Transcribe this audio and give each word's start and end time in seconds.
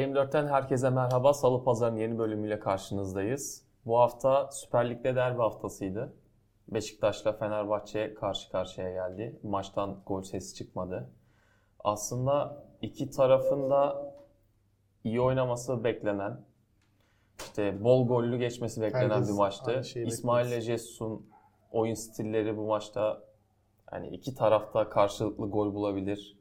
TM4'ten 0.00 0.46
herkese 0.46 0.90
merhaba. 0.90 1.34
Salı 1.34 1.64
Pazar'ın 1.64 1.96
yeni 1.96 2.18
bölümüyle 2.18 2.58
karşınızdayız. 2.58 3.66
Bu 3.86 3.98
hafta 3.98 4.50
Süper 4.52 4.90
Lig'de 4.90 5.16
derbi 5.16 5.38
haftasıydı. 5.38 6.16
Beşiktaş'la 6.68 7.32
Fenerbahçe 7.32 8.14
karşı 8.14 8.50
karşıya 8.50 8.90
geldi. 8.90 9.40
Maçtan 9.42 10.02
gol 10.06 10.22
sesi 10.22 10.54
çıkmadı. 10.54 11.10
Aslında 11.78 12.64
iki 12.82 13.10
tarafın 13.10 13.70
da 13.70 14.14
iyi 15.04 15.20
oynaması 15.20 15.84
beklenen, 15.84 16.40
işte 17.38 17.84
bol 17.84 18.08
gollü 18.08 18.38
geçmesi 18.38 18.80
beklenen 18.80 19.10
Herkes 19.10 19.28
bir 19.28 19.34
maçtı. 19.34 19.82
İsmail 19.94 20.48
ile. 20.48 20.60
Jesus'un 20.60 21.26
oyun 21.72 21.94
stilleri 21.94 22.56
bu 22.56 22.66
maçta 22.66 23.22
yani 23.92 24.08
iki 24.08 24.34
tarafta 24.34 24.88
karşılıklı 24.88 25.50
gol 25.50 25.74
bulabilir. 25.74 26.38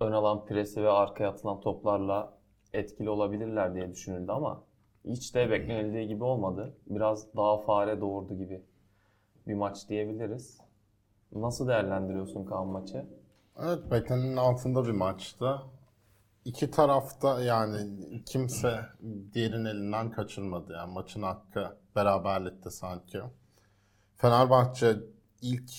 Ön 0.00 0.12
alan 0.12 0.44
presi 0.44 0.82
ve 0.82 0.90
arkaya 0.90 1.30
atılan 1.30 1.60
toplarla 1.60 2.39
etkili 2.72 3.10
olabilirler 3.10 3.74
diye 3.74 3.90
düşünüldü 3.90 4.32
ama 4.32 4.62
hiç 5.04 5.34
de 5.34 5.50
beklenildiği 5.50 6.08
gibi 6.08 6.24
olmadı. 6.24 6.74
Biraz 6.86 7.34
daha 7.36 7.58
fare 7.58 8.00
doğurdu 8.00 8.34
gibi 8.34 8.62
bir 9.46 9.54
maç 9.54 9.88
diyebiliriz. 9.88 10.60
Nasıl 11.32 11.68
değerlendiriyorsun 11.68 12.44
Kaan 12.44 12.66
maçı? 12.66 13.06
Evet 13.62 13.90
beklenenin 13.90 14.36
altında 14.36 14.84
bir 14.84 14.90
maçtı. 14.90 15.62
İki 16.44 16.70
tarafta 16.70 17.42
yani 17.42 17.78
kimse 18.26 18.80
diğerinin 19.34 19.64
elinden 19.64 20.10
kaçırmadı. 20.10 20.72
Yani 20.72 20.92
maçın 20.92 21.22
hakkı 21.22 21.76
beraberlikte 21.96 22.70
sanki. 22.70 23.18
Fenerbahçe 24.16 24.96
ilk 25.42 25.70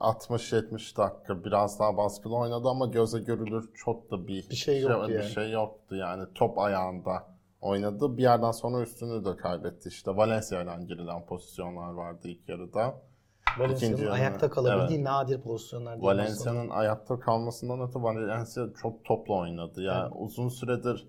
60-70 0.00 0.96
dakika 0.96 1.44
biraz 1.44 1.78
daha 1.80 1.96
baskılı 1.96 2.36
oynadı 2.36 2.68
ama 2.68 2.86
göze 2.86 3.20
görülür 3.20 3.70
çok 3.74 4.10
da 4.10 4.26
bir, 4.26 4.50
Bir 4.50 4.54
şey 4.54 4.80
yoktu 4.80 5.08
bir 5.08 5.14
yani. 5.14 5.24
şey 5.30 5.50
yoktu. 5.50 5.96
Yani 5.96 6.24
top 6.34 6.58
ayağında 6.58 7.26
oynadı. 7.60 8.16
Bir 8.16 8.22
yerden 8.22 8.50
sonra 8.50 8.82
üstünü 8.82 9.24
de 9.24 9.36
kaybetti. 9.36 9.88
İşte 9.88 10.16
Valencia 10.16 10.62
ile 10.62 10.84
girilen 10.84 11.26
pozisyonlar 11.26 11.92
vardı 11.92 12.28
ilk 12.28 12.48
yarıda. 12.48 12.94
Valencia'nın 13.58 14.06
ayakta 14.06 14.50
kalabildiği 14.50 14.98
Evet. 14.98 15.08
nadir 15.08 15.40
pozisyonlar 15.40 15.98
Valencia'nın 16.00 16.68
ayakta 16.68 17.20
kalmasından 17.20 17.80
öte 17.88 18.02
Valencia 18.02 18.66
çok 18.82 19.04
toplu 19.04 19.38
oynadı. 19.38 19.82
Yani 19.82 20.14
uzun 20.14 20.48
süredir 20.48 21.08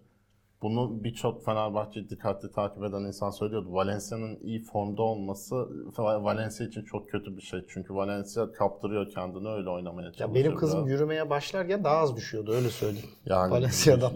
bunu 0.63 1.03
birçok 1.03 1.45
Fenerbahçe 1.45 2.09
dikkatli 2.09 2.51
takip 2.51 2.83
eden 2.83 3.01
insan 3.01 3.29
söylüyordu. 3.29 3.67
Valencia'nın 3.71 4.39
iyi 4.43 4.63
formda 4.63 5.01
olması 5.01 5.55
Valencia 5.97 6.67
için 6.67 6.83
çok 6.83 7.09
kötü 7.09 7.37
bir 7.37 7.41
şey. 7.41 7.65
Çünkü 7.69 7.95
Valencia 7.95 8.51
kaptırıyor 8.51 9.09
kendini 9.09 9.47
öyle 9.49 9.69
oynamaya 9.69 10.07
çalışıyor. 10.11 10.29
Ya 10.29 10.35
benim 10.35 10.55
kızım 10.55 10.87
yürümeye 10.87 11.29
başlarken 11.29 11.83
daha 11.83 11.97
az 11.97 12.15
düşüyordu 12.15 12.51
öyle 12.53 12.69
söyleyeyim. 12.69 13.09
yani, 13.25 13.51
Valencia'dan. 13.51 14.11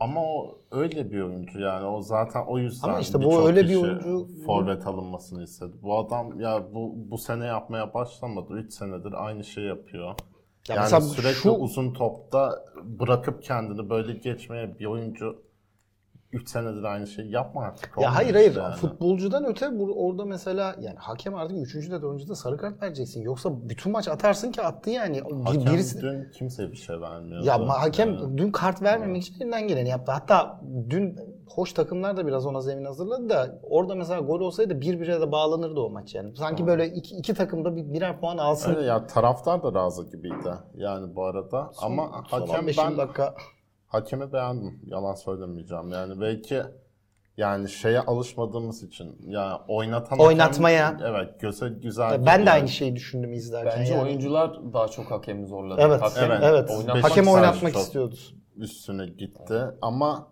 Ama 0.00 0.20
o 0.24 0.58
öyle 0.70 1.10
bir 1.10 1.20
oyuncu 1.22 1.60
yani. 1.60 1.86
O 1.86 2.02
zaten 2.02 2.44
o 2.46 2.58
yüzden 2.58 2.88
Ama 2.88 3.00
işte 3.00 3.22
bu 3.22 3.46
öyle 3.48 3.68
bir 3.68 3.76
oyuncu- 3.76 4.44
forvet 4.46 4.86
alınmasını 4.86 5.42
istedi. 5.42 5.72
Bu 5.82 5.98
adam 5.98 6.40
ya 6.40 6.74
bu 6.74 6.92
bu 7.10 7.18
sene 7.18 7.46
yapmaya 7.46 7.94
başlamadı. 7.94 8.54
3 8.54 8.72
senedir 8.72 9.12
aynı 9.26 9.44
şey 9.44 9.64
yapıyor. 9.64 10.14
Ya 10.68 10.76
yani 10.76 11.02
sürekli 11.02 11.34
şu- 11.34 11.50
uzun 11.50 11.92
topta 11.92 12.64
bırakıp 12.84 13.42
kendini 13.42 13.90
böyle 13.90 14.12
geçmeye 14.12 14.78
bir 14.78 14.86
oyuncu 14.86 15.42
3 16.32 16.48
senedir 16.48 16.82
aynı 16.82 17.06
şeyi 17.06 17.30
yapma 17.30 17.62
artık. 17.62 17.94
Ya 18.00 18.14
hayır 18.14 18.34
hayır 18.34 18.56
yani. 18.56 18.74
futbolcudan 18.74 19.44
öte 19.44 19.78
bu, 19.78 20.06
orada 20.06 20.24
mesela 20.24 20.76
yani 20.80 20.96
hakem 20.98 21.34
artık 21.34 21.74
3. 21.76 21.90
de 21.90 22.02
4. 22.02 22.28
de 22.28 22.34
sarı 22.34 22.56
kart 22.56 22.82
vereceksin. 22.82 23.22
Yoksa 23.22 23.68
bütün 23.68 23.92
maç 23.92 24.08
atarsın 24.08 24.52
ki 24.52 24.62
attı 24.62 24.90
yani. 24.90 25.22
Hakem 25.44 25.74
birisi 25.74 26.02
dün 26.02 26.30
kimseye 26.30 26.72
bir 26.72 26.76
şey 26.76 27.00
vermiyordu. 27.00 27.46
ya 27.46 27.68
hakem 27.68 28.14
Yani. 28.14 28.38
dün 28.38 28.50
kart 28.50 28.82
vermemek 28.82 29.22
için 29.22 29.40
elinden 29.40 29.68
geleni 29.68 29.88
yaptı. 29.88 30.12
Hatta 30.12 30.60
dün 30.90 31.18
hoş 31.48 31.72
takımlar 31.72 32.16
da 32.16 32.26
biraz 32.26 32.46
ona 32.46 32.60
zemin 32.60 32.84
hazırladı 32.84 33.30
da 33.30 33.58
orada 33.62 33.94
mesela 33.94 34.20
gol 34.20 34.40
olsaydı 34.40 34.80
bir 34.80 35.00
bire 35.00 35.20
de 35.20 35.32
bağlanırdı 35.32 35.80
o 35.80 35.90
maç 35.90 36.14
yani. 36.14 36.36
Sanki 36.36 36.66
böyle 36.66 36.86
iki, 36.86 37.16
iki 37.16 37.34
takım 37.34 37.64
da 37.64 37.76
bir, 37.76 37.92
birer 37.92 38.20
puan 38.20 38.38
alsın. 38.38 38.74
Öyle 38.74 38.86
ya 38.86 39.06
taraftar 39.06 39.62
da 39.62 39.74
razı 39.74 40.04
gibiydi 40.10 40.52
yani 40.74 41.14
bu 41.14 41.24
arada. 41.24 41.70
Ama 41.82 42.22
Son 42.30 42.40
hakem 42.40 42.60
15 42.60 42.78
ben 42.78 42.98
dakika 42.98 43.34
Hakemi 43.90 44.32
beğendim. 44.32 44.80
Yalan 44.86 45.14
söylemeyeceğim. 45.14 45.92
Yani 45.92 46.20
belki 46.20 46.62
yani 47.36 47.68
şeye 47.68 48.00
alışmadığımız 48.00 48.82
için 48.82 49.16
yani 49.26 49.58
oynatan 49.68 50.18
Oynatmaya. 50.18 50.86
hakem, 50.86 51.06
evet 51.06 51.40
göze 51.40 51.68
güzel. 51.68 52.26
ben 52.26 52.46
de 52.46 52.50
aynı 52.50 52.68
şeyi 52.68 52.96
düşündüm 52.96 53.32
izlerken. 53.32 53.80
Bence 53.80 53.92
yani. 53.92 54.02
oyuncular 54.02 54.72
daha 54.72 54.88
çok 54.88 55.10
hakemi 55.10 55.46
zorladı. 55.46 55.80
Evet, 55.84 56.02
Hakem 56.02 56.30
evet. 56.30 56.40
evet. 56.42 56.70
oynatmak 56.70 57.04
Hakem 57.04 57.28
oynatmak 57.28 57.76
istiyordu. 57.76 58.14
üstüne 58.56 59.06
gitti 59.06 59.60
ama 59.82 60.28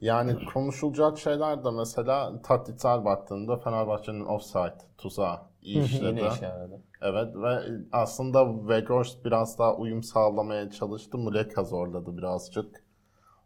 yani 0.00 0.44
konuşulacak 0.54 1.18
şeyler 1.18 1.64
de 1.64 1.70
mesela 1.70 2.42
taktiksel 2.42 3.04
baktığında 3.04 3.56
Fenerbahçe'nin 3.56 4.24
offside 4.24 4.78
tuzağı 4.98 5.38
iyi 5.62 5.84
işledi. 5.84 6.04
Yine 6.04 6.28
işe 6.28 6.44
yaradı. 6.44 6.82
Evet 7.02 7.36
ve 7.36 7.58
aslında 7.92 8.58
Weghorst 8.58 9.24
biraz 9.24 9.58
daha 9.58 9.76
uyum 9.76 10.02
sağlamaya 10.02 10.70
çalıştı. 10.70 11.18
Muleka 11.18 11.64
zorladı 11.64 12.16
birazcık. 12.16 12.85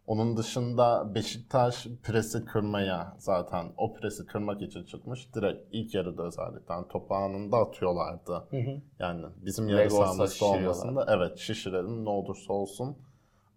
Onun 0.06 0.36
dışında 0.36 1.14
Beşiktaş 1.14 1.86
presi 2.02 2.44
kırmaya 2.44 3.16
zaten 3.18 3.72
o 3.76 3.92
presi 3.94 4.26
kırmak 4.26 4.62
için 4.62 4.84
çıkmış. 4.84 5.34
Direkt 5.34 5.68
ilk 5.72 5.94
yarıda 5.94 6.22
özellikle 6.22 6.74
yani 6.74 6.88
topu 6.88 7.14
anında 7.14 7.56
atıyorlardı. 7.56 8.48
Yani 8.98 9.26
bizim 9.36 9.68
yarı 9.68 9.90
sahamızda 9.90 10.44
olmasında 10.44 11.06
evet 11.08 11.38
şişirelim 11.38 12.04
ne 12.04 12.08
olursa 12.08 12.52
olsun. 12.52 12.96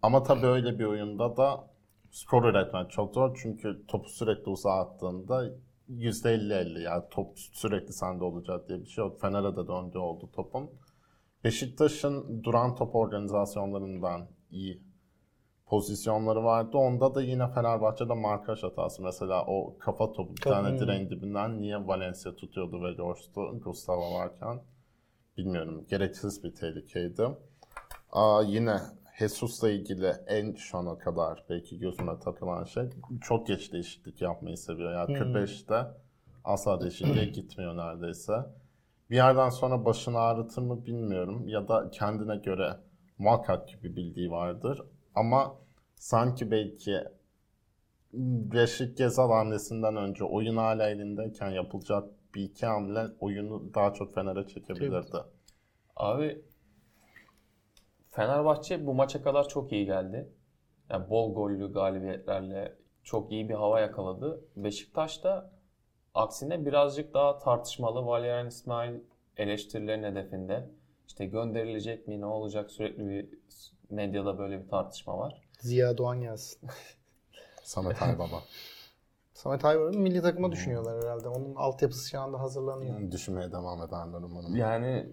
Ama 0.02 0.22
tabii 0.22 0.46
öyle 0.46 0.78
bir 0.78 0.84
oyunda 0.84 1.36
da 1.36 1.64
skor 2.10 2.44
üretmek 2.44 2.90
çok 2.90 3.14
zor. 3.14 3.38
Çünkü 3.42 3.86
topu 3.88 4.08
sürekli 4.08 4.50
uzağa 4.50 4.80
attığında 4.80 5.50
%50-50 5.88 6.82
yani 6.82 7.02
top 7.10 7.38
sürekli 7.38 7.92
sende 7.92 8.24
olacak 8.24 8.68
diye 8.68 8.80
bir 8.80 8.86
şey 8.86 9.04
yok. 9.04 9.20
Fener'e 9.20 9.56
de 9.56 9.68
döndüğü 9.68 9.98
oldu 9.98 10.30
topun. 10.32 10.70
Beşiktaş'ın 11.44 12.44
duran 12.44 12.74
top 12.74 12.94
organizasyonlarından 12.94 14.28
iyi 14.50 14.82
pozisyonları 15.66 16.44
vardı. 16.44 16.76
Onda 16.76 17.14
da 17.14 17.22
yine 17.22 17.48
Fenerbahçe'de 17.48 18.14
markaj 18.14 18.62
hatası. 18.62 19.02
Mesela 19.02 19.44
o 19.46 19.78
kafa 19.78 20.12
topu 20.12 20.36
bir 20.36 20.40
tane 20.42 20.68
Hmm. 20.68 20.78
direğin 20.78 21.10
dibinden 21.10 21.60
niye 21.60 21.86
Valencia 21.86 22.36
tutuyordu 22.36 22.82
ve 22.84 22.92
Gorst'u 22.92 23.60
Gustavo 23.60 24.14
varken 24.14 24.60
bilmiyorum. 25.36 25.86
Gereksiz 25.88 26.44
bir 26.44 26.54
tehlikeydi. 26.54 27.28
Aa, 28.12 28.42
yine 28.46 28.76
Jesus'la 29.18 29.70
ilgili 29.70 30.06
en 30.26 30.54
şu 30.54 30.78
ana 30.78 30.98
kadar 30.98 31.44
belki 31.50 31.78
gözüme 31.78 32.18
takılan 32.18 32.64
şey 32.64 32.84
çok 33.20 33.46
geç 33.46 33.72
değişiklik 33.72 34.22
yapmayı 34.22 34.56
seviyor. 34.56 34.92
Yani 34.92 35.18
45'te 35.18 35.86
asla 36.44 36.80
değişikliğe 36.80 37.24
gitmiyor 37.24 37.76
neredeyse. 37.76 38.32
Bir 39.10 39.16
yerden 39.16 39.48
sonra 39.50 39.84
başını 39.84 40.18
ağrıtır 40.18 40.62
mı 40.62 40.86
bilmiyorum 40.86 41.48
ya 41.48 41.68
da 41.68 41.90
kendine 41.90 42.36
göre 42.36 42.76
muhakkak 43.18 43.68
ki 43.68 43.82
bir 43.82 43.96
bildiği 43.96 44.30
vardır. 44.30 44.82
Ama 45.14 45.56
sanki 45.96 46.50
belki 46.50 47.00
Reşit 48.52 48.98
Gezal 48.98 49.30
hamlesinden 49.30 49.96
önce 49.96 50.24
oyun 50.24 50.56
hala 50.56 50.90
elindeyken 50.90 51.50
yapılacak 51.50 52.04
bir 52.34 52.42
iki 52.42 52.66
hamle 52.66 53.06
oyunu 53.20 53.74
daha 53.74 53.92
çok 53.92 54.14
Fener'e 54.14 54.46
çekebilirdi. 54.46 55.16
Abi 55.96 56.42
Fenerbahçe 58.10 58.86
bu 58.86 58.94
maça 58.94 59.22
kadar 59.22 59.48
çok 59.48 59.72
iyi 59.72 59.86
geldi. 59.86 60.28
Yani 60.90 61.10
bol 61.10 61.34
gollü 61.34 61.72
galibiyetlerle 61.72 62.76
çok 63.02 63.32
iyi 63.32 63.48
bir 63.48 63.54
hava 63.54 63.80
yakaladı. 63.80 64.44
Beşiktaş 64.56 65.24
da 65.24 65.50
aksine 66.14 66.66
birazcık 66.66 67.14
daha 67.14 67.38
tartışmalı. 67.38 68.06
Valerian 68.06 68.46
İsmail 68.46 69.00
eleştirilerin 69.36 70.02
hedefinde. 70.02 70.70
İşte 71.06 71.26
gönderilecek 71.26 72.08
mi 72.08 72.20
ne 72.20 72.26
olacak 72.26 72.70
sürekli 72.70 73.08
bir 73.08 73.28
medyada 73.90 74.38
böyle 74.38 74.62
bir 74.64 74.68
tartışma 74.68 75.18
var. 75.18 75.42
Ziya 75.60 75.98
Doğan 75.98 76.20
gelsin. 76.20 76.68
Samet 77.62 78.02
Aybaba. 78.02 78.42
Samet 79.32 79.64
Aybaba'yı 79.64 79.98
milli 79.98 80.22
takıma 80.22 80.52
düşünüyorlar 80.52 81.04
herhalde. 81.04 81.28
Onun 81.28 81.54
altyapısı 81.54 82.10
şu 82.10 82.20
anda 82.20 82.40
hazırlanıyor. 82.40 83.10
Düşünmeye 83.12 83.52
devam 83.52 83.82
ederler 83.82 84.18
umarım. 84.22 84.56
Yani 84.56 85.08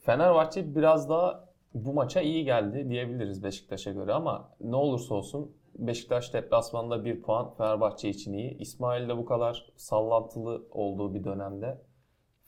Fenerbahçe 0.00 0.74
biraz 0.74 1.08
daha 1.08 1.48
bu 1.74 1.92
maça 1.92 2.20
iyi 2.20 2.44
geldi 2.44 2.88
diyebiliriz 2.88 3.42
Beşiktaş'a 3.42 3.90
göre 3.92 4.12
ama 4.12 4.50
ne 4.60 4.76
olursa 4.76 5.14
olsun 5.14 5.56
Beşiktaş 5.74 6.34
deplasmanda 6.34 7.04
bir 7.04 7.22
puan 7.22 7.54
Fenerbahçe 7.54 8.08
için 8.08 8.32
iyi. 8.32 8.58
İsmail 8.58 9.08
de 9.08 9.16
bu 9.16 9.24
kadar 9.24 9.72
sallantılı 9.76 10.66
olduğu 10.70 11.14
bir 11.14 11.24
dönemde 11.24 11.82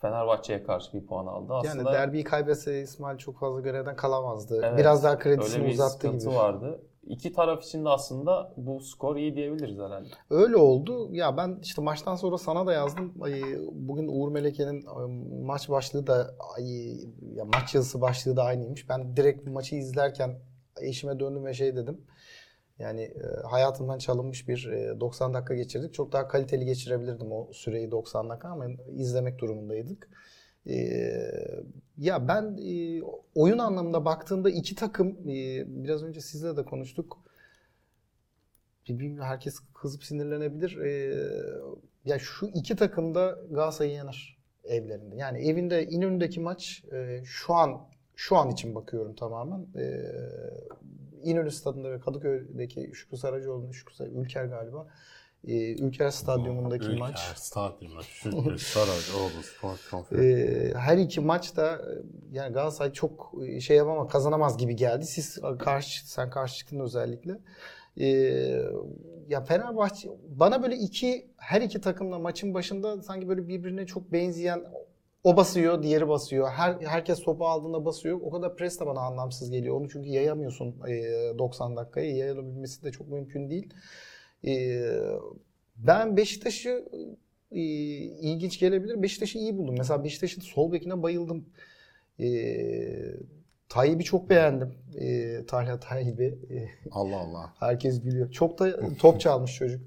Fenerbahçe'ye 0.04 0.62
karşı 0.62 0.92
bir 0.92 1.06
puan 1.06 1.26
aldı. 1.26 1.52
Yani 1.52 1.68
Aslında 1.68 1.92
derbiyi 1.92 2.24
kaybetse 2.24 2.82
İsmail 2.82 3.18
çok 3.18 3.38
fazla 3.38 3.60
görevden 3.60 3.96
kalamazdı. 3.96 4.60
Evet, 4.64 4.78
Biraz 4.78 5.04
daha 5.04 5.12
öyle 5.12 5.22
kredisini 5.22 5.64
bir 5.64 5.70
uzattı 5.70 6.08
gibi. 6.08 6.26
vardı. 6.26 6.80
İki 7.06 7.32
taraf 7.32 7.62
için 7.62 7.84
de 7.84 7.88
aslında 7.88 8.52
bu 8.56 8.80
skor 8.80 9.16
iyi 9.16 9.36
diyebiliriz 9.36 9.78
herhalde. 9.78 10.08
Öyle 10.30 10.56
oldu. 10.56 11.08
Ya 11.14 11.36
ben 11.36 11.58
işte 11.62 11.82
maçtan 11.82 12.16
sonra 12.16 12.38
sana 12.38 12.66
da 12.66 12.72
yazdım. 12.72 13.14
Bugün 13.72 14.08
Uğur 14.08 14.32
Meleke'nin 14.32 14.86
ay, 14.86 15.06
maç 15.44 15.68
başlığı 15.70 16.06
da 16.06 16.34
ya 17.34 17.44
maç 17.44 17.74
yazısı 17.74 18.00
başlığı 18.00 18.36
da 18.36 18.42
aynıymış. 18.44 18.88
Ben 18.88 19.16
direkt 19.16 19.48
maçı 19.48 19.76
izlerken 19.76 20.38
eşime 20.80 21.20
döndüm 21.20 21.44
ve 21.44 21.54
şey 21.54 21.76
dedim. 21.76 22.00
Yani 22.78 23.02
e, 23.02 23.46
hayatımdan 23.50 23.98
çalınmış 23.98 24.48
bir 24.48 24.66
e, 24.72 25.00
90 25.00 25.34
dakika 25.34 25.54
geçirdik. 25.54 25.94
Çok 25.94 26.12
daha 26.12 26.28
kaliteli 26.28 26.64
geçirebilirdim 26.64 27.32
o 27.32 27.52
süreyi 27.52 27.90
90 27.90 28.30
dakika 28.30 28.48
ama 28.48 28.66
izlemek 28.92 29.38
durumundaydık. 29.38 30.08
E, 30.66 30.74
ya 31.98 32.28
ben 32.28 32.58
e, 32.62 33.02
oyun 33.34 33.58
anlamında 33.58 34.04
baktığımda 34.04 34.50
iki 34.50 34.74
takım 34.74 35.08
e, 35.28 35.64
biraz 35.84 36.02
önce 36.02 36.20
sizle 36.20 36.56
de 36.56 36.64
konuştuk. 36.64 37.18
Bir- 38.88 39.18
herkes 39.18 39.58
kızıp 39.74 40.04
sinirlenebilir. 40.04 40.76
E, 40.78 41.14
ya 42.04 42.18
şu 42.18 42.46
iki 42.46 42.76
takım 42.76 43.14
da 43.14 43.38
Galatasaray'ı 43.50 43.94
yener 43.94 44.38
evlerinde. 44.64 45.16
Yani 45.16 45.48
evinde 45.48 45.86
İnönü'ndeki 45.86 46.40
maç 46.40 46.84
e, 46.92 47.22
şu 47.24 47.54
an 47.54 47.88
şu 48.16 48.36
an 48.36 48.50
için 48.50 48.74
bakıyorum 48.74 49.14
tamamen. 49.14 49.66
E, 49.76 49.84
İnönü 51.24 51.50
stadında 51.50 51.90
ve 51.90 52.00
Kadıköy'deki 52.00 52.90
Şükrü 52.94 53.16
Saracoğlu'nun 53.16 53.72
Şükrü 53.72 53.94
Sar- 53.94 54.06
Ülker 54.06 54.44
galiba. 54.44 54.86
E, 55.48 55.74
Ülker 55.74 56.10
stadyumundaki 56.10 56.84
Ülker 56.84 56.98
maç. 56.98 57.18
Stadyumu, 57.36 58.02
Şükrü 58.02 58.58
Saracoğlu 58.58 59.42
Spor 59.42 59.76
Konferansı. 59.90 60.26
Ee, 60.26 60.74
her 60.74 60.98
iki 60.98 61.20
maçta 61.20 61.72
e, 61.72 61.92
yani 62.32 62.52
Galatasaray 62.52 62.92
çok 62.92 63.32
e, 63.46 63.60
şey 63.60 63.76
yapamaz, 63.76 64.08
kazanamaz 64.12 64.56
gibi 64.58 64.76
geldi. 64.76 65.06
Siz 65.06 65.38
karşı 65.58 66.10
sen 66.10 66.30
karşı 66.30 66.56
çıktın 66.56 66.80
özellikle. 66.80 67.38
Ee, 68.00 68.06
ya 69.28 69.40
Fenerbahçe 69.44 70.08
bana 70.28 70.62
böyle 70.62 70.76
iki 70.76 71.30
her 71.36 71.60
iki 71.60 71.80
takımla 71.80 72.18
maçın 72.18 72.54
başında 72.54 73.02
sanki 73.02 73.28
böyle 73.28 73.48
birbirine 73.48 73.86
çok 73.86 74.12
benzeyen 74.12 74.64
o 75.24 75.36
basıyor, 75.36 75.82
diğeri 75.82 76.08
basıyor. 76.08 76.50
Her 76.50 76.74
herkes 76.80 77.22
topu 77.22 77.46
aldığında 77.46 77.84
basıyor. 77.84 78.20
O 78.22 78.30
kadar 78.30 78.56
pres 78.56 78.80
de 78.80 78.86
bana 78.86 79.00
anlamsız 79.00 79.50
geliyor. 79.50 79.80
Onu 79.80 79.88
çünkü 79.88 80.08
yayamıyorsun 80.08 80.74
e, 80.88 81.38
90 81.38 81.76
dakikayı. 81.76 82.16
Yayabilmesi 82.16 82.82
de 82.82 82.92
çok 82.92 83.08
mümkün 83.08 83.50
değil. 83.50 83.74
Ben 85.76 86.16
Beşiktaş'ı 86.16 86.84
ilginç 87.50 88.60
gelebilir. 88.60 89.02
Beşiktaş'ı 89.02 89.38
iyi 89.38 89.58
buldum. 89.58 89.74
Mesela 89.78 90.04
Beşiktaş'ın 90.04 90.40
sol 90.40 90.72
bekine 90.72 91.02
bayıldım. 91.02 91.46
Tayyip'i 93.68 94.04
çok 94.04 94.30
beğendim. 94.30 94.74
E, 95.00 95.46
Talha 95.46 95.80
Tayyip'i. 95.80 96.24
E, 96.24 96.68
Allah 96.90 97.16
Allah. 97.16 97.54
herkes 97.58 98.04
biliyor. 98.04 98.30
Çok 98.30 98.58
da 98.58 98.80
top 98.98 99.20
çalmış 99.20 99.54
çocuk. 99.54 99.80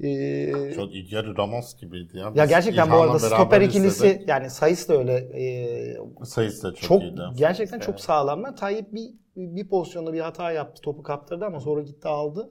E, 0.00 0.72
Çok 0.74 0.94
İlker 0.94 1.36
Ramos 1.38 1.76
gibiydi 1.76 2.18
ya. 2.18 2.24
ya 2.34 2.44
Biz 2.44 2.48
gerçekten 2.48 2.90
bu 2.90 2.94
arada 2.94 3.18
stoper 3.18 3.60
ikilisi 3.60 4.06
izledik. 4.06 4.28
yani 4.28 4.50
sayısı 4.50 4.88
da 4.88 4.98
öyle 4.98 5.12
e, 5.14 6.24
sayısı 6.24 6.62
da 6.62 6.74
çok, 6.74 6.82
çok 6.88 7.02
iyiydi. 7.02 7.20
gerçekten 7.36 7.78
çok 7.78 7.88
Evet. 7.94 8.00
sağlamlar. 8.00 8.56
Tayyip 8.56 8.92
bir 8.94 9.10
bir 9.36 9.68
pozisyonda 9.68 10.12
bir 10.12 10.20
hata 10.20 10.52
yaptı. 10.52 10.82
Topu 10.82 11.02
kaptırdı 11.02 11.44
ama 11.44 11.60
sonra 11.60 11.82
gitti 11.82 12.08
aldı. 12.08 12.50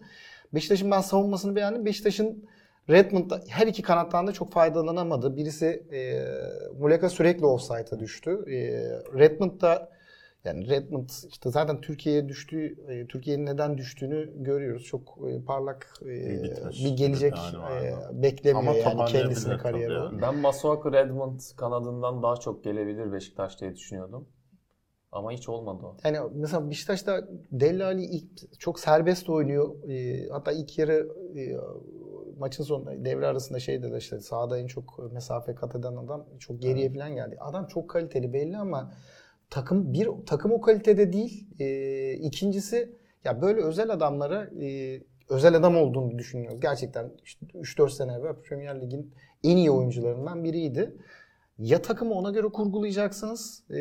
Beşiktaş'ın 0.53 0.91
ben 0.91 1.01
savunmasını 1.01 1.55
beğendim. 1.55 1.85
Beşiktaş'ın 1.85 2.45
Redmond'da 2.89 3.41
her 3.49 3.67
iki 3.67 3.81
kanattan 3.81 4.27
da 4.27 4.31
çok 4.31 4.51
faydalanamadı. 4.51 5.37
Birisi 5.37 5.65
e, 5.93 6.23
Muleka 6.79 7.09
sürekli 7.09 7.45
offside'a 7.45 7.99
düştü. 7.99 8.31
E, 8.47 8.57
Redmond 9.19 9.61
da 9.61 9.89
yani 10.45 10.69
Redmond 10.69 11.09
işte 11.29 11.51
zaten 11.51 11.81
Türkiye'ye 11.81 12.29
düştüğü, 12.29 12.77
e, 12.87 13.07
Türkiye'nin 13.07 13.45
neden 13.45 13.77
düştüğünü 13.77 14.43
görüyoruz. 14.43 14.83
Çok 14.83 15.17
e, 15.29 15.41
parlak 15.45 15.93
e, 16.01 16.43
bitmiş 16.43 16.85
bir 16.85 16.97
gelecek 16.97 17.33
yani 17.37 17.95
beklemiyor 18.23 18.85
Ama 18.85 19.07
yani 19.09 19.33
tabii 19.33 19.57
kariyeri. 19.57 19.93
yani. 19.93 20.21
Ben 20.21 20.35
Masuaku 20.35 20.93
Redmond 20.93 21.39
kanadından 21.57 22.23
daha 22.23 22.35
çok 22.35 22.63
gelebilir 22.63 23.13
Beşiktaş 23.13 23.61
diye 23.61 23.75
düşünüyordum. 23.75 24.27
Ama 25.11 25.31
hiç 25.31 25.49
olmadı 25.49 25.85
o. 25.85 25.97
Yani 26.03 26.17
mesela 26.33 26.69
Beşiktaş'ta 26.69 27.27
Deli 27.51 27.83
Ali 27.83 28.03
ilk 28.03 28.59
çok 28.59 28.79
serbest 28.79 29.29
oynuyor. 29.29 29.75
Hatta 30.31 30.51
ilk 30.51 30.77
yarı 30.79 31.09
maçın 32.37 32.63
sonunda 32.63 33.05
devre 33.05 33.27
arasında 33.27 33.59
şey 33.59 33.83
dedi 33.83 33.97
işte 33.97 34.19
sahada 34.19 34.59
en 34.59 34.67
çok 34.67 35.11
mesafe 35.13 35.55
kat 35.55 35.75
eden 35.75 35.95
adam 35.95 36.25
çok 36.39 36.61
geriye 36.61 36.93
falan 36.93 37.15
geldi. 37.15 37.37
Adam 37.39 37.67
çok 37.67 37.89
kaliteli 37.89 38.33
belli 38.33 38.57
ama 38.57 38.91
takım 39.49 39.93
bir 39.93 40.09
takım 40.25 40.51
o 40.51 40.61
kalitede 40.61 41.13
değil. 41.13 41.47
Ee, 41.59 42.13
ikincisi 42.13 42.95
ya 43.23 43.41
böyle 43.41 43.61
özel 43.61 43.89
adamlara 43.89 44.49
e, 44.61 44.99
özel 45.29 45.55
adam 45.55 45.77
olduğunu 45.77 46.17
düşünüyoruz. 46.17 46.59
Gerçekten 46.59 47.11
işte 47.23 47.45
3-4 47.45 47.89
sene 47.89 48.13
evvel 48.13 48.33
Premier 48.33 48.81
Lig'in 48.81 49.13
en 49.43 49.57
iyi 49.57 49.71
oyuncularından 49.71 50.43
biriydi. 50.43 50.97
Ya 51.59 51.81
takımı 51.81 52.13
ona 52.13 52.31
göre 52.31 52.47
kurgulayacaksınız. 52.47 53.63
ee, 53.69 53.79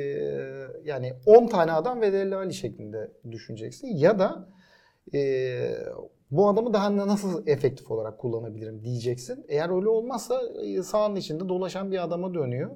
yani 0.85 1.13
10 1.27 1.47
tane 1.47 1.73
adam 1.73 2.01
ve 2.01 2.13
Deli 2.13 2.37
Ali 2.37 2.55
şeklinde 2.55 3.11
düşüneceksin. 3.31 3.89
Ya 3.89 4.19
da 4.19 4.49
ee, 5.15 5.71
bu 6.31 6.49
adamı 6.49 6.73
daha 6.73 6.97
nasıl 6.97 7.47
efektif 7.47 7.91
olarak 7.91 8.19
kullanabilirim 8.19 8.85
diyeceksin. 8.85 9.45
Eğer 9.49 9.77
öyle 9.77 9.89
olmazsa 9.89 10.41
e, 10.65 10.83
sahanın 10.83 11.17
içinde 11.17 11.49
dolaşan 11.49 11.93
bir 11.93 12.05
adama 12.05 12.35
dönüyor. 12.35 12.71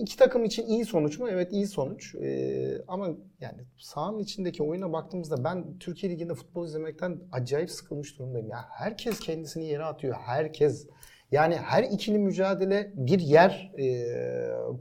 İki 0.00 0.16
takım 0.16 0.44
için 0.44 0.66
iyi 0.66 0.84
sonuç 0.84 1.18
mu? 1.18 1.28
Evet 1.28 1.52
iyi 1.52 1.66
sonuç. 1.66 2.14
Ee, 2.14 2.78
ama 2.88 3.08
yani 3.40 3.58
sahanın 3.78 4.18
içindeki 4.18 4.62
oyuna 4.62 4.92
baktığımızda 4.92 5.44
ben 5.44 5.78
Türkiye 5.78 6.12
Ligi'nde 6.12 6.34
futbol 6.34 6.66
izlemekten 6.66 7.20
acayip 7.32 7.70
sıkılmış 7.70 8.18
durumdayım. 8.18 8.48
Ya 8.48 8.64
herkes 8.70 9.20
kendisini 9.20 9.64
yere 9.64 9.84
atıyor. 9.84 10.14
Herkes. 10.14 10.86
Yani 11.32 11.56
her 11.56 11.82
ikili 11.82 12.18
mücadele 12.18 12.92
bir 12.94 13.20
yer 13.20 13.72
e, 13.78 14.06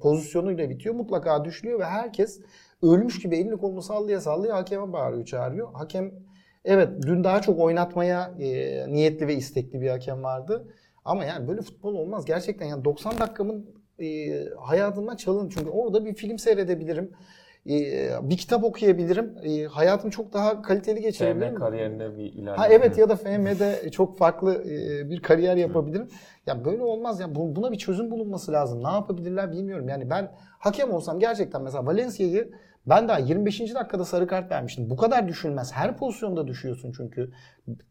pozisyonuyla 0.02 0.70
bitiyor. 0.70 0.96
Mutlaka 0.96 1.46
düşünüyor 1.46 1.80
ve 1.80 1.86
herkes 1.86 2.42
ölmüş 2.82 3.20
gibi 3.20 3.38
elini 3.38 3.58
kolunu 3.58 3.82
sallaya 3.82 4.22
sallaya 4.22 4.56
hakeme 4.56 4.94
bağırıyor, 4.94 5.26
çağırıyor. 5.26 5.74
Hakem 5.74 6.12
evet 6.66 6.90
dün 7.02 7.24
daha 7.24 7.42
çok 7.42 7.60
oynatmaya 7.60 8.34
e, 8.40 8.48
niyetli 8.94 9.28
ve 9.28 9.36
istekli 9.36 9.82
bir 9.82 9.90
hakem 9.90 10.24
vardı. 10.24 10.68
Ama 11.06 11.26
yani 11.26 11.48
böyle 11.48 11.62
futbol 11.62 11.94
olmaz. 11.94 12.26
Gerçekten 12.26 12.66
yani 12.66 12.86
90 12.86 13.20
dakikamın 13.20 13.83
e, 14.00 14.06
hayatımdan 14.60 15.16
çalın. 15.16 15.50
Çünkü 15.50 15.70
orada 15.70 16.06
bir 16.06 16.14
film 16.14 16.38
seyredebilirim. 16.40 17.12
E, 17.70 17.76
bir 18.22 18.38
kitap 18.38 18.64
okuyabilirim. 18.64 19.36
E, 19.44 19.64
hayatımı 19.64 20.12
çok 20.12 20.34
daha 20.34 20.62
kaliteli 20.62 21.02
geçirebilirim. 21.02 21.54
FM 21.54 21.60
kariyerinde 21.60 22.18
bir 22.18 22.24
ilerleme. 22.24 22.58
Ha 22.58 22.68
evet 22.68 22.98
ya 22.98 23.10
da 23.10 23.16
FM'de 23.16 23.92
çok 23.92 24.18
farklı 24.18 24.64
e, 24.64 25.10
bir 25.10 25.22
kariyer 25.22 25.56
yapabilirim. 25.56 26.08
Ya 26.48 26.66
böyle 26.66 26.84
olmaz 26.84 27.20
ya. 27.20 27.36
Bu- 27.36 27.56
Buna 27.56 27.72
bir 27.72 27.78
çözüm 27.78 28.12
bulunması 28.12 28.52
lazım. 28.52 28.84
Ne 28.84 28.88
yapabilirler 28.92 29.52
bilmiyorum. 29.52 29.90
Yani 29.90 30.10
ben 30.10 30.32
hakem 30.60 30.92
olsam 30.92 31.20
gerçekten 31.20 31.62
mesela 31.62 31.86
Valencia'yı 31.86 32.52
ben 32.86 33.08
daha 33.08 33.20
25. 33.20 33.60
dakikada 33.76 34.06
sarı 34.06 34.28
kart 34.28 34.52
vermiştim. 34.52 34.90
Bu 34.90 34.98
kadar 34.98 35.28
düşülmez. 35.28 35.74
Her 35.74 35.98
pozisyonda 35.98 36.48
düşüyorsun 36.48 36.94
çünkü. 36.98 37.32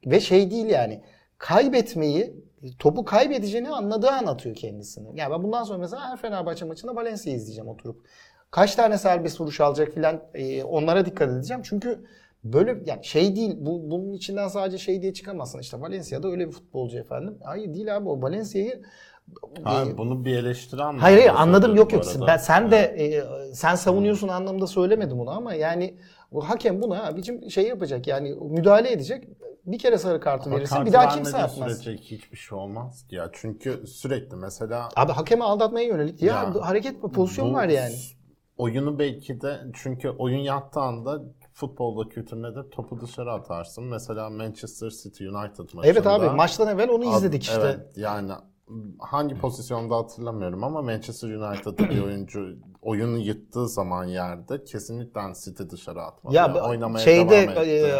Ve 0.07 0.21
şey 0.21 0.50
değil 0.50 0.67
yani. 0.67 1.00
Kaybetmeyi, 1.43 2.35
topu 2.79 3.05
kaybedeceğini 3.05 3.71
anladığı 3.71 4.11
an 4.11 4.27
atıyor 4.27 4.57
kendisini. 4.57 5.09
Yani 5.15 5.33
ben 5.33 5.43
bundan 5.43 5.65
sonra 5.65 5.79
mesela 5.79 6.11
her 6.11 6.17
Fenerbahçe 6.17 6.65
maçında 6.65 6.97
Valencia'yı 6.97 7.39
izleyeceğim 7.39 7.69
oturup. 7.69 8.07
Kaç 8.51 8.75
tane 8.75 8.99
serbest 8.99 9.41
vuruş 9.41 9.61
alacak 9.61 9.93
filan 9.93 10.21
e, 10.35 10.65
onlara 10.65 11.07
dikkat 11.07 11.31
edeceğim. 11.31 11.63
Çünkü 11.65 12.05
böyle 12.45 12.83
yani 12.87 13.05
şey 13.05 13.37
değil 13.37 13.57
bu 13.59 13.91
bunun 13.91 14.13
içinden 14.13 14.49
sadece 14.49 14.79
şey 14.79 15.03
diye 15.03 15.13
çıkamazsın 15.13 15.59
işte 15.59 15.81
Valencia'da 15.81 16.29
öyle 16.29 16.47
bir 16.47 16.53
futbolcu 16.53 16.99
efendim. 16.99 17.39
Hayır 17.45 17.75
değil 17.75 17.97
abi 17.97 18.09
o 18.09 18.23
Valencia'yı 18.23 18.83
Ha, 19.65 19.85
e, 19.89 19.99
bunu 19.99 20.25
bir 20.25 20.37
eleştiren 20.37 20.99
Hayır 20.99 21.19
hayır 21.19 21.33
anladım 21.37 21.77
yok 21.77 21.93
yok. 21.93 22.05
Ben, 22.27 22.37
sen 22.37 22.71
de 22.71 22.77
e, 22.79 23.25
sen 23.55 23.75
savunuyorsun 23.75 24.29
anlamda 24.29 24.67
söylemedim 24.67 25.19
bunu 25.19 25.31
ama 25.31 25.55
yani 25.55 25.95
bu 26.33 26.49
hakem 26.49 26.83
buna 26.83 27.07
abicim 27.07 27.51
şey 27.51 27.67
yapacak 27.67 28.07
yani 28.07 28.35
müdahale 28.35 28.93
edecek. 28.93 29.29
Bir 29.66 29.78
kere 29.78 29.99
sarı 29.99 30.21
kartı 30.21 30.49
Ama 30.50 30.57
verirsin 30.57 30.75
kartı 30.75 30.87
bir 30.87 30.92
daha 30.92 31.09
kimse 31.09 31.38
atmaz. 31.38 31.73
sürece 31.73 32.02
hiçbir 32.02 32.37
şey 32.37 32.59
olmaz 32.59 33.07
ya. 33.11 33.31
Çünkü 33.33 33.87
sürekli 33.87 34.37
mesela 34.37 34.88
Abi 34.97 35.12
hakeme 35.12 35.45
aldatmaya 35.45 35.87
yönelik 35.87 36.23
ya, 36.23 36.35
Ya, 36.35 36.66
hareket 36.66 37.00
pozisyon 37.02 37.54
var 37.54 37.69
yani. 37.69 37.95
Oyunu 38.57 38.99
belki 38.99 39.40
de 39.40 39.61
çünkü 39.75 40.09
oyun 40.09 40.38
yattığı 40.38 40.81
anda 40.81 41.23
futbolda 41.52 42.09
kültür 42.09 42.37
nedir? 42.42 42.71
Topu 42.71 43.00
dışarı 43.00 43.33
atarsın. 43.33 43.85
Mesela 43.85 44.31
Manchester 44.31 44.90
City 44.90 45.26
United 45.28 45.59
maçında. 45.59 45.87
Evet 45.87 46.07
abi 46.07 46.26
maçtan 46.26 46.69
evvel 46.69 46.88
onu 46.90 47.04
izledik 47.16 47.42
işte. 47.42 47.61
Evet 47.64 47.97
yani 47.97 48.33
hangi 48.99 49.38
pozisyonda 49.38 49.97
hatırlamıyorum 49.97 50.64
ama 50.64 50.83
Manchester 50.83 51.29
United'da 51.29 51.91
bir 51.91 52.02
oyuncu 52.02 52.41
oyunu 52.83 53.19
yıktığı 53.19 53.69
zaman 53.69 54.05
yerde 54.05 54.64
kesinlikle 54.64 55.21
City 55.45 55.62
dışarı 55.71 56.02
atmadı. 56.02 56.35
Ya 56.35 56.43
Yani 56.43 56.61
oynamaya 56.61 57.05
şeyde 57.05 57.31
devam 57.31 57.49
etti. 57.49 57.71
e, 57.71 57.93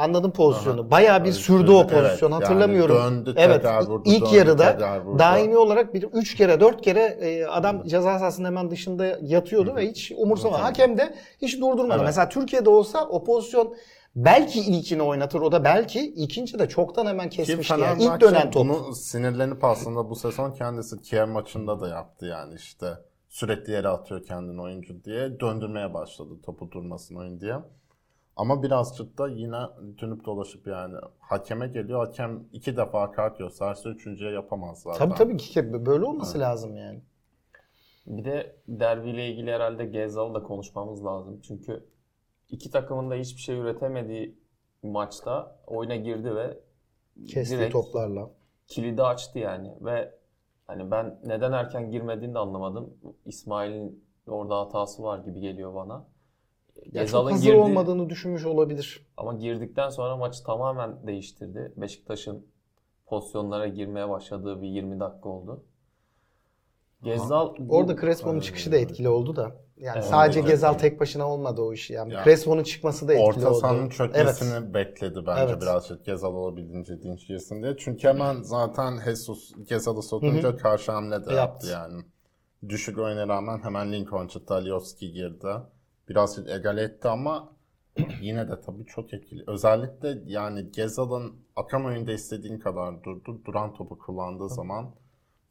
anladım 0.00 0.30
pozisyonu. 0.30 0.80
Aha. 0.80 0.90
Bayağı 0.90 1.20
bir 1.20 1.28
Evet, 1.28 1.34
sürdü 1.36 1.70
o 1.70 1.80
evet, 1.80 1.90
pozisyon 1.90 2.30
yani 2.30 2.44
hatırlamıyorum. 2.44 2.96
döndü, 2.96 3.34
evet 3.36 3.64
vurdu, 3.64 4.02
ilk 4.06 4.24
döndü, 4.24 4.36
yarıda 4.36 4.78
daimi 5.18 5.56
olarak 5.56 5.94
bir 5.94 6.02
3 6.02 6.34
kere 6.34 6.60
4 6.60 6.82
kere 6.82 7.00
e, 7.00 7.44
adam 7.44 7.82
ceza 7.82 8.18
sahasının 8.18 8.46
hemen 8.46 8.70
dışında 8.70 9.18
yatıyordu 9.22 9.76
ve 9.76 9.88
hiç 9.88 10.12
umursamadı. 10.16 10.56
Evet. 10.58 10.66
Hakem 10.68 10.98
de 10.98 11.14
hiç 11.42 11.60
durdurmadı. 11.60 11.94
Evet. 11.98 12.06
Mesela 12.06 12.28
Türkiye'de 12.28 12.70
olsa 12.70 13.08
o 13.08 13.24
pozisyon 13.24 13.74
belki 14.16 14.60
ilkini 14.60 15.02
oynatır 15.02 15.40
o 15.40 15.52
da 15.52 15.64
belki 15.64 16.00
ikinci 16.00 16.58
de 16.58 16.68
çoktan 16.68 17.06
hemen 17.06 17.28
Ki 17.28 17.36
kesmişti 17.36 17.80
yani. 17.80 18.04
İlk 18.04 18.20
dönen 18.20 18.50
top. 18.50 18.66
bunu 18.66 18.94
sinirlenip 18.94 19.64
aslında 19.64 20.10
bu 20.10 20.16
sezon 20.16 20.52
kendisi 20.52 21.02
Kiev 21.02 21.28
maçında 21.28 21.80
da 21.80 21.88
yaptı 21.88 22.26
yani 22.26 22.54
işte 22.54 22.86
sürekli 23.28 23.72
yere 23.72 23.88
atıyor 23.88 24.24
kendini 24.24 24.62
oyuncu 24.62 25.04
diye 25.04 25.40
döndürmeye 25.40 25.94
başladı 25.94 26.34
topu 26.42 26.70
durmasın 26.70 27.14
oyun 27.16 27.40
diye. 27.40 27.54
Ama 28.36 28.62
birazcık 28.62 29.18
da 29.18 29.28
yine 29.28 29.56
dönüp 30.00 30.24
dolaşıp 30.24 30.66
yani 30.66 30.96
hakeme 31.20 31.68
geliyor. 31.68 32.06
Hakem 32.06 32.44
iki 32.52 32.76
defa 32.76 33.12
kart 33.12 33.38
gösterse 33.38 33.88
üçüncüye 33.88 34.30
yapamaz 34.30 34.82
zaten. 34.82 34.98
Tabii 34.98 35.18
tabii 35.18 35.36
ki 35.36 35.86
böyle 35.86 36.04
olması 36.04 36.40
lazım 36.40 36.76
yani. 36.76 37.00
Bir 38.06 38.24
de 38.24 38.56
derbiyle 38.68 39.28
ilgili 39.28 39.52
herhalde 39.52 39.86
Gezal'ı 39.86 40.34
da 40.34 40.42
konuşmamız 40.42 41.04
lazım. 41.04 41.40
Çünkü 41.42 41.84
iki 42.54 42.70
takımın 42.70 43.10
da 43.10 43.14
hiçbir 43.14 43.40
şey 43.40 43.56
üretemediği 43.58 44.38
maçta 44.82 45.56
oyuna 45.66 45.96
girdi 45.96 46.34
ve 46.36 46.58
Kesti 47.28 47.68
toplarla. 47.70 48.30
kilidi 48.66 49.02
açtı 49.02 49.38
yani 49.38 49.72
ve 49.80 50.14
hani 50.66 50.90
ben 50.90 51.20
neden 51.24 51.52
erken 51.52 51.90
girmediğini 51.90 52.34
de 52.34 52.38
anlamadım. 52.38 52.94
İsmail'in 53.26 54.04
orada 54.26 54.60
hatası 54.60 55.02
var 55.02 55.18
gibi 55.18 55.40
geliyor 55.40 55.74
bana. 55.74 56.04
Gezal'ın 56.92 57.30
hazır 57.30 57.44
girdi 57.44 57.56
olmadığını 57.56 58.10
düşünmüş 58.10 58.44
olabilir. 58.44 59.06
ama 59.16 59.32
girdikten 59.34 59.88
sonra 59.88 60.16
maçı 60.16 60.44
tamamen 60.44 61.06
değiştirdi. 61.06 61.72
Beşiktaş'ın 61.76 62.46
pozisyonlara 63.06 63.68
girmeye 63.68 64.08
başladığı 64.08 64.62
bir 64.62 64.68
20 64.68 65.00
dakika 65.00 65.28
oldu. 65.28 65.64
Gezal 67.04 67.54
Orada 67.68 67.96
Crespo'nun 68.00 68.40
çıkışı 68.40 68.72
da 68.72 68.76
etkili 68.76 69.08
oldu 69.08 69.36
da. 69.36 69.56
Yani 69.76 69.94
Evet, 69.98 70.04
sadece 70.04 70.40
evet. 70.40 70.48
Gezal 70.50 70.72
tek 70.74 71.00
başına 71.00 71.28
olmadı 71.30 71.62
o 71.62 71.72
iş. 71.72 71.90
Yani 71.90 72.12
Ya, 72.12 72.24
Crespo'nun 72.24 72.62
çıkması 72.62 73.08
da 73.08 73.12
etkili 73.14 73.28
Orta 73.28 73.50
oldu. 73.50 73.58
sahanın 73.60 73.88
çökmesini 73.88 74.52
Evet. 74.58 74.74
bekledi 74.74 75.26
bence 75.26 75.42
Evet. 75.52 75.62
birazcık 75.62 76.04
Gezal 76.04 76.34
olabildiğince 76.34 77.02
dinç 77.02 77.26
girsin 77.28 77.62
diye. 77.62 77.76
Çünkü 77.78 78.08
hemen 78.08 78.42
zaten 78.42 78.98
Jesus 79.04 79.52
Gezal'ı 79.68 80.02
sokunca 80.02 80.56
karşı 80.56 80.92
hamle 80.92 81.26
de 81.26 81.34
Yaptı. 81.34 81.66
yani. 81.72 82.02
Düşük 82.68 82.98
oyuna 82.98 83.28
rağmen 83.28 83.58
hemen 83.62 83.92
Lincoln 83.92 84.26
çıktı, 84.26 84.54
Alioski 84.54 85.12
girdi. 85.12 85.48
Birazcık 86.08 86.48
egal 86.50 86.78
etti 86.78 87.08
ama 87.08 87.48
yine 88.22 88.48
de 88.50 88.60
tabii 88.60 88.84
çok 88.86 89.14
etkili. 89.14 89.44
Özellikle 89.46 90.18
yani 90.26 90.70
Gezal'ın 90.72 91.32
akam 91.56 91.84
oyunda 91.86 92.12
istediğin 92.12 92.58
kadar 92.58 93.02
durdu. 93.04 93.40
Duran 93.44 93.74
topu 93.74 93.98
kullandığı 93.98 94.48
zaman 94.48 94.90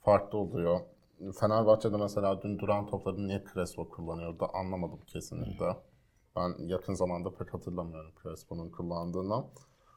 farklı 0.01 0.38
oluyor. 0.38 0.79
Fenerbahçe'de 1.32 1.98
mesela 1.98 2.42
dün 2.42 2.60
duran 2.60 2.88
topları 2.88 3.27
niye 3.27 3.44
Crespo 3.53 3.89
kullanıyordu 3.89 4.48
anlamadım 4.53 5.00
kesinlikle. 5.08 5.77
Ben 6.36 6.56
yakın 6.68 6.94
zamanda 6.94 7.34
pek 7.34 7.53
hatırlamıyorum 7.53 8.12
Crespo'nun 8.24 8.70
kullandığını. 8.70 9.46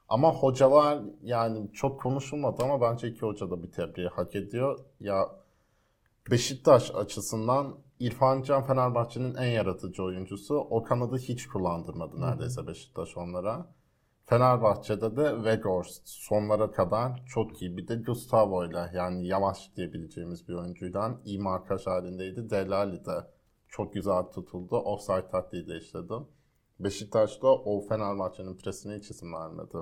Ama 0.09 0.33
hocalar 0.33 1.02
yani 1.23 1.73
çok 1.73 2.00
konuşulmadı 2.00 2.62
ama 2.64 2.80
bence 2.80 3.09
iki 3.09 3.21
hoca 3.21 3.50
da 3.50 3.62
bir 3.62 3.73
tebriği 3.73 4.09
hak 4.09 4.35
ediyor. 4.35 4.78
Ya 5.00 5.28
Beşiktaş 6.30 6.90
açısından 6.95 7.78
İrfan 8.00 8.42
Can 8.42 8.62
Fenerbahçe'nin 8.62 9.35
en 9.35 9.50
yaratıcı 9.50 10.02
oyuncusu. 10.02 10.54
O 10.54 10.83
kanadı 10.83 11.18
hiç 11.18 11.47
kullandırmadı 11.47 12.21
neredeyse 12.21 12.66
Beşiktaş 12.66 13.16
onlara. 13.16 13.75
Fenerbahçe'de 14.26 15.16
de 15.16 15.35
Weghorst 15.37 16.09
sonlara 16.09 16.71
kadar 16.71 17.25
çok 17.26 17.62
iyi. 17.62 17.76
Bir 17.76 17.88
de 17.88 17.97
Gustavo 17.97 18.64
ile 18.64 18.90
yani 18.95 19.26
yavaş 19.26 19.76
diyebileceğimiz 19.76 20.49
bir 20.49 20.54
oyuncuyla 20.54 21.21
iyi 21.25 21.38
markaj 21.38 21.87
halindeydi. 21.87 22.50
Delali 22.50 23.04
de 23.04 23.14
çok 23.68 23.95
güzel 23.95 24.23
tutuldu. 24.23 24.76
Offside 24.76 25.28
taktiği 25.28 25.66
de 25.68 25.78
işledi. 25.78 26.12
Beşiktaş'ta 26.80 27.49
o 27.49 27.80
Fenerbahçe'nin 27.88 28.56
presine 28.56 28.95
hiç 28.99 29.11
izin 29.11 29.33
vermedi. 29.33 29.76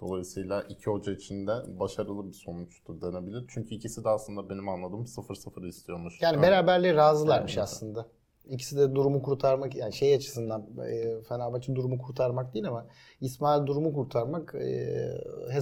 Dolayısıyla 0.00 0.62
iki 0.62 0.90
hoca 0.90 1.12
için 1.12 1.46
de 1.46 1.52
başarılı 1.80 2.28
bir 2.28 2.32
sonuçtu 2.32 3.00
denebilir. 3.00 3.44
Çünkü 3.48 3.74
ikisi 3.74 4.04
de 4.04 4.08
aslında 4.08 4.48
benim 4.50 4.68
anladığım 4.68 5.04
0-0 5.04 5.68
istiyormuş. 5.68 6.22
Yani 6.22 6.42
beraberliğe 6.42 6.94
razılarmış 6.94 7.52
Evet. 7.52 7.62
aslında. 7.64 8.06
İkisi 8.48 8.76
de 8.76 8.94
durumu 8.94 9.22
kurtarmak 9.22 9.74
yani 9.74 9.92
şey 9.92 10.14
açısından 10.14 10.66
e, 10.86 11.22
Fenerbahçe 11.22 11.74
durumu 11.74 11.98
kurtarmak 11.98 12.54
değil 12.54 12.68
ama 12.68 12.86
İsmail 13.20 13.66
durumu 13.66 13.94
kurtarmak 13.94 14.54
e, 14.54 14.96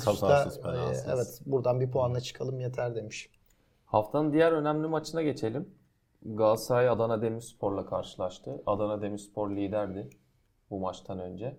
Kazarsız, 0.05 0.59
e, 1.07 1.13
evet 1.13 1.41
buradan 1.47 1.81
bir 1.81 1.91
puanla 1.91 2.21
çıkalım 2.21 2.61
yeter 2.61 2.95
demiş. 2.95 3.31
Haftanın 3.87 4.33
diğer 4.33 4.53
önemli 4.53 4.89
maçına 4.89 5.23
geçelim. 5.23 5.75
Galatasaray 6.25 6.89
Adana 6.89 7.23
Demirspor'la 7.23 7.87
karşılaştı. 7.87 8.63
Adana 8.67 9.03
Demirspor 9.03 9.51
liderdi 9.51 10.11
bu 10.71 10.81
maçtan 10.81 11.19
önce. 11.19 11.57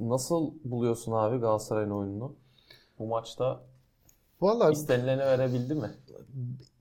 Nasıl 0.00 0.52
buluyorsun 0.64 1.12
abi 1.12 1.38
Galatasaray'ın 1.38 1.90
oyununu? 1.90 2.36
Bu 2.98 3.06
maçta 3.06 3.60
Vallahi 4.40 4.72
istenileni 4.72 5.20
verebildi 5.20 5.74
mi? 5.74 5.90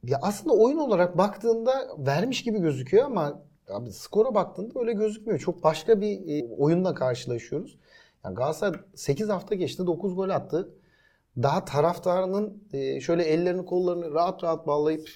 ya 0.04 0.20
aslında 0.22 0.56
oyun 0.56 0.78
olarak 0.78 1.18
baktığında 1.18 1.88
vermiş 1.98 2.44
gibi 2.44 2.60
gözüküyor 2.60 3.06
ama 3.06 3.42
abi 3.70 3.92
skora 3.92 4.36
baktığında 4.36 4.80
öyle 4.80 4.94
gözükmüyor. 4.94 5.40
Çok 5.40 5.64
başka 5.64 6.02
bir 6.02 6.28
e, 6.28 6.48
oyunla 6.58 6.94
karşılaşıyoruz. 6.94 7.78
Yani 8.26 8.36
Galatasaray 8.36 8.80
8 8.96 9.30
hafta 9.30 9.56
geçti 9.56 9.88
9 9.88 10.16
gol 10.16 10.30
attı. 10.30 10.70
Daha 11.38 11.66
taraftarının 11.66 12.64
e, 12.74 13.02
şöyle 13.02 13.24
ellerini 13.24 13.66
kollarını 13.66 14.14
rahat 14.14 14.44
rahat 14.44 14.68
bağlayıp 14.68 15.10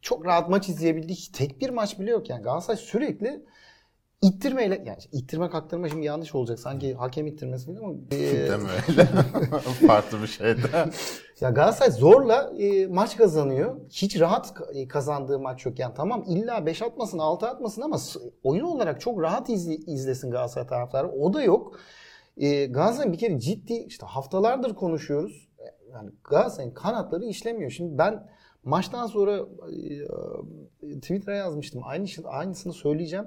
çok 0.00 0.26
rahat 0.26 0.48
maç 0.50 0.68
izleyebildiği 0.68 1.18
tek 1.32 1.60
bir 1.60 1.70
maç 1.70 2.00
bile 2.00 2.10
yok. 2.10 2.30
Yani 2.30 2.42
Galatasaray 2.42 2.76
sürekli 2.76 3.44
ittirmeyle 4.22 4.82
yani 4.86 4.98
ittirme 5.12 5.50
kaktırma 5.50 5.88
şimdi 5.88 6.06
yanlış 6.06 6.34
olacak. 6.34 6.58
Sanki 6.58 6.94
hakem 6.94 7.26
ittirmesi 7.26 7.66
falan 7.66 7.78
ama 7.84 7.94
e, 8.12 8.48
Deme 8.48 8.68
öyle. 8.88 9.04
Farklı 9.86 10.22
bir 10.22 10.26
şeydi. 10.26 10.60
ya 11.40 11.50
Galatasaray 11.50 11.90
zorla 11.90 12.52
e, 12.58 12.86
maç 12.86 13.16
kazanıyor. 13.16 13.76
Hiç 13.90 14.20
rahat 14.20 14.46
ka- 14.46 14.78
e, 14.78 14.88
kazandığı 14.88 15.38
maç 15.38 15.66
yok. 15.66 15.78
Yani 15.78 15.94
tamam 15.96 16.24
illa 16.28 16.66
5 16.66 16.82
atmasın 16.82 17.18
6 17.18 17.46
atmasın 17.48 17.82
ama 17.82 17.98
s- 17.98 18.20
oyun 18.42 18.64
olarak 18.64 19.00
çok 19.00 19.22
rahat 19.22 19.48
izle- 19.48 19.74
izlesin 19.92 20.30
Galatasaray 20.30 20.66
taraftarı. 20.66 21.08
O 21.08 21.32
da 21.34 21.42
yok. 21.42 21.78
E, 22.36 22.66
Galatasaray 22.66 23.12
bir 23.12 23.18
kere 23.18 23.40
ciddi 23.40 23.74
işte 23.74 24.06
haftalardır 24.06 24.74
konuşuyoruz. 24.74 25.48
E, 25.58 25.64
Yani 25.92 26.10
Galatasaray'ın 26.24 26.74
kanatları 26.74 27.24
işlemiyor. 27.24 27.70
Şimdi 27.70 27.98
ben 27.98 28.28
maçtan 28.64 29.06
sonra 29.06 29.36
e, 30.82 31.00
Twitter'a 31.00 31.36
yazmıştım. 31.36 31.80
Aynı 31.84 32.06
aynısını 32.24 32.72
söyleyeceğim. 32.72 33.26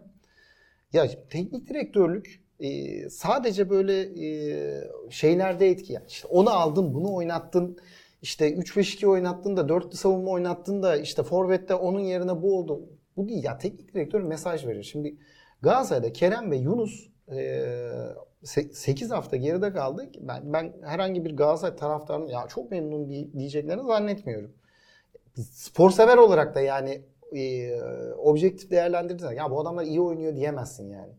Ya 0.93 1.07
teknik 1.29 1.69
direktörlük 1.69 2.41
e, 2.60 3.10
sadece 3.10 3.69
böyle 3.69 4.01
e, 4.01 4.83
şeylerde 5.10 5.67
etki. 5.69 5.93
Yani 5.93 6.05
işte 6.07 6.27
onu 6.27 6.50
aldın, 6.50 6.93
bunu 6.93 7.13
oynattın. 7.13 7.77
İşte 8.21 8.53
3-5-2 8.53 9.07
oynattın 9.07 9.57
da 9.57 9.62
4'lü 9.62 9.95
savunma 9.95 10.31
oynattın 10.31 10.83
da 10.83 10.98
işte 10.98 11.24
forvette 11.24 11.75
onun 11.75 12.00
yerine 12.00 12.41
bu 12.41 12.57
oldu. 12.57 12.89
Bu 13.17 13.29
değil 13.29 13.43
ya 13.43 13.57
teknik 13.57 13.93
direktör 13.93 14.21
mesaj 14.21 14.65
verir. 14.67 14.83
Şimdi 14.83 15.17
Galatasaray'da 15.62 16.13
Kerem 16.13 16.51
ve 16.51 16.57
Yunus 16.57 17.10
e, 17.31 17.63
8 18.43 19.12
hafta 19.12 19.38
geride 19.38 19.74
kaldı. 19.74 20.10
Ben, 20.19 20.53
ben 20.53 20.74
herhangi 20.83 21.25
bir 21.25 21.38
Galatasaray 21.38 21.75
taraftarının 21.75 22.27
ya 22.27 22.48
çok 22.48 22.71
memnun 22.71 23.10
diye- 23.10 23.33
diyeceklerini 23.33 23.83
zannetmiyorum. 23.88 24.51
Spor 25.51 25.91
sever 25.91 26.17
olarak 26.17 26.55
da 26.55 26.62
yani 26.62 27.01
e, 27.35 27.71
objektif 28.17 28.71
değerlendirirsen 28.71 29.31
ya 29.31 29.51
bu 29.51 29.59
adamlar 29.61 29.83
iyi 29.83 30.01
oynuyor 30.01 30.35
diyemezsin 30.35 30.89
yani. 30.89 31.13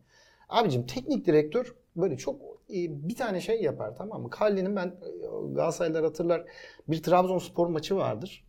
Abicim 0.48 0.86
teknik 0.86 1.26
direktör 1.26 1.74
böyle 1.96 2.16
çok 2.16 2.40
e, 2.70 3.08
bir 3.08 3.16
tane 3.16 3.40
şey 3.40 3.62
yapar 3.62 3.96
tamam 3.96 4.22
mı? 4.22 4.30
Kalli'nin 4.30 4.76
ben 4.76 4.86
e, 4.86 5.52
Galatasaraylılar 5.54 6.04
hatırlar 6.04 6.44
bir 6.88 7.02
Trabzonspor 7.02 7.66
maçı 7.66 7.96
vardır. 7.96 8.44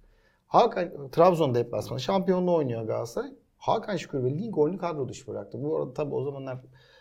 Hakan 0.48 1.10
Trabzon 1.12 1.55
deplasmanı 1.55 2.00
şampiyonluğu 2.00 2.55
oynuyor 2.55 2.84
Galatasaray. 2.84 3.34
Hakan 3.58 3.98
Şükür 3.98 4.24
ve 4.24 4.29
Lincoln'u 4.29 4.77
kadro 4.77 5.10
dışı 5.10 5.27
bıraktı. 5.27 5.63
Bu 5.63 5.77
arada 5.77 5.93
tabii 5.93 6.15
o 6.15 6.24
zamanlar 6.24 6.60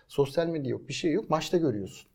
sosyal 0.08 0.46
medya 0.46 0.70
yok, 0.70 0.88
bir 0.88 0.92
şey 0.92 1.12
yok. 1.12 1.30
Maçta 1.30 1.56
görüyorsun. 1.56 2.10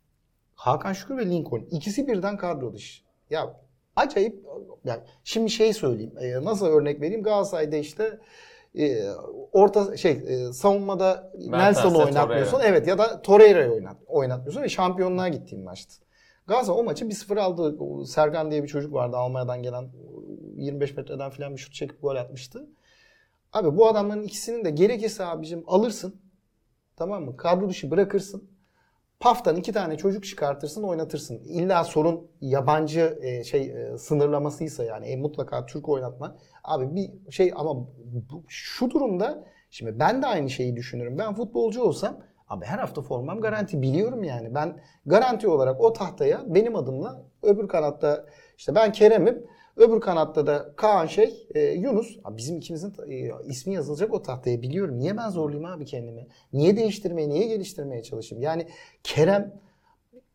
Hakan 0.55 0.93
Şükür 0.93 1.17
ve 1.17 1.29
Lincoln 1.29 1.59
ikisi 1.71 2.07
birden 2.07 2.37
kadro 2.37 2.73
dışı. 2.73 3.03
Ya 3.29 3.61
acayip 3.97 4.45
yani 4.85 5.01
şimdi 5.23 5.49
şey 5.49 5.73
söyleyeyim. 5.73 6.13
e, 6.19 6.43
nasıl 6.43 6.67
örnek 6.67 7.01
vereyim? 7.01 7.23
Galatasaray'da 7.23 7.75
işte 7.75 8.19
e, 8.79 9.03
orta 9.51 9.97
şey 9.97 10.11
e, 10.11 10.53
savunmada 10.53 11.33
Nelson'u 11.39 11.93
Torreira. 11.93 12.05
oynatmıyorsun. 12.05 12.59
Evet 12.65 12.87
ya 12.87 12.97
da 12.97 13.21
Torreira'yı 13.21 13.71
oynat, 13.71 13.97
oynatmıyorsun 14.07 14.61
ve 14.61 14.69
şampiyonluğa 14.69 15.27
gittiğim 15.27 15.63
maçtı. 15.63 15.95
Galatasaray 16.47 16.79
o 16.79 16.83
maçı 16.83 17.05
1-0 17.05 17.39
aldı. 17.39 17.77
Sergan 18.05 18.51
diye 18.51 18.63
bir 18.63 18.67
çocuk 18.67 18.93
vardı 18.93 19.17
Almanya'dan 19.17 19.63
gelen 19.63 19.89
25 20.55 20.97
metreden 20.97 21.29
falan 21.29 21.53
bir 21.55 21.57
şut 21.57 21.73
çekip 21.73 22.01
gol 22.01 22.15
atmıştı. 22.15 22.67
Abi 23.53 23.77
bu 23.77 23.87
adamların 23.87 24.23
ikisinin 24.23 24.65
de 24.65 24.69
gerekirse 24.69 25.25
abicim 25.25 25.63
alırsın. 25.67 26.21
Tamam 26.95 27.25
mı? 27.25 27.37
Kadro 27.37 27.69
dışı 27.69 27.91
bırakırsın. 27.91 28.49
Paftan 29.19 29.55
iki 29.55 29.73
tane 29.73 29.97
çocuk 29.97 30.23
çıkartırsın 30.23 30.83
oynatırsın. 30.83 31.41
İlla 31.43 31.83
sorun 31.83 32.27
yabancı 32.41 33.19
e, 33.21 33.43
şey 33.43 33.61
e, 33.61 33.97
sınırlamasıysa 33.97 34.83
yani 34.83 35.05
e, 35.05 35.15
mutlaka 35.15 35.65
Türk 35.65 35.89
oynatma. 35.89 36.37
Abi 36.63 36.95
bir 36.95 37.31
şey 37.31 37.53
ama 37.55 37.75
bu, 38.05 38.43
şu 38.47 38.89
durumda 38.89 39.43
şimdi 39.69 39.99
ben 39.99 40.21
de 40.21 40.27
aynı 40.27 40.49
şeyi 40.49 40.75
düşünürüm. 40.75 41.17
Ben 41.17 41.35
futbolcu 41.35 41.81
olsam 41.83 42.17
abi 42.49 42.65
her 42.65 42.79
hafta 42.79 43.01
formam 43.01 43.41
garanti 43.41 43.81
biliyorum 43.81 44.23
yani. 44.23 44.55
Ben 44.55 44.81
garanti 45.05 45.47
olarak 45.47 45.81
o 45.81 45.93
tahtaya 45.93 46.43
benim 46.47 46.75
adımla 46.75 47.23
öbür 47.43 47.67
kanatta 47.67 48.25
işte 48.57 48.75
ben 48.75 48.91
Kerem'im 48.91 49.45
Öbür 49.77 50.01
kanatta 50.01 50.47
da 50.47 50.73
Kaan 50.75 51.05
şey 51.07 51.47
e, 51.55 51.61
Yunus. 51.61 52.17
Abi 52.23 52.37
bizim 52.37 52.57
ikimizin 52.57 52.93
e, 53.09 53.31
ismi 53.45 53.73
yazılacak 53.73 54.13
o 54.13 54.21
tahtaya 54.21 54.61
biliyorum. 54.61 54.99
Niye 54.99 55.17
ben 55.17 55.29
zorlayayım 55.29 55.65
abi 55.65 55.85
kendimi? 55.85 56.27
Niye 56.53 56.77
değiştirmeye, 56.77 57.29
niye 57.29 57.47
geliştirmeye 57.47 58.03
çalışayım? 58.03 58.43
Yani 58.43 58.67
Kerem 59.03 59.61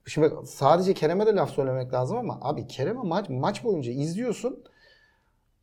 Şimdi 0.06 0.32
sadece 0.46 0.94
Kerem'e 0.94 1.26
de 1.26 1.34
laf 1.34 1.50
söylemek 1.50 1.92
lazım 1.92 2.16
ama 2.16 2.38
abi 2.42 2.66
Kerem'e 2.66 3.02
maç, 3.02 3.28
maç 3.28 3.64
boyunca 3.64 3.92
izliyorsun. 3.92 4.64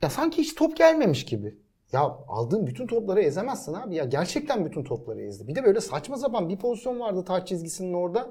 Ya 0.01 0.09
sanki 0.09 0.37
hiç 0.41 0.55
top 0.55 0.77
gelmemiş 0.77 1.25
gibi. 1.25 1.57
Ya 1.91 2.01
aldığın 2.27 2.67
bütün 2.67 2.87
topları 2.87 3.21
ezemezsin 3.21 3.73
abi 3.73 3.95
ya. 3.95 4.05
Gerçekten 4.05 4.65
bütün 4.65 4.83
topları 4.83 5.21
ezdi. 5.21 5.47
Bir 5.47 5.55
de 5.55 5.63
böyle 5.63 5.81
saçma 5.81 6.17
sapan 6.17 6.49
bir 6.49 6.57
pozisyon 6.57 6.99
vardı 6.99 7.25
taç 7.25 7.47
çizgisinin 7.47 7.93
orada. 7.93 8.29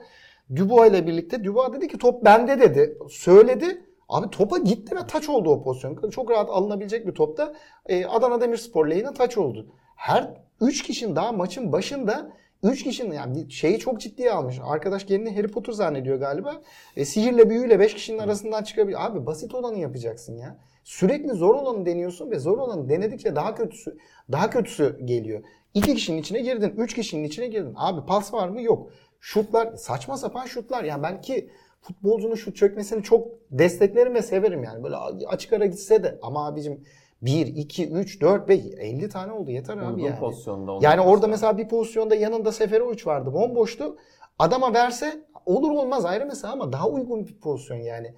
Dubois 0.57 0.91
ile 0.91 1.07
birlikte. 1.07 1.45
Dubois 1.45 1.73
dedi 1.73 1.89
ki 1.89 1.99
top 1.99 2.25
bende 2.25 2.61
dedi. 2.61 2.99
Söyledi. 3.11 3.88
Abi 4.09 4.31
topa 4.31 4.59
gitti 4.59 4.97
ve 4.97 5.07
taç 5.07 5.29
oldu 5.29 5.51
o 5.51 5.63
pozisyon. 5.63 6.11
Çok 6.11 6.31
rahat 6.31 6.51
alınabilecek 6.51 7.07
bir 7.07 7.13
topta 7.13 7.55
e, 7.87 8.07
Adana 8.07 8.41
Demirspor 8.41 8.87
lehine 8.87 9.13
taç 9.15 9.39
oldu. 9.39 9.67
Her 9.97 10.35
3 10.61 10.83
kişinin 10.83 11.17
daha 11.17 11.33
maçın 11.33 11.73
başında 11.73 12.33
3 12.63 12.85
kişinin 12.85 13.15
yani 13.15 13.51
şeyi 13.53 13.79
çok 13.79 14.01
ciddiye 14.01 14.33
almış. 14.33 14.57
Arkadaş 14.65 15.05
kendini 15.05 15.37
Harry 15.37 15.49
Potter 15.49 15.73
zannediyor 15.73 16.19
galiba. 16.19 16.63
E, 16.97 17.05
sihirle 17.05 17.51
büyüyle 17.51 17.81
5 17.81 17.95
kişinin 17.95 18.19
arasından 18.19 18.63
çıkabilir. 18.63 19.07
Abi 19.07 19.27
basit 19.27 19.55
olanı 19.55 19.79
yapacaksın 19.79 20.37
ya. 20.37 20.59
Sürekli 20.85 21.31
zor 21.31 21.55
olanı 21.55 21.87
deniyorsun 21.87 22.31
ve 22.31 22.39
zor 22.39 22.59
olanı 22.59 22.89
denedikçe 22.89 23.37
daha 23.37 23.55
kötüsü 23.55 23.99
daha 24.33 24.51
kötüsü 24.51 25.01
geliyor. 25.05 25.43
2 25.75 25.95
kişinin 25.95 26.19
içine 26.19 26.41
girdin, 26.41 26.75
3 26.77 26.95
kişinin 26.95 27.25
içine 27.25 27.47
girdin. 27.47 27.75
Abi 27.77 28.07
pas 28.07 28.33
var 28.35 28.49
mı? 28.49 28.63
Yok. 28.63 28.91
Şutlar 29.21 29.77
saçma 29.77 30.17
sapan 30.17 30.47
şutlar. 30.47 30.85
Yani 30.85 31.03
belki 31.03 31.51
futbolcunun 31.81 32.35
şut 32.35 32.57
çökmesini 32.57 33.03
çok 33.03 33.29
desteklerim 33.51 34.15
ve 34.15 34.23
severim 34.23 34.65
yani. 34.65 34.85
Böyle 34.85 34.97
açık 35.27 35.53
ara 35.53 35.67
gitse 35.67 36.03
de 36.03 36.19
ama 36.23 36.47
abicim 36.47 36.85
1, 37.23 37.47
2, 37.47 37.89
3, 37.89 38.21
4, 38.21 38.49
5, 38.49 38.61
50 38.79 39.09
tane 39.09 39.33
oldu 39.33 39.51
yeter 39.51 39.77
abi 39.77 39.87
Uygun 39.87 39.99
yani. 39.99 40.19
pozisyonda. 40.19 40.79
Yani 40.83 41.01
orada 41.01 41.27
mesela. 41.27 41.53
mesela 41.53 41.59
bir 41.59 41.69
pozisyonda 41.69 42.15
yanında 42.15 42.53
Seferovic 42.53 43.07
vardı. 43.07 43.33
Bomboştu. 43.33 43.97
Adama 44.39 44.75
verse 44.75 45.25
olur 45.47 45.71
olmaz 45.71 46.05
ayrı 46.05 46.27
mesela 46.27 46.53
ama 46.53 46.73
daha 46.73 46.89
uygun 46.89 47.27
bir 47.27 47.41
pozisyon 47.41 47.77
yani. 47.77 48.15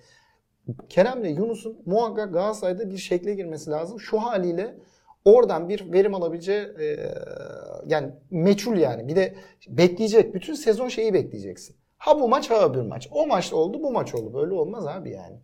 Kerem'le 0.89 1.25
Yunus'un 1.37 1.83
muhakkak 1.87 2.33
Galatasaray'da 2.33 2.91
bir 2.91 2.97
şekle 2.97 3.35
girmesi 3.35 3.71
lazım. 3.71 4.01
Şu 4.01 4.19
haliyle 4.19 4.75
oradan 5.25 5.69
bir 5.69 5.93
verim 5.93 6.15
alabileceği 6.15 6.61
e, 6.61 6.97
yani 7.87 8.11
meçhul 8.31 8.77
yani. 8.77 9.09
Bir 9.09 9.17
de 9.17 9.35
bekleyecek. 9.69 10.35
Bütün 10.35 10.55
sezon 10.55 10.89
şeyi 10.89 11.15
bekleyeceksin. 11.15 11.77
Ha 12.01 12.21
bu 12.21 12.29
maç 12.29 12.51
ha 12.51 12.65
öbür 12.69 12.83
maç. 12.83 13.09
O 13.13 13.27
maç 13.27 13.53
oldu 13.53 13.83
bu 13.83 13.91
maç 13.93 14.15
oldu. 14.15 14.35
Böyle 14.35 14.55
olmaz 14.55 14.87
abi 14.87 15.11
yani. 15.11 15.41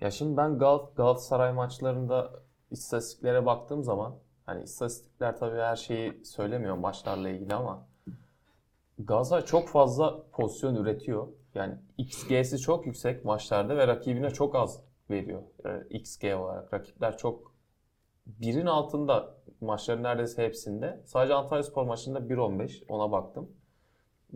Ya 0.00 0.10
şimdi 0.10 0.36
ben 0.36 0.50
Gal- 0.50 0.94
Galatasaray 0.94 1.52
maçlarında 1.52 2.30
istatistiklere 2.70 3.46
baktığım 3.46 3.84
zaman 3.84 4.18
hani 4.46 4.62
istatistikler 4.62 5.36
tabii 5.36 5.58
her 5.58 5.76
şeyi 5.76 6.24
söylemiyor 6.24 6.76
maçlarla 6.76 7.28
ilgili 7.28 7.54
ama 7.54 7.88
Galatasaray 8.98 9.44
çok 9.44 9.68
fazla 9.68 10.22
pozisyon 10.32 10.74
üretiyor. 10.74 11.28
Yani 11.54 11.74
XG'si 11.98 12.58
çok 12.58 12.86
yüksek 12.86 13.24
maçlarda 13.24 13.76
ve 13.76 13.86
rakibine 13.86 14.30
çok 14.30 14.54
az 14.56 14.80
veriyor 15.10 15.42
e, 15.64 15.96
XG 15.98 16.24
olarak. 16.34 16.74
Rakipler 16.74 17.16
çok 17.18 17.52
birin 18.26 18.66
altında 18.66 19.34
maçların 19.60 20.02
neredeyse 20.02 20.44
hepsinde. 20.46 21.02
Sadece 21.06 21.34
Antalyaspor 21.34 21.84
maçında 21.84 22.18
1.15 22.28 22.84
ona 22.88 23.12
baktım. 23.12 23.59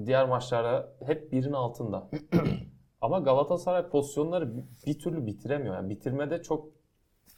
Diğer 0.06 0.28
maçlarda 0.28 0.92
hep 1.06 1.32
birin 1.32 1.52
altında. 1.52 2.10
Ama 3.00 3.18
Galatasaray 3.18 3.88
pozisyonları 3.88 4.52
bir- 4.86 4.98
türlü 4.98 5.26
bitiremiyor. 5.26 5.74
Yani 5.74 5.90
bitirmede 5.90 6.42
çok 6.42 6.68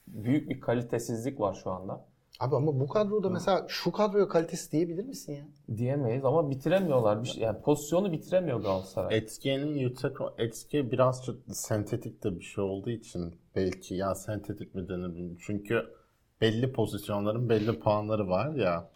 büyük 0.09 0.51
bir 0.51 0.61
kalitesizlik 0.61 1.41
var 1.41 1.61
şu 1.65 1.71
anda. 1.71 2.07
Abi 2.41 2.57
ama 2.57 2.81
bu 2.81 2.89
kadroda 2.89 3.31
mesela 3.31 3.65
şu 3.69 3.93
kadroya 3.93 4.29
kalitesi 4.29 4.73
diyebilir 4.73 5.05
misin 5.05 5.33
ya? 5.33 5.77
Diyemeyiz 5.77 6.25
ama 6.25 6.51
bitiremiyorlar. 6.51 7.23
Bir 7.23 7.29
şey, 7.29 7.43
yani 7.43 7.61
pozisyonu 7.61 8.13
bitiremiyor 8.13 8.61
Galatasaray. 8.61 9.19
Etkiyenin 9.19 9.75
yüksek 9.75 10.17
etki 10.39 10.91
birazcık 10.91 11.57
sentetik 11.57 12.25
de 12.25 12.39
bir 12.39 12.45
şey 12.45 12.65
olduğu 12.65 12.91
için 12.91 13.35
belki 13.57 13.95
ya 13.95 14.15
sentetik 14.15 14.75
mi 14.75 14.89
denir. 14.89 15.37
Çünkü 15.47 15.83
belli 16.41 16.73
pozisyonların 16.73 17.49
belli 17.49 17.79
puanları 17.81 18.29
var 18.29 18.55
ya. 18.55 18.91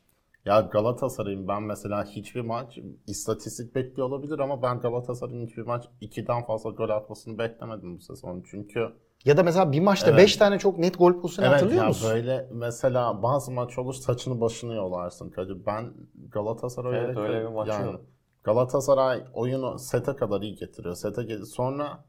Ya 0.44 0.60
Galatasaray'ın 0.60 1.48
ben 1.48 1.62
mesela 1.62 2.04
hiçbir 2.04 2.40
maç 2.40 2.78
istatistik 3.06 3.74
bekliyor 3.74 4.08
olabilir 4.08 4.38
ama 4.38 4.62
ben 4.62 4.80
Galatasaray'ın 4.80 5.46
hiçbir 5.46 5.62
maç 5.62 5.84
2'den 6.00 6.42
fazla 6.44 6.70
gol 6.70 6.88
atmasını 6.88 7.38
beklemedim 7.38 7.96
bu 7.96 8.00
sezon. 8.00 8.42
Çünkü 8.50 8.92
Ya 9.24 9.36
da 9.36 9.42
mesela 9.42 9.72
bir 9.72 9.80
maçta 9.80 10.16
5 10.16 10.30
Evet. 10.30 10.38
tane 10.38 10.58
çok 10.58 10.78
net 10.78 10.98
gol 10.98 11.20
pozisyonu 11.20 11.48
Evet 11.48 11.56
hatırlıyor 11.56 11.82
ya 11.82 11.88
musun? 11.88 12.10
böyle 12.10 12.48
mesela 12.52 13.22
bazı 13.22 13.52
maç 13.52 13.78
olur 13.78 13.94
saçını 13.94 14.40
başını 14.40 14.74
yolarsın 14.74 15.30
Kadir. 15.30 15.66
Ben 15.66 15.94
Galatasaray 16.28 16.98
Evet, 17.04 17.16
öyle 17.16 17.40
bir 17.40 17.54
maç 17.54 17.68
yani 17.68 17.92
yok. 17.92 18.00
Galatasaray 18.44 19.24
oyunu 19.34 19.78
sete 19.78 20.16
kadar 20.16 20.42
iyi 20.42 20.54
getiriyor. 20.54 20.94
Sete 20.94 21.44
sonra 21.44 22.04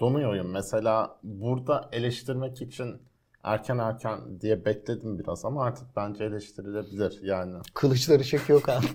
donuyor 0.00 0.30
oyun. 0.30 0.46
Mesela 0.46 1.18
burada 1.22 1.88
eleştirmek 1.92 2.62
için 2.62 3.02
erken 3.42 3.78
erken 3.78 4.40
diye 4.40 4.64
bekledim 4.64 5.18
biraz 5.18 5.44
ama 5.44 5.64
artık 5.64 5.96
bence 5.96 6.24
eleştirilebilir 6.24 7.20
yani. 7.22 7.54
Kılıçları 7.74 8.24
çekiyor 8.24 8.62
kan. 8.62 8.82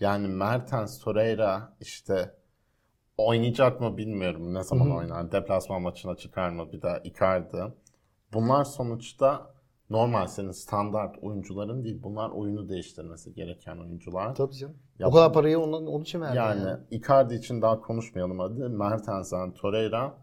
Yani 0.00 0.28
Mertens, 0.28 0.98
Torreira 0.98 1.76
işte 1.80 2.34
oynayacak 3.18 3.80
mı 3.80 3.96
bilmiyorum. 3.96 4.54
Ne 4.54 4.62
zaman 4.62 4.86
Hı 4.86 4.90
hı. 4.90 4.94
oynar? 4.94 5.32
Deplasman 5.32 5.82
maçına 5.82 6.16
çıkar 6.16 6.50
mı? 6.50 6.72
Bir 6.72 6.82
daha 6.82 6.98
Icardi. 6.98 7.72
Bunlar 8.32 8.64
sonuçta 8.64 9.54
normal 9.90 10.26
senin 10.26 10.50
standart 10.50 11.18
oyuncuların 11.22 11.84
değil. 11.84 12.02
Bunlar 12.02 12.30
oyunu 12.30 12.68
değiştirmesi 12.68 13.34
gereken 13.34 13.76
oyuncular. 13.78 14.34
Tabii 14.34 14.54
canım. 14.54 14.76
Ya 14.98 15.08
o 15.08 15.10
kadar 15.10 15.32
parayı 15.32 15.58
onun, 15.58 15.86
onun 15.86 16.02
için 16.02 16.20
verdi. 16.20 16.36
yani 16.36 16.60
Yani. 16.60 16.80
Icardi 16.90 17.34
için 17.34 17.62
daha 17.62 17.80
konuşmayalım 17.80 18.38
hadi. 18.38 18.60
Mertens'den 18.60 19.54
Torreira 19.54 20.14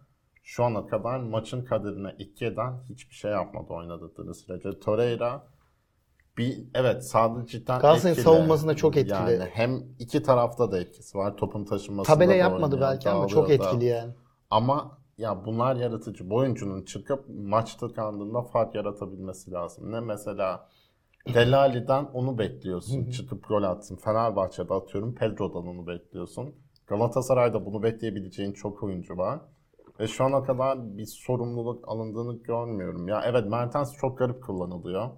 şu 0.44 0.64
ana 0.64 0.88
kadar 0.88 1.20
maçın 1.20 1.66
kaderine 1.66 2.16
etki 2.20 2.46
eden 2.46 2.74
hiçbir 2.90 3.16
şey 3.16 3.32
yapmadı 3.32 3.74
oynadıkları 3.74 4.34
sürece. 4.34 4.80
Torreira 4.80 5.48
bir 6.38 6.64
evet 6.74 7.06
sahada 7.06 7.46
cidden 7.46 7.80
Galatasaray'ın 7.80 8.18
etkili. 8.18 8.34
savunmasında 8.36 8.76
çok 8.76 8.98
etkili. 8.98 9.14
Yani 9.14 9.50
hem 9.52 9.84
iki 10.00 10.24
tarafta 10.24 10.72
da 10.72 10.80
etkisi 10.80 11.18
var. 11.18 11.38
Topun 11.38 11.66
taşınmasında 11.66 12.16
Tabela 12.16 12.34
yapmadı 12.34 12.76
oynuyor, 12.76 12.92
belki 12.92 13.10
ama 13.10 13.28
çok 13.28 13.50
dağılıyor 13.50 13.60
da. 13.60 13.68
etkili 13.68 13.86
yani. 13.86 14.14
Ama 14.50 14.98
ya 15.18 15.46
bunlar 15.46 15.76
yaratıcı. 15.76 16.30
Bu 16.30 16.36
oyuncunun 16.36 16.84
çıkıp 16.84 17.26
maç 17.30 17.76
tıkandığında 17.76 18.42
fark 18.42 18.76
yaratabilmesi 18.76 19.52
lazım. 19.52 19.92
Ne 19.92 20.00
mesela 20.00 20.70
Delali'den 21.34 22.06
onu 22.14 22.38
bekliyorsun. 22.38 23.10
çıkıp 23.10 23.48
gol 23.48 23.64
atsın. 23.64 23.96
Fenerbahçe'de 23.96 24.74
atıyorum 24.74 25.16
Pedro'dan 25.16 25.68
onu 25.68 25.88
bekliyorsun. 25.88 26.56
Galatasaray'da 26.88 27.66
bunu 27.66 27.84
bekleyebileceğin 27.84 28.54
çok 28.54 28.84
oyuncu 28.84 29.18
var. 29.18 29.40
Ve 30.00 30.08
şu 30.08 30.24
ana 30.24 30.44
kadar 30.44 30.98
bir 30.98 31.06
sorumluluk 31.06 31.88
alındığını 31.88 32.38
görmüyorum. 32.44 33.08
Ya 33.08 33.22
evet 33.26 33.46
Mertens 33.50 33.94
çok 33.94 34.18
garip 34.18 34.44
kullanılıyor. 34.44 35.10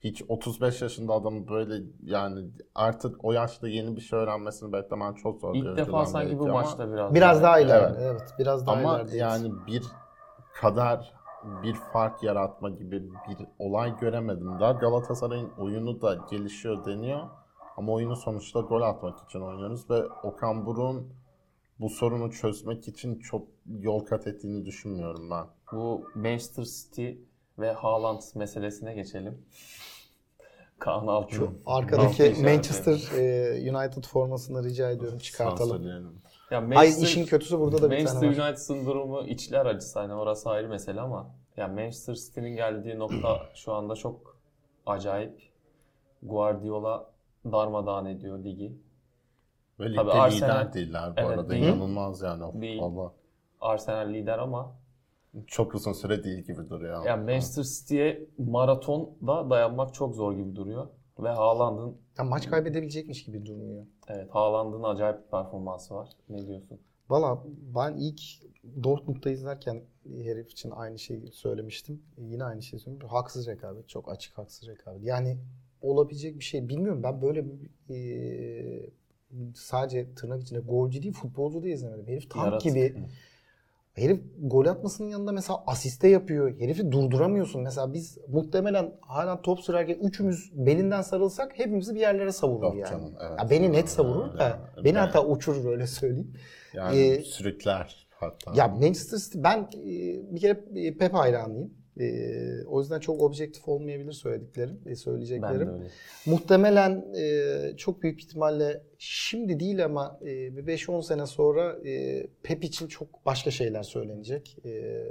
Hiç 0.00 0.22
35 0.28 0.82
yaşında 0.82 1.12
adamı 1.12 1.48
böyle 1.48 1.84
yani 2.02 2.50
artık 2.74 3.24
o 3.24 3.32
yaşta 3.32 3.68
yeni 3.68 3.96
bir 3.96 4.00
şey 4.00 4.18
öğrenmesini 4.18 4.72
beklemen 4.72 5.14
çok 5.14 5.40
zor. 5.40 5.54
İlk 5.54 5.76
defa 5.76 6.06
sanki 6.06 6.38
bu 6.38 6.44
ama- 6.44 6.52
maçta 6.52 6.92
biraz 6.92 7.14
Biraz 7.14 7.42
daha 7.42 7.60
ileride. 7.60 7.98
Evet. 8.00 8.20
Evet. 8.20 8.34
Biraz 8.38 8.66
daha 8.66 8.76
ama 8.76 8.96
ilerideyiz. 8.96 9.20
yani 9.20 9.52
bir 9.66 9.82
kadar 10.54 11.14
bir 11.62 11.74
fark 11.74 12.22
yaratma 12.22 12.70
gibi 12.70 13.02
bir 13.28 13.46
olay 13.58 13.96
göremedim. 13.98 14.60
Daha 14.60 14.72
Galatasaray'ın 14.72 15.50
oyunu 15.58 16.00
da 16.02 16.14
gelişiyor 16.30 16.84
deniyor. 16.86 17.20
Ama 17.76 17.92
oyunu 17.92 18.16
sonuçta 18.16 18.60
gol 18.60 18.82
atmak 18.82 19.18
için 19.18 19.40
oynuyoruz 19.40 19.90
ve 19.90 20.02
Okan 20.22 20.66
Buruk'un 20.66 21.12
bu 21.80 21.90
sorunu 21.90 22.32
çözmek 22.32 22.88
için 22.88 23.18
çok 23.18 23.48
yol 23.80 24.04
kat 24.04 24.26
ettiğini 24.26 24.66
düşünmüyorum 24.66 25.30
ben. 25.30 25.46
Bu 25.72 26.04
Manchester 26.14 26.64
City 26.64 27.10
ve 27.58 27.72
Haaland 27.72 28.20
meselesine 28.34 28.94
geçelim. 28.94 29.42
Kaan 30.78 31.06
Alçı. 31.06 31.42
Arkadaki 31.66 32.06
Altı 32.06 32.22
işareti. 32.22 32.42
Manchester 32.42 33.18
e, 33.18 33.76
United 33.76 34.04
formasını 34.04 34.64
rica 34.64 34.90
ediyorum 34.90 35.18
çıkartalım. 35.18 35.84
Ya 36.50 36.58
Ay 36.58 36.66
Manchester, 36.66 37.06
işin 37.06 37.24
kötüsü 37.24 37.58
burada 37.58 37.82
da 37.82 37.90
bir 37.90 37.96
Manchester 37.96 38.20
tane 38.20 38.38
var. 38.38 38.48
United'ın 38.48 38.86
durumu 38.86 39.26
içler 39.26 39.66
acısı 39.66 39.98
hani 39.98 40.14
orası 40.14 40.50
ayrı 40.50 40.68
mesele 40.68 41.00
ama 41.00 41.34
ya 41.56 41.68
Manchester 41.68 42.14
City'nin 42.14 42.56
geldiği 42.56 42.98
nokta 42.98 43.50
şu 43.54 43.72
anda 43.72 43.94
çok 43.94 44.36
acayip. 44.86 45.50
Guardiola 46.22 47.10
darmadağın 47.44 48.06
ediyor 48.06 48.44
ligi. 48.44 48.72
Ve 49.80 49.84
ligde 49.90 49.96
Tabii 49.96 50.10
Arsenal- 50.10 50.60
lider 50.60 50.72
değiller 50.72 51.10
bu 51.16 51.20
Evet, 51.20 51.30
arada. 51.30 51.50
değil. 51.50 51.64
İnanılmaz 51.64 52.22
yani. 52.22 52.60
Değil. 52.60 52.80
Valla. 52.82 53.12
Arsenal 53.60 54.14
lider 54.14 54.38
ama 54.38 54.76
Çok 55.46 55.74
uzun 55.74 55.92
süre 55.92 56.24
değil 56.24 56.38
gibi 56.38 56.70
duruyor. 56.70 57.04
ya 57.06 57.16
Manchester 57.16 57.62
City'ye 57.62 58.26
maratonda 58.38 59.50
dayanmak 59.50 59.94
çok 59.94 60.14
zor 60.14 60.32
gibi 60.32 60.56
duruyor. 60.56 60.86
Ve 61.18 61.28
Haaland'ın 61.28 61.96
Ya 62.18 62.24
maç 62.24 62.50
kaybedebilecekmiş 62.50 63.24
gibi 63.24 63.46
durmuyor. 63.46 63.86
evet 64.08 64.30
Haaland'ın 64.30 64.82
acayip 64.82 65.24
bir 65.24 65.30
performansı 65.30 65.94
var. 65.94 66.08
Ne 66.28 66.46
diyorsun? 66.46 66.80
Valla 67.10 67.42
ben 67.74 67.94
ilk 67.96 68.20
Dortmund'da 68.84 69.30
izlerken 69.30 69.82
herif 70.22 70.50
için 70.50 70.70
aynı 70.70 70.98
şeyi 70.98 71.32
söylemiştim. 71.32 72.02
Yine 72.18 72.44
aynı 72.44 72.62
şeyi 72.62 72.80
söylüyorum. 72.80 73.08
Haksız 73.08 73.46
rekabet. 73.48 73.88
Çok 73.88 74.12
açık 74.12 74.38
haksız 74.38 74.68
rekabet. 74.68 75.02
Yani 75.04 75.38
olabilecek 75.82 76.38
bir 76.38 76.44
şey 76.44 76.68
bilmiyorum. 76.68 77.02
Ben 77.02 77.22
böyle 77.22 77.44
bir 77.46 77.70
e, 77.90 78.90
sadece 79.54 80.14
tırnak 80.14 80.42
içinde 80.42 80.60
golcü 80.60 81.02
değil 81.02 81.14
futbolcu 81.14 81.62
da 81.62 81.68
izlemedim. 81.68 82.06
Herif 82.06 82.30
tank 82.30 82.44
Yaratık. 82.46 82.68
gibi. 82.74 82.94
Herif 83.94 84.20
gol 84.42 84.66
atmasının 84.66 85.08
yanında 85.08 85.32
mesela 85.32 85.62
asiste 85.66 86.08
yapıyor. 86.08 86.60
Herifi 86.60 86.92
durduramıyorsun. 86.92 87.62
Mesela 87.62 87.92
biz 87.94 88.18
muhtemelen 88.28 88.92
hala 89.00 89.42
top 89.42 89.60
sürerken 89.60 89.94
üçümüz 89.94 90.50
belinden 90.54 91.02
sarılsak 91.02 91.58
hepimizi 91.58 91.94
bir 91.94 92.00
yerlere 92.00 92.32
savurur 92.32 92.62
Yok 92.62 92.76
yani. 92.76 92.90
canım, 92.90 93.14
evet. 93.28 93.38
Ya 93.42 93.50
beni 93.50 93.72
net 93.72 93.88
savurur 93.88 94.38
da 94.38 94.42
Yani, 94.42 94.84
beni 94.84 94.94
ben- 94.94 95.00
hatta 95.00 95.26
uçurur 95.26 95.64
öyle 95.70 95.86
söyleyeyim. 95.86 96.32
Yani 96.74 96.98
Ee, 96.98 97.20
sürükler 97.20 98.06
hatta. 98.10 98.52
Ya 98.54 98.68
Manchester 98.68 99.18
City 99.18 99.38
ben 99.42 99.58
e, 99.58 100.34
bir 100.34 100.40
kere 100.40 100.64
e, 100.74 100.96
Pep 100.96 101.14
hayranıyım. 101.14 101.70
E, 102.00 102.64
o 102.66 102.80
yüzden 102.80 103.00
çok 103.00 103.22
objektif 103.22 103.68
olmayabilir 103.68 104.12
söylediklerim, 104.12 104.74
e, 104.74 104.84
Ben 104.84 104.90
de 104.90 104.96
söyleyeceklerim. 104.96 105.68
öyle. 105.68 105.86
Muhtemelen 106.26 107.04
e, 107.18 107.76
çok 107.76 108.02
büyük 108.02 108.20
ihtimalle 108.20 108.82
şimdi 108.98 109.60
değil 109.60 109.84
ama 109.84 110.18
e, 110.22 110.26
bir 110.56 110.66
5-10 110.66 111.02
sene 111.02 111.26
sonra 111.26 111.88
e, 111.88 112.26
Pep 112.42 112.64
için 112.64 112.86
çok 112.86 113.26
başka 113.26 113.50
şeyler 113.50 113.82
söylenecek. 113.82 114.56
E, 114.64 115.04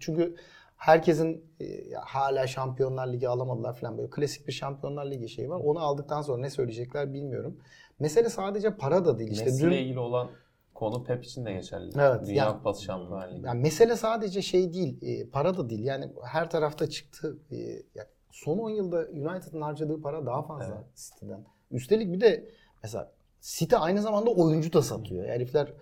çünkü 0.00 0.36
herkesin 0.76 1.44
e, 1.60 1.90
hala 1.94 2.46
Şampiyonlar 2.46 3.12
Ligi 3.12 3.28
alamadılar 3.28 3.76
falan 3.76 3.98
böyle 3.98 4.10
klasik 4.10 4.46
bir 4.46 4.52
Şampiyonlar 4.52 5.10
Ligi 5.10 5.28
şeyi 5.28 5.50
var. 5.50 5.60
Onu 5.64 5.78
aldıktan 5.78 6.22
sonra 6.22 6.40
ne 6.40 6.50
söyleyecekler 6.50 7.12
bilmiyorum. 7.12 7.58
Mesele 7.98 8.28
sadece 8.28 8.76
para 8.76 9.04
da 9.04 9.18
değil. 9.18 9.30
İşte 9.30 9.44
Messi 9.44 9.64
dün 9.64 9.70
ilgili 9.70 9.98
olan 9.98 10.30
konu 10.74 11.04
Pep 11.04 11.24
için 11.24 11.44
de 11.44 11.52
geçerli. 11.52 11.90
Evet, 12.00 12.26
Dünya 12.26 12.44
yani- 12.44 12.56
Kupası 12.56 12.82
Şampiyonlar 12.82 13.32
Ligi. 13.32 13.46
Yani 13.46 13.60
mesele 13.62 13.96
sadece 13.96 14.42
şey 14.42 14.72
değil, 14.72 14.98
e, 15.02 15.28
para 15.28 15.56
da 15.58 15.70
değil. 15.70 15.84
Yani 15.84 16.12
her 16.24 16.50
tarafta 16.50 16.88
çıktı. 16.90 17.38
E, 17.50 17.56
yani 17.94 18.08
son 18.30 18.58
10 18.58 18.70
yılda 18.70 18.96
United'ın 18.98 19.60
harcadığı 19.60 20.00
para 20.02 20.26
daha 20.26 20.42
fazla 20.42 20.74
Evet. 20.74 20.96
City'den. 20.96 21.44
Üstelik 21.70 22.12
bir 22.12 22.20
de 22.20 22.48
mesela 22.82 23.12
City 23.40 23.76
aynı 23.78 24.02
zamanda 24.02 24.30
oyuncu 24.30 24.72
da 24.72 24.82
satıyor. 24.82 25.24
Herifler 25.28 25.72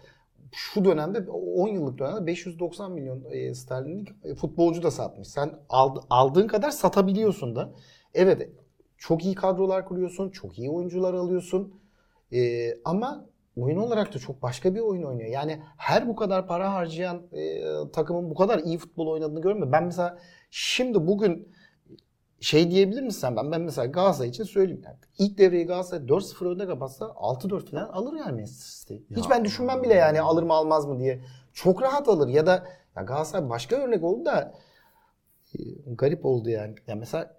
şu 0.52 0.84
dönemde 0.84 1.30
10 1.30 1.68
yıllık 1.68 1.98
dönemde 1.98 2.26
590 2.26 2.92
milyon 2.92 3.24
e, 3.30 3.54
sterlinlik 3.54 4.08
e, 4.24 4.34
futbolcu 4.34 4.82
da 4.82 4.90
satmış. 4.90 5.28
Sen 5.28 5.52
ald- 5.68 6.02
aldığın 6.10 6.46
kadar 6.46 6.70
satabiliyorsun 6.70 7.56
da. 7.56 7.72
Evet 8.14 8.50
çok 8.98 9.24
iyi 9.24 9.34
kadrolar 9.34 9.84
kuruyorsun, 9.88 10.30
çok 10.30 10.58
iyi 10.58 10.70
oyuncular 10.70 11.14
alıyorsun. 11.14 11.74
E, 12.32 12.70
ama 12.84 13.26
oyun 13.56 13.76
olarak 13.76 14.14
da 14.14 14.18
çok 14.18 14.42
başka 14.42 14.74
bir 14.74 14.80
oyun 14.80 15.02
oynuyor. 15.02 15.28
Yani 15.28 15.62
her 15.76 16.08
bu 16.08 16.16
kadar 16.16 16.46
para 16.46 16.72
harcayan 16.72 17.22
e, 17.32 17.62
takımın 17.92 18.30
bu 18.30 18.34
kadar 18.34 18.58
iyi 18.58 18.78
futbol 18.78 19.06
oynadığını 19.06 19.40
görmüyorum. 19.40 19.72
Ben 19.72 19.84
mesela 19.84 20.18
şimdi 20.50 21.06
bugün 21.06 21.48
şey 22.40 22.70
diyebilir 22.70 23.02
misin 23.02 23.20
sen? 23.20 23.36
Ben, 23.36 23.52
ben 23.52 23.60
mesela 23.60 23.86
Galatasaray 23.86 24.30
için 24.30 24.44
söyleyeyim. 24.44 24.82
Yani 24.84 24.96
ilk 25.18 25.38
devreyi 25.38 25.66
Galatasaray 25.66 26.06
4-0 26.06 26.54
önde 26.54 26.66
kapatsa 26.66 27.04
6-4 27.04 27.70
falan 27.70 27.88
alır 27.88 28.18
yani 28.18 28.32
Manchester 28.32 28.96
City. 28.96 29.14
Hiç 29.20 29.30
ben 29.30 29.44
düşünmem 29.44 29.82
bile 29.82 29.94
yani 29.94 30.20
alır 30.20 30.42
mı 30.42 30.52
almaz 30.52 30.86
mı 30.86 30.98
diye. 30.98 31.20
Çok 31.52 31.82
rahat 31.82 32.08
alır 32.08 32.28
ya 32.28 32.46
da 32.46 32.66
ya 32.96 33.02
Galatasaray 33.02 33.50
başka 33.50 33.76
örnek 33.76 34.04
oldu 34.04 34.24
da 34.24 34.54
e, 35.54 35.58
garip 35.86 36.24
oldu 36.26 36.50
yani. 36.50 36.74
Ya 36.86 36.94
mesela 36.94 37.36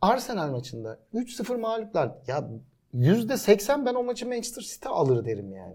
Arsenal 0.00 0.50
maçında 0.50 0.98
3-0 1.14 1.60
mağluplar. 1.60 2.12
Ya 2.26 2.50
%80 2.94 3.86
ben 3.86 3.94
o 3.94 4.02
maçı 4.02 4.28
Manchester 4.28 4.62
City 4.62 4.88
alır 4.88 5.24
derim 5.24 5.52
yani. 5.52 5.74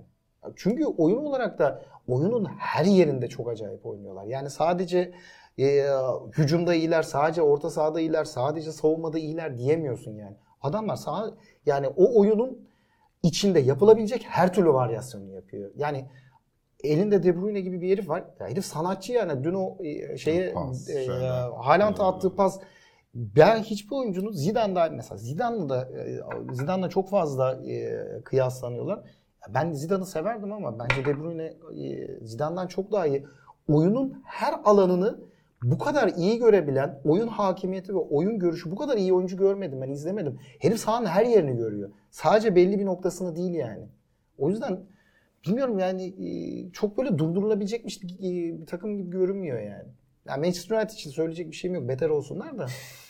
Çünkü 0.55 0.85
oyun 0.85 1.17
olarak 1.17 1.59
da 1.59 1.81
oyunun 2.07 2.45
her 2.45 2.85
yerinde 2.85 3.27
çok 3.27 3.49
acayip 3.49 3.85
oynuyorlar. 3.85 4.25
Yani 4.25 4.49
sadece 4.49 5.13
e, 5.59 5.85
hücumda 6.37 6.73
iyiler, 6.73 7.03
sadece 7.03 7.41
orta 7.41 7.69
sahada 7.69 7.99
iyiler, 7.99 8.23
sadece 8.23 8.71
savunmada 8.71 9.19
iyiler 9.19 9.57
diyemiyorsun 9.57 10.11
yani. 10.11 10.35
Adamlar 10.61 10.95
sağ 10.95 11.33
yani 11.65 11.87
o 11.87 12.19
oyunun 12.19 12.67
içinde 13.23 13.59
yapılabilecek 13.59 14.25
her 14.29 14.53
türlü 14.53 14.73
varyasyonu 14.73 15.31
yapıyor. 15.33 15.71
Yani 15.75 16.05
elinde 16.83 17.23
De 17.23 17.41
Bruyne 17.41 17.61
gibi 17.61 17.81
bir 17.81 17.91
herif 17.91 18.09
var. 18.09 18.23
Ya 18.39 18.47
herif 18.47 18.65
sanatçı 18.65 19.13
yani. 19.13 19.43
Dün 19.43 19.53
o 19.53 19.77
e, 19.83 20.17
şeye 20.17 20.53
Pas, 20.53 20.89
e. 20.89 21.07
Haaland'a 21.63 22.07
attığı 22.07 22.35
pas 22.35 22.59
ben 23.17 23.59
hiçbir 23.63 23.95
oyuncunun 23.95 24.31
Zidane'da 24.31 24.89
mesela 24.89 25.17
Zidane'la 25.17 25.69
da 25.69 25.89
e, 25.99 26.21
Zidane'la 26.53 26.89
çok 26.89 27.09
fazla 27.09 27.55
e, 27.65 28.03
kıyaslanıyorlar. 28.23 28.97
Ya 28.97 29.53
Ben 29.53 29.71
Zidane'ı 29.71 30.05
severdim 30.05 30.53
ama 30.53 30.79
bence 30.79 31.05
De 31.05 31.19
Bruyne 31.19 31.53
e, 31.83 32.25
Zidane'dan 32.25 32.67
çok 32.67 32.91
daha 32.91 33.07
iyi. 33.07 33.25
Oyunun 33.67 34.21
her 34.25 34.53
alanını 34.63 35.19
bu 35.63 35.77
kadar 35.77 36.07
iyi 36.17 36.39
görebilen, 36.39 37.01
oyun 37.05 37.27
hakimiyeti 37.27 37.93
ve 37.93 37.97
oyun 37.97 38.39
görüşü 38.39 38.71
bu 38.71 38.75
kadar 38.75 38.97
iyi 38.97 39.13
oyuncu 39.13 39.37
görmedim 39.37 39.81
ben 39.81 39.89
izlemedim. 39.89 40.39
Herif 40.59 40.79
sahanın 40.79 41.05
her 41.05 41.25
yerini 41.25 41.57
görüyor. 41.57 41.89
Sadece 42.11 42.55
belli 42.55 42.79
bir 42.79 42.85
noktasını 42.85 43.35
değil 43.35 43.53
yani. 43.53 43.87
O 44.37 44.49
yüzden 44.49 44.79
bilmiyorum 45.47 45.79
yani 45.79 46.13
çok 46.73 46.97
böyle 46.97 47.17
durdurulabilecekmiş 47.17 48.03
bir 48.03 48.65
takım 48.65 48.97
gibi 48.97 49.09
görünmüyor 49.09 49.59
yani. 49.59 49.89
yani 50.25 50.41
Manchester 50.41 50.77
United 50.77 50.93
için 50.93 51.09
söyleyecek 51.09 51.51
bir 51.51 51.55
şeyim 51.55 51.75
yok. 51.75 51.87
Beter 51.87 52.09
olsunlar 52.09 52.57
da. 52.57 52.67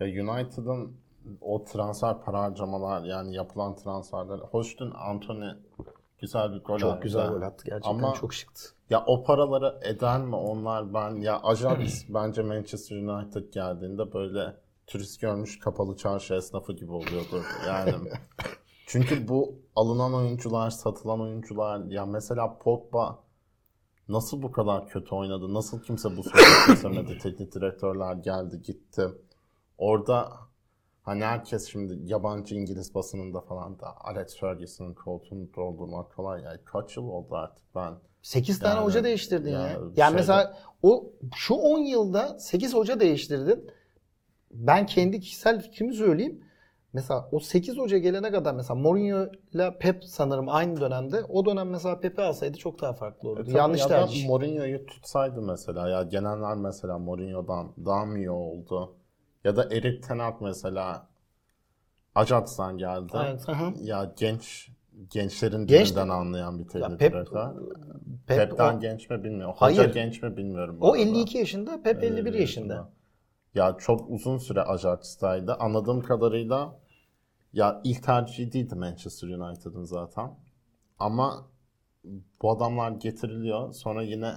Ya 0.00 0.06
United'ın 0.06 0.96
o 1.40 1.64
transfer 1.64 2.20
para 2.20 2.40
harcamalar 2.42 3.04
yani 3.04 3.34
yapılan 3.34 3.76
transferler. 3.76 4.38
Hoş 4.38 4.80
dün 4.80 4.90
Anthony 4.90 5.50
güzel 6.18 6.52
bir 6.52 6.64
gol 6.64 6.78
Çok 6.78 6.92
attı. 6.92 7.02
güzel 7.02 7.28
gol 7.28 7.42
attı. 7.42 7.64
Gerçekten 7.66 7.90
Ama- 7.90 8.14
çok 8.14 8.34
şıktı. 8.34 8.62
Ya 8.90 9.04
o 9.06 9.24
paraları 9.24 9.80
eder 9.82 10.20
mi 10.20 10.36
onlar 10.36 10.94
ben 10.94 11.14
ya 11.16 11.40
Ajax 11.42 12.04
bence 12.08 12.42
Manchester 12.42 12.96
United 12.96 13.52
geldiğinde 13.52 14.12
böyle 14.12 14.56
turist 14.86 15.20
görmüş 15.20 15.58
kapalı 15.58 15.96
çarşı 15.96 16.34
esnafı 16.34 16.72
gibi 16.72 16.92
oluyordur 16.92 17.44
yani. 17.68 17.94
Çünkü 18.86 19.28
bu 19.28 19.58
alınan 19.76 20.14
oyuncular, 20.14 20.70
satılan 20.70 21.20
oyuncular 21.20 21.84
ya 21.84 22.06
mesela 22.06 22.58
Pogba 22.58 23.18
nasıl 24.08 24.42
bu 24.42 24.52
kadar 24.52 24.88
kötü 24.88 25.14
oynadı? 25.14 25.54
Nasıl 25.54 25.82
kimse 25.82 26.16
bu 26.16 26.22
sorunu 26.22 26.66
çözemedi? 26.66 27.18
Teknik 27.22 27.54
direktörler 27.54 28.14
geldi 28.14 28.62
gitti. 28.62 29.08
Orada 29.78 30.32
hani 31.02 31.24
herkes 31.24 31.68
şimdi 31.72 31.98
yabancı 32.12 32.54
İngiliz 32.54 32.94
basınında 32.94 33.40
falan 33.40 33.78
da 33.78 33.86
Alex 34.00 34.36
Ferguson'ın 34.36 34.94
koltuğunu 34.94 35.54
doldurmak 35.56 36.16
kolay. 36.16 36.42
Yani 36.42 36.58
kaç 36.64 36.96
yıl 36.96 37.04
oldu 37.08 37.34
artık 37.34 37.64
ben 37.74 37.94
8 38.22 38.58
tane 38.58 38.74
Yani- 38.74 38.84
hoca 38.84 39.04
değiştirdin 39.04 39.50
ya. 39.50 39.60
yani 39.60 39.72
Yani 39.72 39.92
şeyde- 39.96 40.10
mesela 40.16 40.58
o 40.82 41.06
şu 41.34 41.54
10 41.54 41.78
yılda 41.78 42.38
8 42.38 42.74
hoca 42.74 43.00
değiştirdin. 43.00 43.70
Ben 44.50 44.86
kendi 44.86 45.20
kişisel 45.20 45.60
fikrimi 45.62 45.94
söyleyeyim. 45.94 46.44
Mesela 46.92 47.28
o 47.32 47.40
8 47.40 47.78
hoca 47.78 47.98
gelene 47.98 48.30
kadar 48.30 48.54
mesela 48.54 48.74
Mourinho 48.74 49.26
ile 49.52 49.78
Pep 49.78 50.04
sanırım 50.04 50.48
aynı 50.48 50.80
dönemde. 50.80 51.24
O 51.24 51.46
dönem 51.46 51.68
mesela 51.70 52.00
Pep'i 52.00 52.22
alsaydı 52.22 52.58
çok 52.58 52.80
daha 52.80 52.92
farklı 52.92 53.28
olurdu. 53.28 53.50
E 53.50 53.56
Yanlış 53.56 53.80
ya 53.80 53.88
tercih. 53.88 54.28
Mourinho'yu 54.28 54.86
tutsaydı 54.86 55.42
mesela 55.42 55.88
ya 55.88 56.02
gelenler 56.02 56.54
mesela 56.56 56.98
Mourinho'dan 56.98 57.72
daha 57.86 58.04
mı 58.04 58.18
iyi 58.18 58.30
oldu? 58.30 58.94
Ya 59.44 59.56
da 59.56 59.64
Erik 59.64 60.02
Ten 60.02 60.18
Hag 60.18 60.34
mesela 60.40 61.08
Ajax'tan 62.14 62.78
geldi. 62.78 63.12
Evet. 63.14 63.46
Ya 63.80 64.12
genç 64.16 64.70
gençlerin 65.10 65.66
Genç- 65.66 65.86
dilinden 65.88 66.08
anlayan 66.08 66.58
bir 66.58 66.68
teknik 66.68 66.98
Pep, 66.98 67.12
direktör. 67.12 67.54
Pep 68.26 68.38
Pep'ten 68.38 68.76
o, 68.76 68.80
genç 68.80 69.10
mi 69.10 69.24
bilmiyorum. 69.24 69.54
Hoca 69.58 69.78
Hayır. 69.82 69.94
genç 69.94 70.22
mi 70.22 70.36
bilmiyorum. 70.36 70.78
o 70.80 70.86
arada. 70.92 71.02
52 71.02 71.38
yaşında, 71.38 71.82
Pep 71.82 72.04
51 72.04 72.16
51 72.18 72.38
yaşında. 72.38 72.90
Ya 73.54 73.76
çok 73.78 74.10
uzun 74.10 74.38
süre 74.38 74.62
Ajax'taydı. 74.62 75.54
Anladığım 75.54 76.02
kadarıyla 76.02 76.80
ya 77.52 77.80
ilk 77.84 78.02
tercihi 78.02 78.52
değildi 78.52 78.74
Manchester 78.74 79.28
United'ın 79.28 79.84
zaten. 79.84 80.30
Ama 80.98 81.46
bu 82.42 82.50
adamlar 82.50 82.90
getiriliyor. 82.90 83.72
Sonra 83.72 84.02
yine 84.02 84.34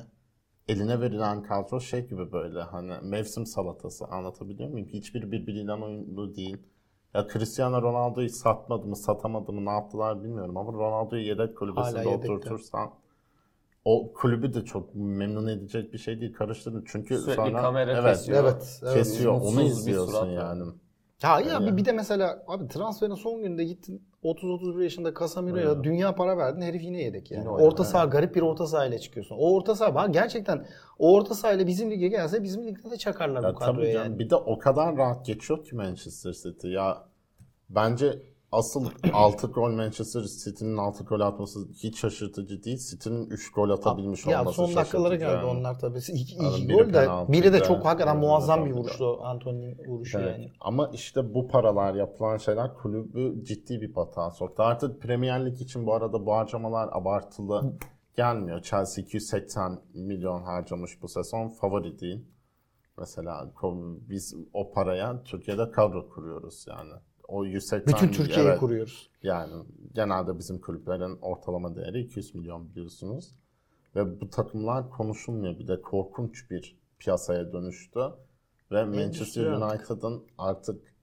eline 0.68 1.02
verilen 1.02 1.44
kadro 1.44 1.80
şey 1.80 2.08
gibi 2.08 2.32
böyle 2.32 2.62
hani 2.62 2.94
mevsim 3.02 3.46
salatası 3.46 4.06
anlatabiliyor 4.06 4.70
muyum? 4.70 4.88
Hiçbir 4.88 5.32
birbiriyle 5.32 5.74
uyumlu 5.74 6.36
değil. 6.36 6.58
Ya 7.14 7.28
Cristiano 7.34 7.82
Ronaldo'yu 7.82 8.30
satmadı 8.30 8.88
mı, 8.88 8.96
satamadı 8.96 9.54
mı, 9.54 9.66
ne 9.66 9.70
yaptılar 9.70 10.24
bilmiyorum 10.24 10.58
ama 10.58 10.74
Ronaldo'yu 10.74 11.22
yedek 11.22 11.40
Hala 11.40 11.56
kulübesinde 11.56 12.10
yedekte. 12.10 12.32
oturtursan 12.34 12.92
o 13.86 14.14
kulübü 14.14 14.54
de 14.54 14.66
çok 14.66 14.96
memnun 14.96 15.48
edecek 15.48 15.94
bir 15.94 15.98
şey 15.98 16.22
değil. 16.22 16.34
Karıştırdın. 16.34 16.84
Çünkü 16.88 17.18
Sürekli 17.18 17.36
sonra 17.36 17.62
kamera 17.62 17.92
evet, 17.92 18.18
kesiyor. 18.18 18.44
Evet, 18.44 18.80
evet. 18.84 18.94
kesiyor. 18.94 19.42
Onu 19.42 19.62
izliyorsun 19.62 20.28
yani. 20.28 20.64
Ya 21.24 21.40
ya 21.40 21.52
Yani. 21.52 21.72
bir, 21.72 21.78
bir 21.78 21.86
de 21.86 21.92
mesela 21.92 22.44
abi 22.48 22.68
transferin 22.68 23.14
son 23.16 23.42
gününde 23.42 23.64
gittin 23.64 24.07
30-31 24.24 24.84
yaşında 24.84 25.14
Casemiro'ya 25.20 25.72
Evet. 25.72 25.84
dünya 25.84 26.16
para 26.16 26.38
verdin 26.38 26.62
herif 26.62 26.84
yine 26.84 27.02
yedek 27.02 27.32
yani. 27.32 27.40
Yine 27.42 27.50
orta 27.50 27.84
saha 27.84 28.06
garip 28.06 28.36
bir 28.36 28.42
orta 28.42 28.68
saha 28.68 28.86
ile 28.86 29.00
çıkıyorsun. 29.00 29.36
O 29.36 29.54
orta 29.56 29.76
saha 29.76 29.96
bak 29.96 30.14
gerçekten 30.14 30.66
o 31.00 31.14
orta 31.14 31.34
saha 31.36 31.54
ile 31.54 31.68
bizim 31.68 31.92
lige 31.92 32.08
gelse 32.08 32.44
bizim 32.44 32.68
ligde 32.68 32.92
de 32.92 32.98
çakarlar 32.98 33.44
Ya 33.44 33.54
bu 33.54 33.56
kadroya 33.60 33.92
yani. 33.92 34.20
Bir 34.20 34.30
de 34.30 34.36
o 34.36 34.60
kadar 34.60 34.98
rahat 34.98 35.26
geçiyor 35.26 35.64
ki 35.66 35.76
Manchester 35.76 36.34
City. 36.34 36.68
Ya 36.68 37.04
bence 37.70 38.20
asıl 38.52 38.90
6 39.14 39.48
gol 39.48 39.72
Manchester 39.72 40.22
City'nin 40.24 40.78
6 40.78 41.04
gol 41.04 41.20
atması 41.20 41.60
hiç 41.84 42.00
şaşırtıcı 42.00 42.64
değil. 42.64 42.78
City'nin 42.78 43.30
3 43.30 43.52
gol 43.52 43.70
atabilmiş 43.70 44.26
Ya 44.26 44.40
olması 44.42 44.56
son 44.56 44.76
dakikalara 44.76 45.16
geldi 45.16 45.34
yani. 45.46 45.46
onlar 45.46 45.80
tabii. 45.80 45.98
İki, 45.98 46.12
iki 46.14 46.46
Adam 46.46 46.68
biri 46.68 46.78
gol 46.78 46.94
de 46.94 47.08
biri 47.34 47.54
de 47.54 47.60
çok 47.64 47.86
hakikaten 47.86 48.18
muazzam 48.18 48.66
bir 48.66 48.72
vuruştu 48.72 49.20
Anthony'nin 49.24 49.78
vuruşu 49.88 50.20
Evet. 50.20 50.32
yani. 50.32 50.52
Ama 50.62 50.90
işte 50.94 51.34
bu 51.34 51.48
paralar 51.48 51.94
yapılan 51.96 52.38
şeyler 52.38 52.74
kulübü 52.74 53.44
ciddi 53.46 53.82
bir 53.82 53.96
batağa 53.96 54.32
soktu. 54.32 54.64
Artık 54.64 55.02
Premier 55.02 55.46
Lig 55.46 55.62
için 55.62 55.86
bu 55.86 55.94
arada 55.94 56.26
bu 56.26 56.34
harcamalar 56.34 56.90
abartılı 56.92 57.78
gelmiyor. 58.16 58.62
Chelsea 58.62 59.04
280 59.04 59.80
milyon 59.94 60.44
harcamış 60.44 61.02
bu 61.02 61.08
sezon. 61.08 61.50
Favori 61.50 62.00
değil. 62.00 62.26
Mesela 62.98 63.52
biz 64.10 64.36
o 64.54 64.72
paraya 64.72 65.24
Türkiye'de 65.24 65.72
kadro 65.72 66.10
kuruyoruz 66.10 66.66
yani. 66.68 66.94
O 67.28 67.46
180 67.46 67.94
Bütün 67.94 68.12
Türkiye'yi 68.12 68.48
evet, 68.50 68.60
kuruyoruz. 68.60 69.10
Yani 69.24 69.54
genelde 69.94 70.38
bizim 70.38 70.62
kulüplerin 70.62 71.18
ortalama 71.22 71.76
değeri 71.76 72.00
200 72.00 72.36
milyon 72.36 72.70
biliyorsunuz. 72.70 73.32
Ve 73.96 74.22
bu 74.22 74.30
takımlar 74.30 74.90
konuşulmuyor. 74.90 75.60
Bir 75.60 75.68
de 75.68 75.82
korkunç 75.82 76.52
bir 76.52 76.78
piyasaya 77.00 77.54
dönüştü. 77.54 78.00
Ve 78.72 78.84
Manchester. 78.84 79.46
United'ın 79.46 80.24
artık 80.38 80.98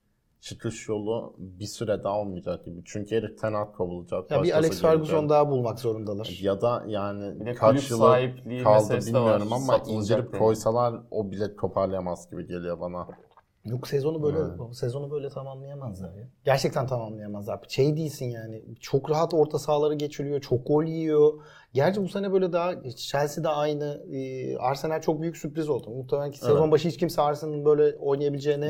çıkış 0.45 0.89
yolu 0.89 1.35
bir 1.37 1.65
süre 1.65 2.03
daha 2.03 2.19
olmayacak 2.19 2.65
gibi. 2.65 2.81
Çünkü 2.85 3.15
Erik 3.15 3.39
Ten 3.39 3.53
Hag 3.53 3.75
kovulacak. 3.75 4.31
Ya 4.31 4.43
bir 4.43 4.57
Alex 4.57 4.81
Ferguson 4.81 5.29
daha 5.29 5.49
bulmak 5.49 5.79
zorundalar. 5.79 6.37
Ya 6.41 6.61
da 6.61 6.83
yani 6.87 7.55
kaç 7.55 7.83
sahipliği 7.83 8.63
kaldı 8.63 8.83
meselesi 8.83 9.13
de 9.13 9.19
var. 9.19 9.23
bilmiyorum 9.23 9.53
ama 9.53 9.77
Satılacak 9.77 10.19
indirip 10.19 10.39
koysalar 10.39 11.01
o 11.11 11.31
bile 11.31 11.55
toparlayamaz 11.55 12.29
gibi 12.29 12.47
geliyor 12.47 12.79
bana. 12.79 13.07
Yok 13.65 13.87
sezonu 13.87 14.23
böyle 14.23 14.73
sezonu 14.73 15.11
böyle 15.11 15.29
tamamlayamazlar 15.29 16.13
ya. 16.13 16.27
Gerçekten 16.43 16.87
tamamlayamazlar. 16.87 17.59
Şey 17.67 17.97
değilsin 17.97 18.25
yani. 18.25 18.63
Çok 18.79 19.09
rahat 19.09 19.33
orta 19.33 19.59
sahaları 19.59 19.93
geçiriyor. 19.93 20.41
Çok 20.41 20.67
gol 20.67 20.83
yiyor. 20.83 21.33
Gerçi 21.73 22.01
bu 22.03 22.09
sene 22.09 22.33
böyle 22.33 22.53
daha 22.53 22.71
Chelsea 22.95 23.43
de 23.43 23.49
aynı. 23.49 24.03
Ee, 24.11 24.57
Arsenal 24.57 25.01
çok 25.01 25.21
büyük 25.21 25.37
sürpriz 25.37 25.69
oldu. 25.69 25.89
Muhtemelen 25.89 26.31
ki 26.31 26.39
sezon 26.39 26.61
Evet. 26.61 26.71
başı 26.71 26.87
hiç 26.87 26.97
kimse 26.97 27.21
Arsenal'ın 27.21 27.65
böyle 27.65 27.97
oynayabileceğini 27.97 28.65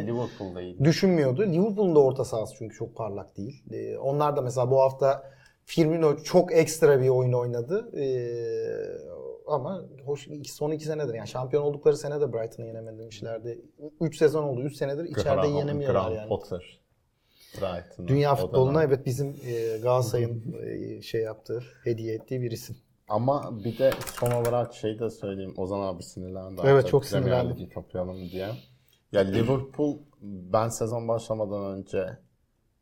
düşünmüyordu. 0.84 1.42
Liverpool'un 1.42 1.96
da 1.96 2.00
orta 2.00 2.26
sahası 2.26 2.56
çünkü 2.58 2.76
çok 2.76 2.96
parlak 2.96 3.38
değil. 3.38 3.64
Ee, 3.72 3.98
onlar 3.98 4.38
da 4.38 4.42
mesela 4.42 4.72
bu 4.72 4.82
hafta 4.82 5.24
Firmino 5.66 6.18
çok 6.18 6.54
ekstra 6.54 7.02
bir 7.02 7.10
oyun 7.10 7.34
oynadı. 7.34 7.92
Ee, 7.98 9.15
ama 9.48 9.86
hoş 10.06 10.28
iki- 10.28 10.54
son 10.54 10.72
iki 10.72 10.86
senedir 10.86 11.14
yani 11.14 11.28
şampiyon 11.28 11.64
oldukları 11.64 11.98
sene 11.98 12.22
de 12.22 12.34
Brighton'ı 12.34 12.68
yenememişlerdi. 12.68 13.62
3 14.02 14.18
sezon 14.18 14.44
oldu. 14.44 14.62
3 14.62 14.76
senedir 14.76 15.04
içeride 15.04 15.30
Graham- 15.30 15.58
yenemiyorlar 15.58 16.02
Graham 16.02 16.16
yani. 16.16 16.30
Potter. 16.30 16.80
Brighton'ı, 17.62 18.08
Dünya 18.08 18.36
futboluna 18.36 18.84
evet 18.84 19.06
bizim 19.06 19.36
e, 19.46 19.78
Galatasaray'ın 19.78 20.56
e, 20.64 21.02
şey 21.02 21.22
yaptığı, 21.22 21.64
hediye 21.84 22.16
ettiği 22.16 22.42
bir 22.42 22.52
isim. 22.52 22.78
Ama 23.08 23.64
bir 23.64 23.78
de 23.78 23.92
son 24.20 24.32
olarak 24.32 24.74
şey 24.74 25.00
de 25.00 25.10
söyleyeyim. 25.10 25.54
Ozan 25.58 25.80
abi 25.80 26.04
sinirlendi. 26.04 26.62
Evet, 26.64 26.74
artık 26.76 26.88
çok. 26.90 27.06
Ligi 27.14 27.70
kapayalım 27.70 28.30
diye. 28.30 28.50
Ya 29.12 29.22
Liverpool 29.22 29.98
ben 30.22 30.70
sezon 30.70 31.08
başlamadan 31.08 31.78
önce 31.78 32.18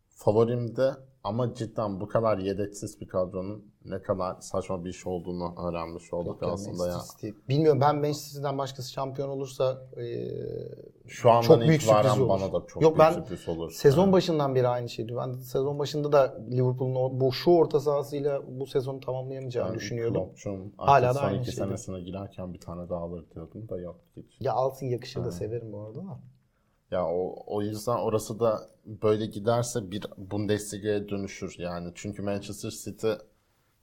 favorimdi 0.10 0.91
ama 1.23 1.54
cidden 1.54 1.99
bu 1.99 2.08
kadar 2.08 2.38
yedeksiz 2.38 3.02
bir 3.02 3.08
kadronun 3.08 3.72
ne 3.85 4.01
kadar 4.01 4.35
saçma 4.41 4.85
bir 4.85 4.89
iş 4.89 5.07
olduğunu 5.07 5.55
öğrenmiş 5.67 6.13
olduk 6.13 6.43
aslında 6.43 6.87
ya. 6.87 6.97
City. 7.11 7.29
Bilmiyorum 7.49 7.81
ben 7.81 7.95
Manchester 7.95 8.29
City'den 8.31 8.57
başkası 8.57 8.91
şampiyon 8.91 9.29
olursa 9.29 9.81
e, 9.97 10.03
Şu 11.07 11.29
andan 11.31 11.41
Çok 11.41 11.59
büyük 11.61 11.81
sürpriz 11.81 12.19
olur. 12.19 12.29
bana 12.29 12.53
da 12.53 12.67
çok 12.67 12.83
Yok, 12.83 12.91
büyük 12.91 12.99
ben 12.99 13.11
sürpriz 13.13 13.49
olur. 13.49 13.71
sezon 13.71 14.03
Evet. 14.03 14.13
başından 14.13 14.55
beri 14.55 14.67
aynı 14.67 14.89
şeydi. 14.89 15.15
Ben 15.17 15.31
sezon 15.33 15.79
başında 15.79 16.11
da 16.11 16.37
Liverpool'un 16.51 17.21
bu 17.21 17.31
şu 17.33 17.51
orta 17.51 17.79
sahasıyla 17.79 18.41
bu 18.59 18.65
sezonu 18.65 18.99
tamamlayamayacağını 18.99 19.69
Ben 19.69 19.75
düşünüyordum. 19.75 20.23
Klopp'cum 20.23 20.73
Hala 20.77 21.09
da 21.09 21.13
son 21.13 21.27
aynı 21.27 21.37
iki 21.37 21.51
şeydi. 21.51 21.55
senesine 21.67 22.01
girerken 22.01 22.53
bir 22.53 22.59
tane 22.59 22.89
daha 22.89 22.99
alır 23.01 23.25
diyordum 23.35 23.69
da 23.69 23.79
yok. 23.79 23.95
Ya 24.39 24.53
altın 24.53 24.85
yakışır 24.85 25.23
da 25.23 25.31
severim 25.31 25.71
bu 25.73 25.79
arada 25.81 25.99
ama. 25.99 26.19
Ya 26.91 27.07
o, 27.07 27.43
o 27.47 27.61
yüzden 27.61 27.97
orası 27.97 28.39
da 28.39 28.69
böyle 28.85 29.25
giderse 29.25 29.91
bir 29.91 30.03
Bundesliga'ya 30.17 31.09
dönüşür 31.09 31.55
yani. 31.59 31.91
Çünkü 31.95 32.21
Manchester 32.21 32.69
City 32.69 33.11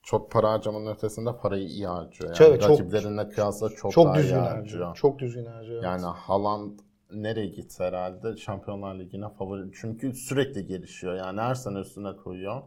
çok 0.03 0.31
para 0.31 0.51
harcamanın 0.53 0.87
ötesinde 0.95 1.37
parayı 1.37 1.67
iyi 1.67 1.87
harcıyor. 1.87 2.37
Yani 2.41 2.49
Evet, 2.51 2.63
çok- 2.63 2.71
rakiplerine 2.71 3.29
kıyasla 3.29 3.69
çok, 3.69 3.93
Çok 3.93 4.07
daha 4.07 4.15
düzgün 4.15 4.31
iyi 4.35 4.39
harcıyor. 4.39 4.57
harcıyor. 4.57 4.95
Çok 4.97 5.19
düzgün 5.19 5.47
harcıyor. 5.47 5.83
Yani 5.83 6.03
Haaland 6.05 6.79
nereye 7.13 7.47
gitse 7.47 7.85
herhalde 7.85 8.37
Şampiyonlar 8.37 8.95
Ligi'ne 8.99 9.29
favori. 9.29 9.71
Çünkü 9.81 10.13
sürekli 10.15 10.67
gelişiyor. 10.67 11.15
Yani 11.15 11.41
her 11.41 11.55
sene 11.55 11.79
üstüne 11.79 12.17
koyuyor. 12.17 12.63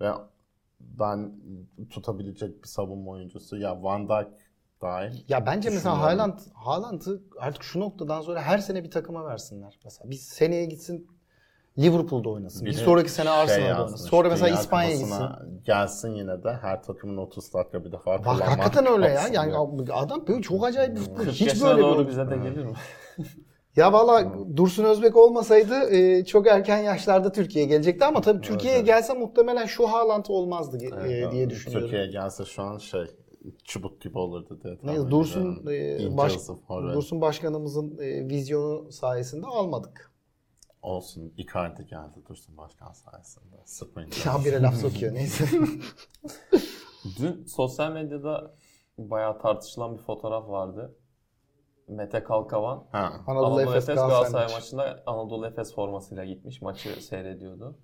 Ve 0.00 0.10
ben 0.80 1.32
tutabilecek 1.90 2.62
bir 2.62 2.68
savunma 2.68 3.10
oyuncusu 3.10 3.56
ya 3.56 3.82
Van 3.82 4.08
Dijk 4.08 4.28
dahil. 4.82 5.24
Ya 5.28 5.46
bence 5.46 5.70
mesela. 5.70 5.98
Haaland, 6.02 6.38
Haaland'ı 6.54 7.22
artık 7.38 7.62
şu 7.62 7.80
noktadan 7.80 8.20
sonra 8.20 8.42
her 8.42 8.58
sene 8.58 8.84
bir 8.84 8.90
takıma 8.90 9.24
versinler. 9.26 9.78
Mesela 9.84 10.10
bir 10.10 10.16
seneye 10.16 10.64
gitsin 10.66 11.08
Liverpool'da 11.78 12.28
oynasın. 12.28 12.66
Bir, 12.66 12.72
de 12.72 12.76
sonraki 12.76 13.10
sene 13.10 13.28
şey 13.28 13.34
Arsenal'da 13.34 13.68
yazmış, 13.68 13.86
oynasın. 13.86 14.08
Sonra 14.08 14.28
mesela 14.28 14.60
İspanya'ya 14.60 14.96
gitsin. 14.96 15.24
Gelsin 15.64 16.14
yine 16.14 16.44
de 16.44 16.52
her 16.52 16.82
takımın 16.82 17.16
30 17.16 17.54
dakika 17.54 17.84
bir 17.84 17.92
defa 17.92 18.24
Bak 18.24 18.40
hakikaten 18.40 18.86
öyle 18.86 19.08
ya. 19.08 19.28
Yani 19.32 19.50
diyor. 19.50 19.88
adam 19.92 20.26
böyle 20.28 20.42
çok 20.42 20.64
acayip 20.64 20.96
bir 20.96 21.00
futbol. 21.00 21.24
40 21.24 21.32
Hiç 21.34 21.62
böyle 21.62 21.78
bir 21.78 21.82
doğru 21.82 21.96
oyun- 21.96 22.08
bize 22.08 22.30
de 22.30 22.36
gelir 22.36 22.64
mi? 22.64 22.72
Ya 23.76 23.92
valla 23.92 24.32
Dursun 24.56 24.84
Özbek 24.84 25.16
olmasaydı 25.16 25.90
e, 25.90 26.24
çok 26.24 26.46
erken 26.46 26.78
yaşlarda 26.78 27.32
Türkiye'ye 27.32 27.68
gelecekti 27.68 28.04
ama 28.04 28.20
tabii 28.20 28.40
Türkiye'ye 28.40 28.78
evet. 28.78 28.86
gelse 28.86 29.14
muhtemelen 29.14 29.66
şu 29.66 29.86
Haaland 29.86 30.24
olmazdı 30.28 30.78
e, 30.84 30.88
Evet, 31.00 31.32
diye 31.32 31.50
düşünüyorum. 31.50 31.86
Türkiye'ye 31.86 32.10
gelse 32.10 32.44
şu 32.44 32.62
an 32.62 32.78
şey 32.78 33.04
çubuk 33.64 34.00
gibi 34.00 34.18
olurdu 34.18 34.60
diye 34.62 34.78
Neyse 34.82 35.10
Dursun 35.10 35.66
e, 35.70 36.16
baş. 36.16 36.36
Dursun 36.68 37.20
başkanımızın 37.20 37.98
e, 37.98 38.28
vizyonu 38.28 38.92
sayesinde 38.92 39.46
almadık. 39.46 40.15
Olsun 40.82 41.32
Icardi 41.36 41.86
geldi 41.86 42.26
Dursun 42.28 42.56
Başkan 42.56 42.92
sayesinde. 42.92 43.56
Sıkmayın. 43.64 44.10
Ya 44.26 44.44
bire 44.44 44.62
laf 44.62 44.74
sokuyor 44.74 45.14
neyse. 45.14 45.44
Dün 47.18 47.44
sosyal 47.44 47.92
medyada 47.92 48.54
bayağı 48.98 49.38
tartışılan 49.38 49.96
bir 49.98 50.02
fotoğraf 50.02 50.48
vardı. 50.48 50.96
Mete 51.88 52.22
Kalkavan 52.24 52.84
Ha. 52.92 53.12
Anadolu, 53.26 53.46
Anadolu 53.46 53.60
Efes 53.60 53.74
Efes 53.74 53.94
Galatasaray 53.96 54.20
Galatasaray 54.20 54.44
maçı. 54.44 54.54
maçında 54.54 55.02
Anadolu 55.06 55.46
Efes 55.46 55.74
formasıyla 55.74 56.24
gitmiş. 56.24 56.62
Maçı 56.62 57.04
seyrediyordu. 57.04 57.78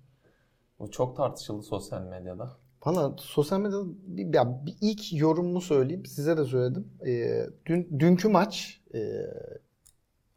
Bu 0.79 0.91
çok 0.91 1.17
tartışıldı 1.17 1.63
sosyal 1.63 2.01
medyada. 2.01 2.51
Bana 2.85 3.15
sosyal 3.17 3.59
medyada 3.59 3.83
bir, 3.87 4.33
ya 4.33 4.65
bir 4.65 4.75
ilk 4.81 5.13
yorumumu 5.13 5.61
söyleyeyim. 5.61 6.05
Size 6.05 6.37
de 6.37 6.45
söyledim. 6.45 6.87
E, 7.07 7.43
dün 7.65 7.99
dünkü 7.99 8.27
maç 8.27 8.81
e, 8.93 8.99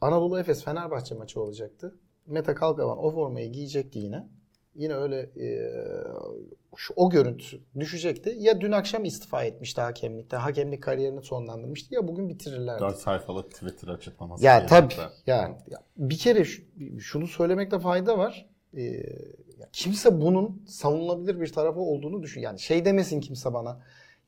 Anadolu 0.01 0.39
Efes 0.39 0.65
Fenerbahçe 0.65 1.15
maçı 1.15 1.41
olacaktı. 1.41 1.99
Mete 2.27 2.55
Kalkavan 2.55 2.99
o 2.99 3.11
formayı 3.11 3.53
giyecekti 3.53 3.99
yine. 3.99 4.27
Yine 4.75 4.95
öyle 4.95 5.21
e, 5.21 5.73
şu, 6.77 6.95
o 6.97 7.11
görüntü 7.11 7.61
düşecekti. 7.81 8.37
Ya 8.39 8.61
dün 8.61 8.73
akşam 8.73 9.05
istifa 9.05 9.45
etmişti 9.45 9.81
hakemlikte. 9.81 10.37
Hakemlik 10.37 10.83
kariyerini 10.83 11.23
sonlandırmıştı 11.23 11.95
ya 11.95 12.09
bugün 12.09 12.29
bitirirlerdi. 12.29 12.81
4 12.81 12.97
sayfalık 12.99 13.51
Twitter 13.51 13.89
açıklaması. 13.89 14.45
Ya 14.45 14.67
tabii. 14.67 14.95
Ya, 15.27 15.59
ya 15.71 15.79
bir 15.97 16.19
kere 16.19 16.45
şu- 16.45 16.63
şunu 17.01 17.27
söylemekte 17.27 17.79
fayda 17.79 18.19
var. 18.19 18.47
Ya 19.59 19.69
kimse 19.73 20.21
bunun 20.21 20.63
savunulabilir 20.69 21.41
bir 21.41 21.53
tarafı 21.53 21.81
olduğunu 21.81 22.23
düşün. 22.23 22.41
Yani 22.41 22.59
şey 22.61 22.85
demesin 22.85 23.21
kimse 23.21 23.55
bana. 23.55 23.81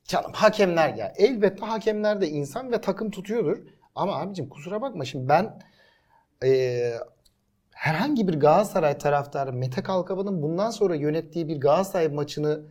Canım 0.03 0.31
hakemler 0.33 0.93
ya. 0.93 1.13
Elbette 1.17 1.65
hakemler 1.65 2.21
de 2.21 2.29
insan 2.29 2.71
ve 2.71 2.81
takım 2.81 3.11
tutuyordur. 3.11 3.57
Ama 3.95 4.19
abicim 4.19 4.49
kusura 4.49 4.81
bakma 4.81 5.05
şimdi 5.05 5.29
ben 5.29 5.59
ee, 6.43 6.93
herhangi 7.79 8.27
bir 8.27 8.33
Galatasaray 8.33 8.97
taraftarı 8.97 9.53
Mete 9.53 9.83
Kalkavan'ın 9.83 10.41
bundan 10.41 10.69
sonra 10.69 10.95
yönettiği 10.95 11.47
bir 11.47 11.61
Galatasaray 11.61 12.07
maçını 12.07 12.61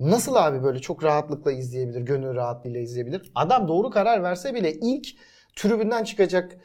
nasıl 0.00 0.34
abi 0.34 0.62
böyle 0.62 0.78
çok 0.78 1.04
rahatlıkla 1.04 1.52
izleyebilir, 1.52 2.00
gönül 2.00 2.34
rahatlığıyla 2.34 2.80
izleyebilir? 2.80 3.32
Adam 3.34 3.68
doğru 3.68 3.90
karar 3.90 4.22
verse 4.22 4.54
bile 4.54 4.72
ilk 4.72 5.06
tribünden 5.56 6.04
çıkacak 6.04 6.56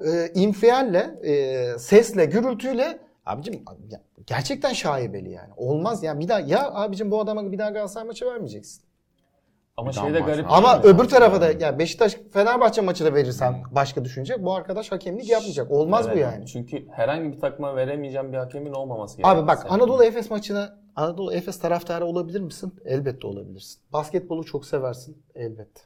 e, 0.00 0.28
infialle, 0.34 1.18
e, 1.22 1.78
sesle, 1.78 2.24
gürültüyle 2.24 2.98
abicim 3.26 3.64
ya, 3.90 4.00
gerçekten 4.26 4.72
şaibeli 4.72 5.30
yani. 5.30 5.52
Olmaz 5.56 6.02
yani 6.02 6.20
bir 6.20 6.28
daha 6.28 6.40
ya 6.40 6.74
abicim 6.74 7.10
bu 7.10 7.20
adama 7.20 7.52
bir 7.52 7.58
daha 7.58 7.70
Galatasaray 7.70 8.06
maçı 8.06 8.26
vermeyeceksin. 8.26 8.87
Ama 9.78 9.92
şey 9.92 10.14
de 10.14 10.20
garip. 10.20 10.46
Ama 10.48 10.82
öbür 10.82 11.04
tarafa 11.04 11.40
da 11.40 11.50
yani 11.60 11.78
Beşiktaş 11.78 12.16
Fenerbahçe 12.32 12.80
maçı 12.80 13.04
da 13.04 13.14
verirsen 13.14 13.62
başka 13.70 14.04
düşünecek. 14.04 14.42
Bu 14.44 14.54
arkadaş 14.54 14.92
hakemlik 14.92 15.28
yapmayacak. 15.30 15.70
Olmaz 15.70 16.10
bu 16.14 16.18
yani. 16.18 16.46
Çünkü 16.46 16.88
herhangi 16.90 17.32
bir 17.32 17.40
takıma 17.40 17.76
veremeyeceğim 17.76 18.32
bir 18.32 18.38
hakemin 18.38 18.72
olmaması 18.72 19.16
gerekiyor. 19.16 19.36
Abi 19.36 19.46
bak 19.48 19.58
Senin. 19.58 19.72
Anadolu 19.72 20.04
Efes 20.04 20.30
maçına 20.30 20.78
Anadolu 20.96 21.32
Efes 21.32 21.58
taraftarı 21.58 22.04
olabilir 22.06 22.40
misin? 22.40 22.74
Elbette 22.84 23.26
olabilirsin. 23.26 23.80
Basketbolu 23.92 24.44
çok 24.44 24.66
seversin. 24.66 25.22
Elbette. 25.34 25.80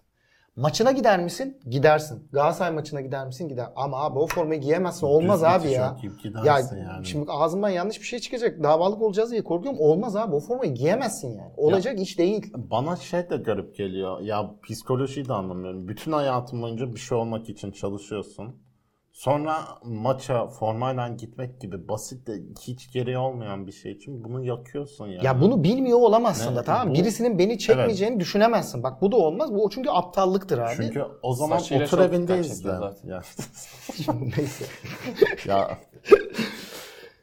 Maçına 0.56 0.92
gider 0.92 1.20
misin? 1.20 1.58
Gidersin. 1.70 2.28
Galatasaray 2.32 2.72
maçına 2.72 3.00
gider 3.00 3.26
misin? 3.26 3.48
Gider. 3.48 3.66
Ama 3.76 4.04
abi 4.04 4.18
o 4.18 4.26
formayı 4.26 4.60
giyemezsin. 4.60 5.06
Olmaz 5.06 5.44
abi 5.44 5.70
ya. 5.70 5.96
Ya 6.44 6.58
yani. 6.76 7.06
şimdi 7.06 7.32
ağzımdan 7.32 7.68
yanlış 7.68 8.00
bir 8.00 8.06
şey 8.06 8.18
çıkacak. 8.18 8.62
Davalık 8.62 9.02
olacağız 9.02 9.30
diye 9.30 9.44
korkuyorum. 9.44 9.80
Olmaz 9.80 10.16
abi. 10.16 10.34
O 10.34 10.40
formayı 10.40 10.74
giyemezsin 10.74 11.28
yani. 11.28 11.52
Olacak 11.56 12.00
iş 12.00 12.18
değil. 12.18 12.52
Bana 12.56 12.96
şey 12.96 13.30
de 13.30 13.36
garip 13.36 13.76
geliyor. 13.76 14.20
Ya 14.20 14.50
psikolojiyi 14.62 15.28
de 15.28 15.32
anlamıyorum. 15.32 15.88
Bütün 15.88 16.12
hayatın 16.12 16.62
boyunca 16.62 16.94
bir 16.94 17.00
şey 17.00 17.18
olmak 17.18 17.48
için 17.48 17.70
çalışıyorsun. 17.70 18.56
Sonra 19.12 19.64
maça 19.84 20.46
formayla 20.46 21.08
gitmek 21.08 21.60
gibi 21.60 21.88
basit 21.88 22.26
de 22.26 22.42
hiç 22.60 22.92
gereği 22.92 23.18
olmayan 23.18 23.66
bir 23.66 23.72
şey 23.72 23.92
için 23.92 24.24
bunu 24.24 24.44
yakıyorsun 24.44 25.06
yani. 25.06 25.26
Ya 25.26 25.40
bunu 25.40 25.64
bilmiyor 25.64 25.98
olamazsın 25.98 26.52
Ne? 26.52 26.56
da 26.56 26.62
tamam? 26.64 26.90
Bu- 26.90 26.94
Birisinin 26.94 27.38
beni 27.38 27.58
çekmeyeceğini 27.58 28.20
düşünemezsin. 28.20 28.82
Bak 28.82 29.00
bu 29.02 29.12
da 29.12 29.16
olmaz. 29.16 29.54
Bu 29.54 29.70
çünkü 29.70 29.90
aptallıktır 29.90 30.58
abi. 30.58 30.74
Çünkü 30.76 31.04
o 31.22 31.34
zaman 31.34 31.58
Saçıyla 31.58 31.84
otur 31.84 31.96
çok 31.96 32.06
evinde 32.06 32.22
dikkat 32.22 32.44
izle. 32.44 32.54
çekiyor 32.54 32.78
zaten. 32.80 33.08
Ya, 33.08 33.22
Neyse. 34.36 34.64
ya 35.48 35.78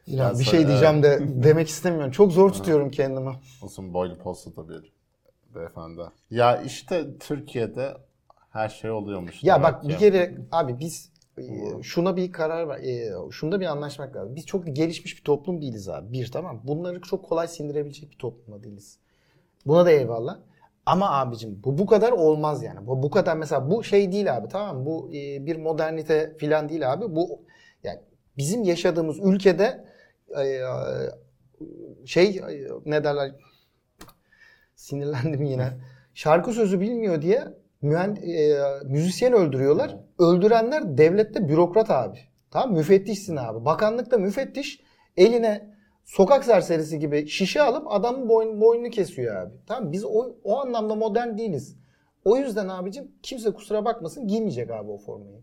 Ya 0.06 0.24
Ya 0.26 0.38
bir 0.38 0.44
şey 0.44 0.66
diyeceğim 0.68 1.02
de 1.02 1.18
demek 1.44 1.68
istemiyorum. 1.68 2.10
Çok 2.10 2.32
zor 2.32 2.52
tutuyorum 2.52 2.90
kendimi. 2.90 3.30
uzun 3.62 3.94
boylu 3.94 4.18
postu 4.18 4.56
da 4.56 4.68
bir 4.68 4.92
beyefendi. 5.54 6.02
Ya 6.30 6.62
işte 6.62 7.18
Türkiye'de 7.18 7.96
her 8.50 8.68
şey 8.68 8.90
oluyormuş. 8.90 9.44
Ya 9.44 9.62
bak 9.62 9.82
ki. 9.82 9.88
bir 9.88 9.96
kere 9.96 10.34
abi 10.52 10.78
biz 10.78 11.10
e, 11.40 11.82
şuna 11.82 12.16
bir 12.16 12.32
karar 12.32 12.68
ver. 12.68 12.78
e, 12.78 13.12
Şunda 13.30 13.60
bir 13.60 13.66
anlaşmak 13.66 14.16
lazım. 14.16 14.36
Biz 14.36 14.46
çok 14.46 14.66
gelişmiş 14.66 15.16
bir 15.18 15.22
toplum 15.24 15.62
değiliz 15.62 15.88
abi. 15.88 16.12
Bir 16.12 16.30
tamam. 16.32 16.60
Bunları 16.64 17.00
çok 17.00 17.24
kolay 17.24 17.48
sindirebilecek 17.48 18.10
bir 18.10 18.18
toplumda 18.18 18.64
değiliz. 18.64 18.98
Buna 19.66 19.84
da 19.86 19.90
eyvallah. 19.90 20.38
Ama 20.86 21.10
abicim 21.10 21.60
bu 21.64 21.78
bu 21.78 21.86
kadar 21.86 22.12
olmaz 22.12 22.62
yani. 22.62 22.86
Bu 22.86 23.02
bu 23.02 23.10
kadar 23.10 23.36
mesela 23.36 23.70
bu 23.70 23.84
şey 23.84 24.12
değil 24.12 24.36
abi 24.36 24.48
tamam 24.48 24.78
mı? 24.78 24.86
Bu 24.86 25.10
e, 25.14 25.46
bir 25.46 25.56
modernite 25.56 26.36
falan 26.40 26.68
değil 26.68 26.92
abi. 26.92 27.16
Bu 27.16 27.42
yani 27.84 28.00
bizim 28.36 28.62
yaşadığımız 28.62 29.18
ülkede 29.22 29.84
e, 30.42 30.60
şey 32.06 32.36
e, 32.36 32.68
ne 32.86 33.04
derler 33.04 33.32
sinirlendim 34.74 35.42
yine. 35.42 35.72
Şarkı 36.14 36.52
sözü 36.52 36.80
bilmiyor 36.80 37.22
diye 37.22 37.44
mühend 37.82 38.16
e, 38.16 38.58
müzisyen 38.84 39.32
öldürüyorlar. 39.32 39.96
Öldürenler 40.18 40.98
devlette 40.98 41.48
bürokrat 41.48 41.90
abi. 41.90 42.18
Tamam 42.50 42.76
müfettişsin 42.76 43.36
abi. 43.36 43.64
Bakanlıkta 43.64 44.18
müfettiş 44.18 44.80
eline 45.16 45.70
sokak 46.04 46.44
serserisi 46.44 46.98
gibi 46.98 47.28
şişe 47.28 47.62
alıp 47.62 47.92
adamın 47.92 48.28
boyn, 48.28 48.60
boynunu 48.60 48.90
kesiyor 48.90 49.36
abi. 49.36 49.54
Tamam 49.66 49.92
biz 49.92 50.04
o, 50.04 50.36
o 50.44 50.60
anlamda 50.60 50.94
modern 50.94 51.38
değiliz. 51.38 51.76
O 52.24 52.36
yüzden 52.36 52.68
abicim 52.68 53.12
kimse 53.22 53.50
kusura 53.50 53.84
bakmasın 53.84 54.28
giymeyecek 54.28 54.70
abi 54.70 54.90
o 54.90 54.98
formayı. 54.98 55.40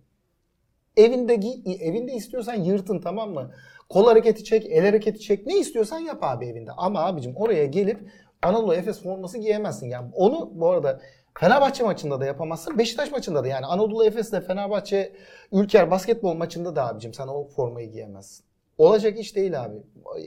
Evinde 0.97 1.35
giy, 1.35 1.77
evinde 1.81 2.13
istiyorsan 2.13 2.55
yırtın 2.55 2.99
tamam 2.99 3.33
mı? 3.33 3.51
Kol 3.89 4.05
hareketi 4.05 4.43
çek, 4.43 4.65
el 4.65 4.85
hareketi 4.85 5.19
çek. 5.19 5.45
Ne 5.45 5.59
istiyorsan 5.59 5.99
yap 5.99 6.17
abi 6.21 6.45
evinde. 6.45 6.71
Ama 6.71 7.05
abicim 7.05 7.35
oraya 7.35 7.65
gelip 7.65 7.99
Anadolu 8.41 8.73
Efes 8.73 9.03
forması 9.03 9.37
giyemezsin. 9.37 9.89
Yani 9.89 10.09
onu 10.13 10.51
bu 10.53 10.69
arada 10.69 11.01
Fenerbahçe 11.39 11.83
maçında 11.83 12.21
da 12.21 12.25
yapamazsın. 12.25 12.77
Beşiktaş 12.77 13.11
maçında 13.11 13.43
da 13.43 13.47
yani 13.47 13.65
Anadolu 13.65 14.05
Efes'le 14.05 14.41
Fenerbahçe 14.47 15.13
Ülker 15.51 15.91
basketbol 15.91 16.33
maçında 16.33 16.75
da 16.75 16.87
abicim 16.87 17.13
sen 17.13 17.27
o 17.27 17.47
formayı 17.47 17.91
giyemezsin. 17.91 18.45
Olacak 18.77 19.19
iş 19.19 19.35
değil 19.35 19.63
abi. 19.63 19.77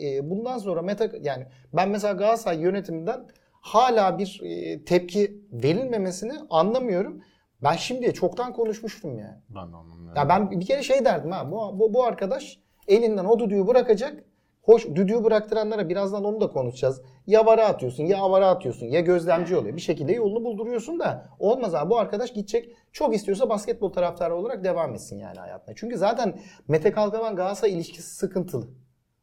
E, 0.02 0.30
Bundan 0.30 0.58
sonra 0.58 0.82
meta 0.82 1.08
yani 1.20 1.46
ben 1.72 1.88
mesela 1.88 2.14
Galatasaray 2.14 2.60
yönetiminden 2.60 3.26
hala 3.60 4.18
bir 4.18 4.40
e, 4.44 4.84
tepki 4.84 5.40
verilmemesini 5.52 6.32
anlamıyorum. 6.50 7.22
Ben 7.62 7.76
şimdiye 7.76 8.12
çoktan 8.14 8.52
konuşmuştum 8.52 9.18
yani. 9.18 9.36
Ben 9.48 9.72
de 9.72 9.76
anlamıyorum. 9.76 10.16
Ya 10.16 10.28
ben 10.28 10.50
bir 10.50 10.66
kere 10.66 10.82
şey 10.82 11.04
derdim 11.04 11.30
ha 11.30 11.52
bu, 11.52 11.78
bu, 11.78 11.94
bu 11.94 12.04
arkadaş 12.04 12.58
elinden 12.88 13.24
o 13.24 13.38
düdüğü 13.38 13.66
bırakacak. 13.66 14.24
Hoş 14.70 14.86
düdüğü 14.86 15.24
bıraktıranlara 15.24 15.88
birazdan 15.88 16.24
onu 16.24 16.40
da 16.40 16.50
konuşacağız. 16.50 17.02
Ya 17.26 17.46
vara 17.46 17.66
atıyorsun 17.66 18.04
ya 18.04 18.18
avara 18.18 18.48
atıyorsun 18.48 18.86
ya 18.86 19.00
gözlemci 19.00 19.56
oluyor. 19.56 19.76
Bir 19.76 19.80
şekilde 19.80 20.12
yolunu 20.12 20.44
bulduruyorsun 20.44 21.00
da 21.00 21.28
olmaz 21.38 21.74
abi 21.74 21.90
bu 21.90 21.98
arkadaş 21.98 22.32
gidecek 22.32 22.76
çok 22.92 23.14
istiyorsa 23.14 23.48
basketbol 23.48 23.92
taraftarı 23.92 24.34
olarak 24.34 24.64
devam 24.64 24.94
etsin 24.94 25.18
yani 25.18 25.38
hayatına. 25.38 25.74
Çünkü 25.74 25.98
zaten 25.98 26.40
Mete 26.68 26.92
Kalkavan 26.92 27.36
Galatasaray 27.36 27.74
ilişkisi 27.74 28.16
sıkıntılı. 28.16 28.68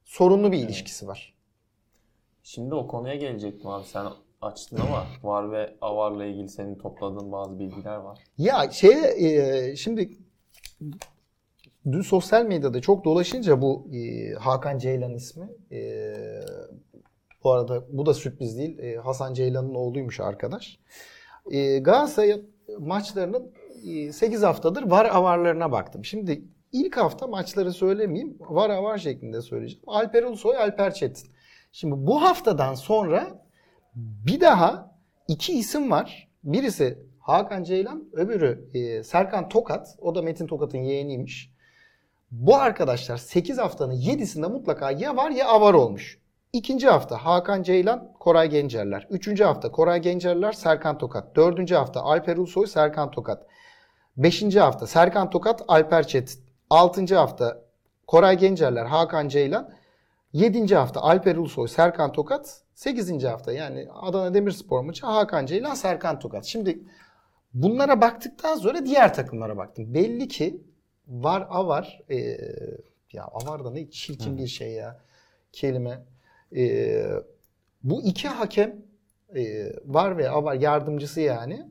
Sorunlu 0.05 0.51
bir 0.51 0.57
ilişkisi 0.57 1.07
var. 1.07 1.33
Şimdi 2.43 2.75
o 2.75 2.88
konuya 2.88 3.15
gelecektim 3.15 3.69
abi. 3.69 3.86
Sen 3.86 4.05
açtın 4.41 4.77
ama 4.77 5.05
var 5.23 5.51
ve 5.51 5.75
avarla 5.81 6.25
ilgili 6.25 6.49
senin 6.49 6.75
topladığın 6.75 7.31
bazı 7.31 7.60
bilgiler 7.60 7.95
var. 7.95 8.19
Ya 8.38 8.71
şey 8.71 8.93
e, 9.17 9.75
şimdi 9.75 10.17
dün 11.91 12.02
sosyal 12.02 12.45
medyada 12.45 12.82
çok 12.82 13.06
dolaşınca 13.06 13.62
bu 13.62 13.88
e, 13.93 14.32
Hakan 14.34 14.78
Ceylan 14.78 15.13
ismi 15.13 15.50
e, 15.71 16.13
bu 17.43 17.52
arada 17.52 17.84
bu 17.89 18.06
da 18.06 18.13
sürpriz 18.13 18.58
değil. 18.58 18.80
E, 18.80 18.95
Hasan 18.95 19.34
Ceylan'ın 19.34 19.76
oğluymuş 19.76 20.19
arkadaş. 20.19 20.80
E, 21.52 21.80
Galatasaray 21.80 22.41
maçlarının 22.80 23.52
e, 23.88 24.12
8 24.12 24.43
haftadır 24.43 24.84
var 24.84 25.06
avarlarına 25.06 25.71
baktım. 25.71 26.06
Şimdi 26.06 26.41
ilk 26.71 26.97
hafta 26.97 27.28
maçları 27.28 27.73
söylemeyeyim. 27.73 28.38
Var 28.39 28.69
avar 28.69 28.97
şeklinde 28.97 29.41
söyleyeceğim. 29.41 29.84
Alper 29.88 30.23
Ulusoy, 30.23 30.58
Alper 30.58 30.93
Çetin. 30.93 31.30
Şimdi 31.71 32.08
bu 32.08 32.21
haftadan 32.21 32.73
sonra 32.73 33.45
bir 33.95 34.41
daha 34.41 34.97
iki 35.28 35.54
isim 35.60 35.91
var. 35.91 36.28
Birisi 36.43 37.00
Hakan 37.19 37.63
Ceylan, 37.63 38.04
öbürü 38.13 38.69
e, 38.73 39.04
Serkan 39.04 39.50
Tokat. 39.50 39.95
O 40.02 40.15
da 40.15 40.21
Metin 40.21 40.47
Tokat'ın 40.47 40.78
yeğeniymiş. 40.78 41.56
Bu 42.31 42.55
arkadaşlar 42.55 43.17
8 43.17 43.57
haftanın 43.57 43.93
7'sinde 43.93 44.47
mutlaka 44.47 44.91
ya 44.91 45.17
var 45.17 45.31
ya 45.31 45.47
avar 45.47 45.73
olmuş. 45.73 46.19
İkinci 46.53 46.87
hafta 46.87 47.17
Hakan 47.25 47.63
Ceylan, 47.63 48.13
Koray 48.19 48.49
Gencerler. 48.49 49.07
Üçüncü 49.09 49.43
hafta 49.43 49.71
Koray 49.71 50.01
Gencerler, 50.01 50.51
Serkan 50.51 50.97
Tokat. 50.97 51.35
Dördüncü 51.35 51.75
hafta 51.75 52.01
Alper 52.01 52.37
Ulusoy, 52.37 52.67
Serkan 52.67 53.11
Tokat. 53.11 53.45
Beşinci 54.17 54.59
hafta 54.59 54.87
Serkan 54.87 55.29
Tokat, 55.29 55.63
Alper 55.67 56.07
Çetin. 56.07 56.43
Altıncı 56.69 57.15
hafta 57.15 57.61
Koray 58.07 58.37
Gencerler, 58.37 58.85
Hakan 58.85 59.27
Ceylan. 59.27 59.73
Yedinci 60.33 60.75
hafta 60.75 61.01
Alper 61.01 61.35
Ulusoy, 61.35 61.67
Serkan 61.67 62.11
Tokat. 62.11 62.61
Sekizinci 62.75 63.27
hafta 63.27 63.51
yani 63.51 63.87
Adana 64.01 64.33
Demirspor 64.33 64.81
maçı 64.81 65.05
Hakan 65.05 65.45
Ceylan, 65.45 65.73
Serkan 65.73 66.19
Tokat. 66.19 66.45
Şimdi 66.45 66.79
bunlara 67.53 68.01
baktıktan 68.01 68.55
sonra 68.55 68.85
diğer 68.85 69.13
takımlara 69.13 69.57
baktım. 69.57 69.93
Belli 69.93 70.27
ki 70.27 70.61
var 71.07 71.47
avar 71.49 72.01
e, 72.09 72.37
ya 73.11 73.23
avar 73.23 73.65
da 73.65 73.71
ne 73.71 73.89
çirkin 73.89 74.37
bir 74.37 74.47
şey 74.47 74.71
ya 74.71 74.99
kelime. 75.51 76.05
E, 76.55 77.03
bu 77.83 78.01
iki 78.03 78.27
hakem 78.27 78.75
e, 79.35 79.71
var 79.85 80.17
ve 80.17 80.29
avar 80.29 80.53
yardımcısı 80.53 81.21
yani 81.21 81.65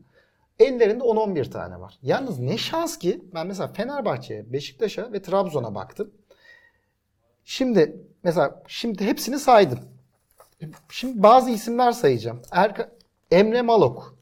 ellerinde 0.59 1.05
10-11 1.05 1.51
tane 1.51 1.81
var. 1.81 1.99
Yalnız 2.03 2.39
ne 2.39 2.59
şans 2.59 2.99
ki 2.99 3.25
ben 3.35 3.47
mesela 3.47 3.69
Fenerbahçe'ye, 3.69 4.53
Beşiktaş'a 4.53 5.13
ve 5.13 5.23
Trabzon'a 5.23 5.75
baktım. 5.75 6.11
Şimdi 7.45 7.97
mesela 8.23 8.63
şimdi 8.67 9.05
hepsini 9.05 9.39
saydım. 9.39 9.79
Şimdi 10.91 11.23
bazı 11.23 11.51
isimler 11.51 11.93
sayacağım. 11.93 12.43
Erka, 12.53 12.91
Emre 13.31 13.63
Malok, 13.63 14.16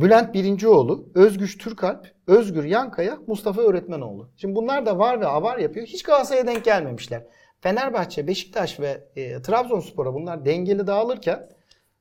Bülent 0.00 0.34
Birincioğlu, 0.34 1.08
Özgüç 1.14 1.58
Türkalp, 1.58 2.12
Özgür 2.26 2.64
Yankaya, 2.64 3.18
Mustafa 3.26 3.62
Öğretmenoğlu. 3.62 4.30
Şimdi 4.36 4.54
bunlar 4.54 4.86
da 4.86 4.98
var 4.98 5.20
ve 5.20 5.26
avar 5.26 5.58
yapıyor. 5.58 5.86
Hiç 5.86 6.02
Galatasaray'a 6.02 6.46
denk 6.46 6.64
gelmemişler. 6.64 7.26
Fenerbahçe, 7.60 8.26
Beşiktaş 8.26 8.80
ve 8.80 9.04
e, 9.16 9.42
Trabzonspor'a 9.42 10.14
bunlar 10.14 10.44
dengeli 10.44 10.86
dağılırken 10.86 11.48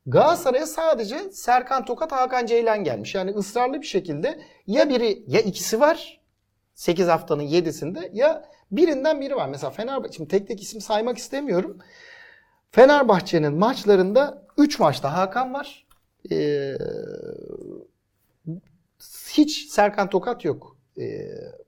Galatasaray'a 0.05 0.65
sadece 0.65 1.31
Serkan 1.31 1.85
Tokat, 1.85 2.11
Hakan 2.11 2.45
Ceylan 2.45 2.83
gelmiş. 2.83 3.15
Yani 3.15 3.31
ısrarlı 3.31 3.81
bir 3.81 3.87
şekilde 3.87 4.39
ya 4.67 4.89
biri 4.89 5.23
ya 5.27 5.41
ikisi 5.41 5.79
var 5.79 6.21
8 6.75 7.07
haftanın 7.07 7.43
7'sinde 7.43 8.09
ya 8.13 8.49
birinden 8.71 9.21
biri 9.21 9.35
var. 9.35 9.49
Mesela 9.49 9.71
Fenerbahçe, 9.71 10.13
şimdi 10.15 10.29
tek 10.29 10.47
tek 10.47 10.61
isim 10.61 10.81
saymak 10.81 11.17
istemiyorum. 11.17 11.77
Fenerbahçe'nin 12.71 13.53
maçlarında 13.53 14.45
3 14.57 14.79
maçta 14.79 15.13
Hakan 15.13 15.53
var. 15.53 15.87
Ee, 16.31 16.73
hiç 19.37 19.67
Serkan 19.69 20.09
Tokat 20.09 20.45
yok. 20.45 20.77
Ee, 20.97 21.03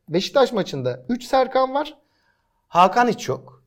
Beşiktaş 0.09 0.53
maçında 0.53 1.05
3 1.09 1.24
Serkan 1.24 1.74
var. 1.74 1.97
Hakan 2.67 3.07
hiç 3.07 3.28
yok. 3.28 3.63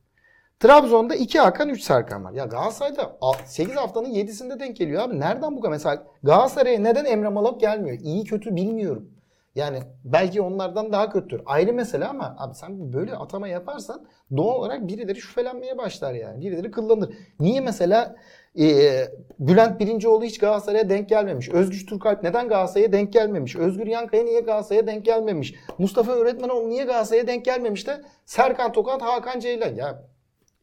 Trabzon'da 0.61 1.15
2 1.15 1.41
Hakan 1.41 1.69
3 1.69 1.83
Serkan 1.83 2.25
var. 2.25 2.33
Ya 2.33 2.45
Galatasaray'da 2.45 3.19
8 3.45 3.77
haftanın 3.77 4.11
7'sinde 4.11 4.61
denk 4.61 4.77
geliyor 4.77 5.03
abi. 5.03 5.21
Nereden 5.21 5.57
bu 5.57 5.61
kadar? 5.61 5.73
Mesela 5.73 6.07
Galatasaray'a 6.23 6.81
neden 6.81 7.05
Emre 7.05 7.29
Malak 7.29 7.61
gelmiyor? 7.61 7.99
İyi 8.01 8.25
kötü 8.25 8.57
bilmiyorum. 8.57 9.11
Yani 9.55 9.79
belki 10.05 10.43
onlardan 10.43 10.93
daha 10.93 11.11
kötüdür. 11.11 11.43
Ayrı 11.47 11.73
mesele 11.73 12.07
ama 12.07 12.37
abi 12.39 12.55
sen 12.55 12.93
böyle 12.93 13.17
atama 13.17 13.49
yaparsan 13.49 14.07
doğal 14.37 14.55
olarak 14.55 14.89
birileri 14.89 15.21
şüphelenmeye 15.21 15.79
başlar 15.79 16.15
yani. 16.15 16.41
Birileri 16.41 16.71
kıllanır. 16.71 17.15
Niye 17.41 17.61
mesela 17.61 18.17
e, 18.59 19.09
Bülent 19.39 19.81
Birincioğlu 19.81 20.25
hiç 20.25 20.39
Galatasaray'a 20.39 20.89
denk 20.91 21.09
gelmemiş? 21.09 21.49
Özgüç 21.49 21.87
Turkalp 21.87 22.23
neden 22.23 22.49
Galatasaray'a 22.49 22.93
denk 22.93 23.13
gelmemiş? 23.13 23.57
Özgür 23.57 23.87
Yankaya 23.87 24.23
niye 24.25 24.41
Galatasaray'a 24.41 24.87
denk 24.87 25.05
gelmemiş? 25.05 25.55
Mustafa 25.79 26.13
Öğretmenoğlu 26.13 26.69
niye 26.69 26.85
Galatasaray'a 26.85 27.27
denk 27.27 27.45
gelmemiş 27.45 27.87
de 27.87 28.03
Serkan 28.27 28.73
Tokat, 28.73 29.03
Hakan 29.03 29.41
Ceylan. 29.41 29.75
Ya 29.75 30.03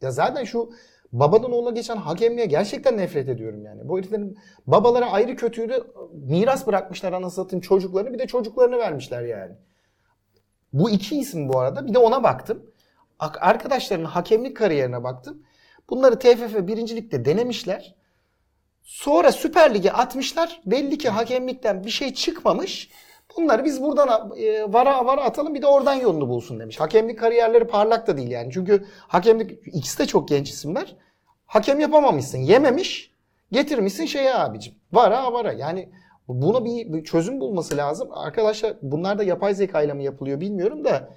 ya 0.01 0.11
zaten 0.11 0.43
şu 0.43 0.71
babadan 1.11 1.51
oğula 1.51 1.71
geçen 1.71 1.97
hakemliğe 1.97 2.45
gerçekten 2.45 2.97
nefret 2.97 3.29
ediyorum 3.29 3.65
yani. 3.65 3.89
Bu 3.89 3.97
heriflerin 3.97 4.37
babaları 4.67 5.05
ayrı 5.05 5.35
kötüydü. 5.35 5.83
Miras 6.13 6.67
bırakmışlar 6.67 7.13
anasını 7.13 7.61
çocuklarını 7.61 8.13
bir 8.13 8.19
de 8.19 8.27
çocuklarını 8.27 8.77
vermişler 8.77 9.21
yani. 9.21 9.55
Bu 10.73 10.89
iki 10.89 11.19
isim 11.19 11.49
bu 11.49 11.59
arada. 11.59 11.87
Bir 11.87 11.93
de 11.93 11.99
ona 11.99 12.23
baktım. 12.23 12.63
Ak- 13.19 13.37
Arkadaşlarının 13.41 14.05
hakemlik 14.05 14.57
kariyerine 14.57 15.03
baktım. 15.03 15.43
Bunları 15.89 16.19
TFF 16.19 16.67
birincilikte 16.67 17.25
denemişler. 17.25 17.95
Sonra 18.83 19.31
Süper 19.31 19.73
Lig'e 19.73 19.91
atmışlar. 19.91 20.61
Belli 20.65 20.97
ki 20.97 21.09
hakemlikten 21.09 21.83
bir 21.83 21.89
şey 21.89 22.13
çıkmamış. 22.13 22.89
Bunları 23.37 23.65
biz 23.65 23.81
buradan 23.81 24.31
e, 24.37 24.73
vara 24.73 25.05
vara 25.05 25.23
atalım 25.23 25.53
bir 25.53 25.61
de 25.61 25.67
oradan 25.67 25.93
yolunu 25.93 26.29
bulsun 26.29 26.59
demiş. 26.59 26.79
Hakemlik 26.79 27.19
kariyerleri 27.19 27.67
parlak 27.67 28.07
da 28.07 28.17
değil 28.17 28.31
yani. 28.31 28.49
Çünkü 28.53 28.85
hakemlik 29.07 29.67
ikisi 29.67 29.99
de 29.99 30.05
çok 30.05 30.27
genç 30.27 30.49
isimler. 30.49 30.95
Hakem 31.45 31.79
yapamamışsın. 31.79 32.37
Yememiş. 32.37 33.13
Getirmişsin 33.51 34.05
şeye 34.05 34.35
abicim. 34.35 34.73
Vara 34.91 35.33
vara. 35.33 35.53
Yani 35.53 35.89
buna 36.27 36.65
bir, 36.65 36.93
bir 36.93 37.03
çözüm 37.03 37.39
bulması 37.39 37.77
lazım. 37.77 38.09
Arkadaşlar 38.11 38.73
bunlar 38.81 39.19
da 39.19 39.23
yapay 39.23 39.53
zeka 39.53 39.81
ile 39.81 39.93
mi 39.93 40.03
yapılıyor 40.03 40.41
bilmiyorum 40.41 40.85
da 40.85 41.09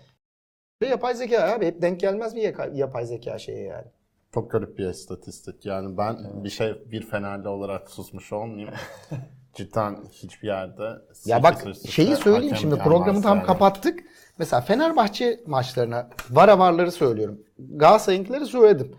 yapay 0.88 1.14
zeka 1.14 1.52
abi 1.52 1.66
hep 1.66 1.82
denk 1.82 2.00
gelmez 2.00 2.34
yaka- 2.34 2.70
yapay 2.74 3.06
zeka 3.06 3.38
şeye 3.38 3.62
yani. 3.62 3.86
Çok 4.34 4.50
garip 4.50 4.78
bir 4.78 4.88
istatistik. 4.88 5.66
Yani 5.66 5.98
ben 5.98 6.44
bir 6.44 6.50
şey 6.50 6.74
bir 6.90 7.06
Fenerli 7.06 7.48
olarak 7.48 7.90
susmuş 7.90 8.32
olmayayım. 8.32 8.74
Cidden 9.54 9.96
hiçbir 10.12 10.48
yerde 10.48 10.82
Ya 11.24 11.42
bak 11.42 11.64
şeyi 11.90 12.16
söyleyeyim 12.16 12.56
şimdi 12.56 12.78
programı 12.78 13.22
tam 13.22 13.36
yani. 13.36 13.46
kapattık. 13.46 14.00
Mesela 14.38 14.60
Fenerbahçe 14.60 15.40
maçlarına 15.46 16.08
varavarları 16.30 16.92
söylüyorum. 16.92 17.40
Galatasaray'ınkileri 17.58 18.46
söyledim. 18.46 18.92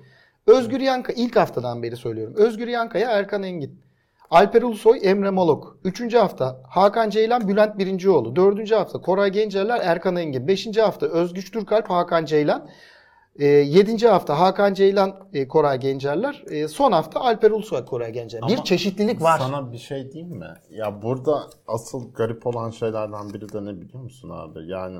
Özgür 0.47 0.79
Yanka 0.79 1.13
ilk 1.13 1.35
haftadan 1.35 1.83
beri 1.83 1.95
söylüyorum. 1.97 2.33
Özgür 2.37 2.67
Yankaya 2.67 3.11
Erkan 3.11 3.43
Engin. 3.43 3.83
Alper 4.29 4.61
Ulusoy, 4.61 4.99
Emre 5.03 5.29
Molok. 5.29 5.77
Üçüncü 5.83 6.17
hafta 6.17 6.61
Hakan 6.69 7.09
Ceylan, 7.09 7.47
Bülent 7.47 7.77
Birincioğlu. 7.77 8.35
Dördüncü 8.35 8.75
hafta 8.75 9.01
Koray 9.01 9.31
Gencerler, 9.31 9.79
Erkan 9.83 10.15
Engin. 10.15 10.47
Beşinci 10.47 10.81
hafta 10.81 11.05
Özgüç 11.05 11.51
Türkalp, 11.51 11.89
Hakan 11.89 12.25
Ceylan. 12.25 12.69
E, 13.35 13.45
yedinci 13.45 14.07
hafta 14.07 14.39
Hakan 14.39 14.73
Ceylan, 14.73 15.15
e, 15.33 15.47
Koray 15.47 15.79
Gencerler. 15.79 16.43
E, 16.49 16.67
son 16.67 16.91
hafta 16.91 17.19
Alper 17.19 17.51
Ulusoy, 17.51 17.85
Koray 17.85 18.11
Gencerler. 18.11 18.49
Bir 18.49 18.57
çeşitlilik 18.57 19.21
var. 19.21 19.39
Sana 19.39 19.71
bir 19.71 19.77
şey 19.77 20.11
diyeyim 20.11 20.37
mi? 20.37 20.53
Ya 20.69 21.01
burada 21.01 21.43
asıl 21.67 22.13
garip 22.13 22.47
olan 22.47 22.69
şeylerden 22.69 23.33
biri 23.33 23.53
de 23.53 23.65
ne 23.65 23.81
biliyor 23.81 24.03
musun 24.03 24.29
abi? 24.29 24.67
Yani 24.67 24.99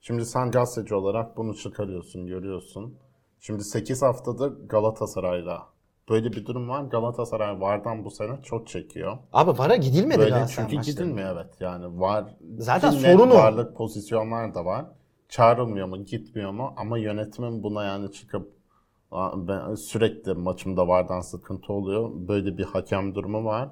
şimdi 0.00 0.26
sen 0.26 0.50
gazeteci 0.50 0.94
olarak 0.94 1.36
bunu 1.36 1.54
çıkarıyorsun, 1.56 2.26
görüyorsun. 2.26 2.98
Şimdi 3.40 3.64
8 3.64 4.02
haftadır 4.02 4.68
Galatasaray'la 4.68 5.62
böyle 6.08 6.32
bir 6.32 6.46
durum 6.46 6.68
var. 6.68 6.82
Galatasaray 6.82 7.60
vardan 7.60 8.04
bu 8.04 8.10
sene 8.10 8.42
çok 8.42 8.68
çekiyor. 8.68 9.18
Abi 9.32 9.58
VAR'a 9.58 9.76
gidilmedi 9.76 10.18
Böyle 10.18 10.30
Galatasaray 10.30 10.68
çünkü 10.68 10.76
maçlarında. 10.76 11.02
gidilmiyor 11.02 11.36
evet. 11.36 11.54
Yani 11.60 12.00
var. 12.00 12.24
Zaten 12.58 12.90
ki 12.90 13.02
net 13.02 13.12
sorun 13.18 13.30
o. 13.30 13.34
Varlık 13.34 13.76
pozisyonlar 13.76 14.54
da 14.54 14.64
var. 14.64 14.86
Çağrılmıyor 15.28 15.86
mu, 15.86 16.04
gitmiyor 16.04 16.50
mu? 16.50 16.72
Ama 16.76 16.98
yönetimin 16.98 17.62
buna 17.62 17.84
yani 17.84 18.12
çıkıp 18.12 18.52
"Aa, 19.10 19.48
ben 19.48 19.74
sürekli 19.74 20.34
maçımda 20.34 20.88
vardan 20.88 21.20
sıkıntı 21.20 21.72
oluyor. 21.72 22.10
Böyle 22.14 22.58
bir 22.58 22.64
hakem 22.64 23.14
durumu 23.14 23.44
var. 23.44 23.68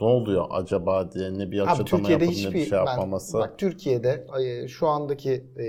Ne 0.00 0.06
oluyor 0.06 0.46
acaba 0.50 1.12
diye 1.12 1.38
ne 1.38 1.50
bir 1.50 1.60
Abi 1.60 1.70
açıklama 1.70 1.84
Türkiye'de 2.08 2.24
yapıp 2.24 2.38
ne 2.44 2.54
bir 2.54 2.64
şey 2.64 2.72
ben- 2.72 2.76
yapmaması. 2.76 3.38
bak 3.38 3.58
Türkiye'de 3.58 4.26
şu 4.68 4.86
andaki 4.88 5.32
e, 5.58 5.66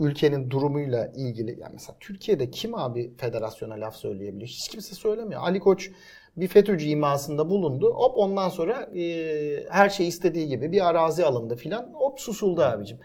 ülkenin 0.00 0.50
durumuyla 0.50 1.06
ilgili 1.16 1.50
yani 1.60 1.72
mesela 1.72 1.96
Türkiye'de 2.00 2.50
kim 2.50 2.74
abi 2.74 3.12
federasyona 3.16 3.74
laf 3.74 3.96
söyleyebiliyor? 3.96 4.48
Hiç 4.48 4.68
kimse 4.68 4.94
söylemiyor. 4.94 5.40
Ali 5.42 5.60
Koç 5.60 5.90
bir 6.36 6.48
FETÖ'cü 6.48 6.86
imasında 6.86 7.50
bulundu. 7.50 7.92
Hop 7.94 8.18
ondan 8.18 8.48
sonra 8.48 8.80
e, 8.96 9.02
her 9.70 9.88
şey 9.88 10.08
istediği 10.08 10.48
gibi 10.48 10.72
bir 10.72 10.88
arazi 10.88 11.24
alındı 11.24 11.56
filan. 11.56 11.90
Hop 11.94 12.20
susuldu 12.20 12.62
abicim. 12.62 12.98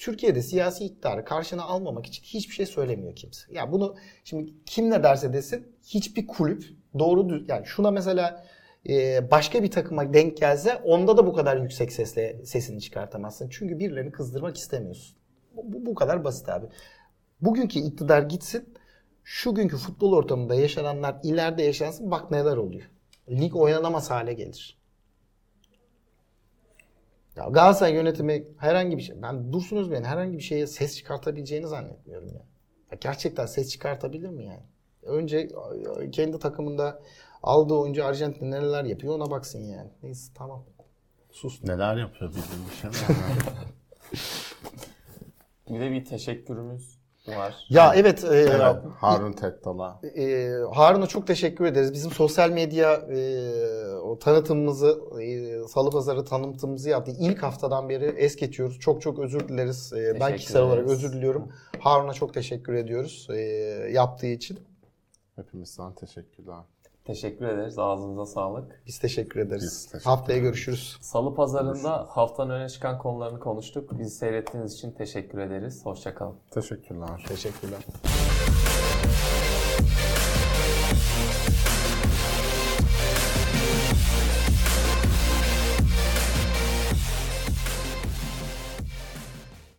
Türkiye'de 0.00 0.42
siyasi 0.42 0.84
iktidarı 0.84 1.24
karşına 1.24 1.62
almamak 1.62 2.06
için 2.06 2.22
hiçbir 2.22 2.54
şey 2.54 2.66
söylemiyor 2.66 3.16
kimse. 3.16 3.52
Ya 3.52 3.72
bunu 3.72 3.96
şimdi 4.24 4.52
kim 4.66 4.90
ne 4.90 5.02
derse 5.02 5.32
desin 5.32 5.76
hiçbir 5.86 6.26
kulüp 6.26 6.64
doğru 6.98 7.28
düz 7.28 7.48
yani 7.48 7.66
şuna 7.66 7.90
mesela 7.90 8.44
e, 8.88 9.30
başka 9.30 9.62
bir 9.62 9.70
takıma 9.70 10.14
denk 10.14 10.36
gelse 10.36 10.76
onda 10.76 11.16
da 11.16 11.26
bu 11.26 11.32
kadar 11.32 11.56
yüksek 11.56 11.92
sesle 11.92 12.44
sesini 12.44 12.80
çıkartamazsın. 12.80 13.48
Çünkü 13.48 13.78
birilerini 13.78 14.12
kızdırmak 14.12 14.56
istemiyorsun. 14.56 15.16
Bu, 15.54 15.86
bu 15.86 15.94
kadar 15.94 16.24
basit 16.24 16.48
abi. 16.48 16.66
Bugünkü 17.40 17.78
iktidar 17.78 18.22
gitsin. 18.22 18.74
Şu 19.24 19.54
günkü 19.54 19.76
futbol 19.76 20.12
ortamında 20.12 20.54
yaşananlar 20.54 21.16
ileride 21.22 21.62
yaşansın 21.62 22.10
bak 22.10 22.30
neler 22.30 22.56
oluyor. 22.56 22.90
Lig 23.30 23.56
oynanamaz 23.56 24.10
hale 24.10 24.32
gelir. 24.32 24.79
Ya 27.40 27.46
Galatasaray 27.46 27.94
yönetimi 27.94 28.44
herhangi 28.58 28.96
bir 28.96 29.02
şey. 29.02 29.22
Ben 29.22 29.52
Dursun 29.52 29.76
Özbey'in 29.76 30.04
herhangi 30.04 30.36
bir 30.38 30.42
şeye 30.42 30.66
ses 30.66 30.96
çıkartabileceğini 30.96 31.66
zannetmiyorum 31.66 32.28
ya. 32.28 32.44
ya 32.90 32.98
gerçekten 33.00 33.46
ses 33.46 33.70
çıkartabilir 33.70 34.28
mi 34.28 34.44
yani? 34.44 34.62
Önce 35.02 35.48
kendi 36.12 36.38
takımında 36.38 37.02
aldığı 37.42 37.74
oyuncu 37.74 38.04
Arjantin 38.04 38.50
neler 38.50 38.84
yapıyor 38.84 39.14
ona 39.14 39.30
baksın 39.30 39.64
yani. 39.64 39.90
Neyse 40.02 40.32
tamam. 40.34 40.64
Sus. 41.30 41.64
Neler 41.64 41.96
yapıyor 41.96 42.30
bildiğin 42.30 42.66
bir 42.70 42.74
şey 42.76 42.90
mi? 42.90 42.96
Bir 45.70 45.80
de 45.80 45.90
bir 45.90 46.04
teşekkürümüz 46.04 46.99
var. 47.36 47.54
Ya 47.68 47.92
evet. 47.94 48.24
e, 48.24 48.28
evet, 48.28 48.76
Harun 48.98 49.32
Tekdal'a. 49.32 50.00
e, 50.16 50.50
Harun'a 50.74 51.06
çok 51.06 51.26
teşekkür 51.26 51.64
ederiz. 51.64 51.92
Bizim 51.92 52.10
sosyal 52.10 52.50
medya 52.50 52.92
e, 52.92 53.20
o 53.94 54.18
tanıtımımızı, 54.18 55.00
e, 55.22 55.68
Salı 55.68 55.90
Pazarı 55.90 56.24
tanıtımımızı 56.24 56.90
yaptı. 56.90 57.12
İlk 57.20 57.42
haftadan 57.42 57.88
beri 57.88 58.04
es 58.04 58.36
geçiyoruz. 58.36 58.78
Çok 58.78 59.02
çok 59.02 59.18
özür 59.18 59.48
dileriz. 59.48 59.92
E, 59.92 60.20
ben 60.20 60.36
kişisel 60.36 60.62
olarak 60.62 60.88
özür 60.88 61.12
diliyorum. 61.12 61.52
Harun'a 61.80 62.12
çok 62.12 62.34
teşekkür 62.34 62.74
ediyoruz 62.74 63.26
e, 63.30 63.40
yaptığı 63.92 64.26
için. 64.26 64.58
Hepimizden 65.36 65.94
teşekkürler. 65.94 66.64
Teşekkür 67.10 67.44
ederiz. 67.44 67.78
Ağzınıza 67.78 68.26
sağlık. 68.26 68.82
Biz 68.86 68.98
teşekkür 68.98 69.40
ederiz. 69.40 69.62
Biz 69.62 69.86
teşekkür 69.86 70.04
Haftaya 70.04 70.38
görüşürüz. 70.38 70.96
Salı 71.00 71.34
pazarında 71.34 72.06
haftanın 72.10 72.50
öne 72.50 72.68
çıkan 72.68 72.98
konularını 72.98 73.40
konuştuk. 73.40 73.98
Bizi 73.98 74.10
seyrettiğiniz 74.10 74.74
için 74.74 74.90
teşekkür 74.90 75.38
ederiz. 75.38 75.86
Hoşçakalın. 75.86 76.34
Teşekkürler. 76.50 77.24
Teşekkürler. 77.28 77.80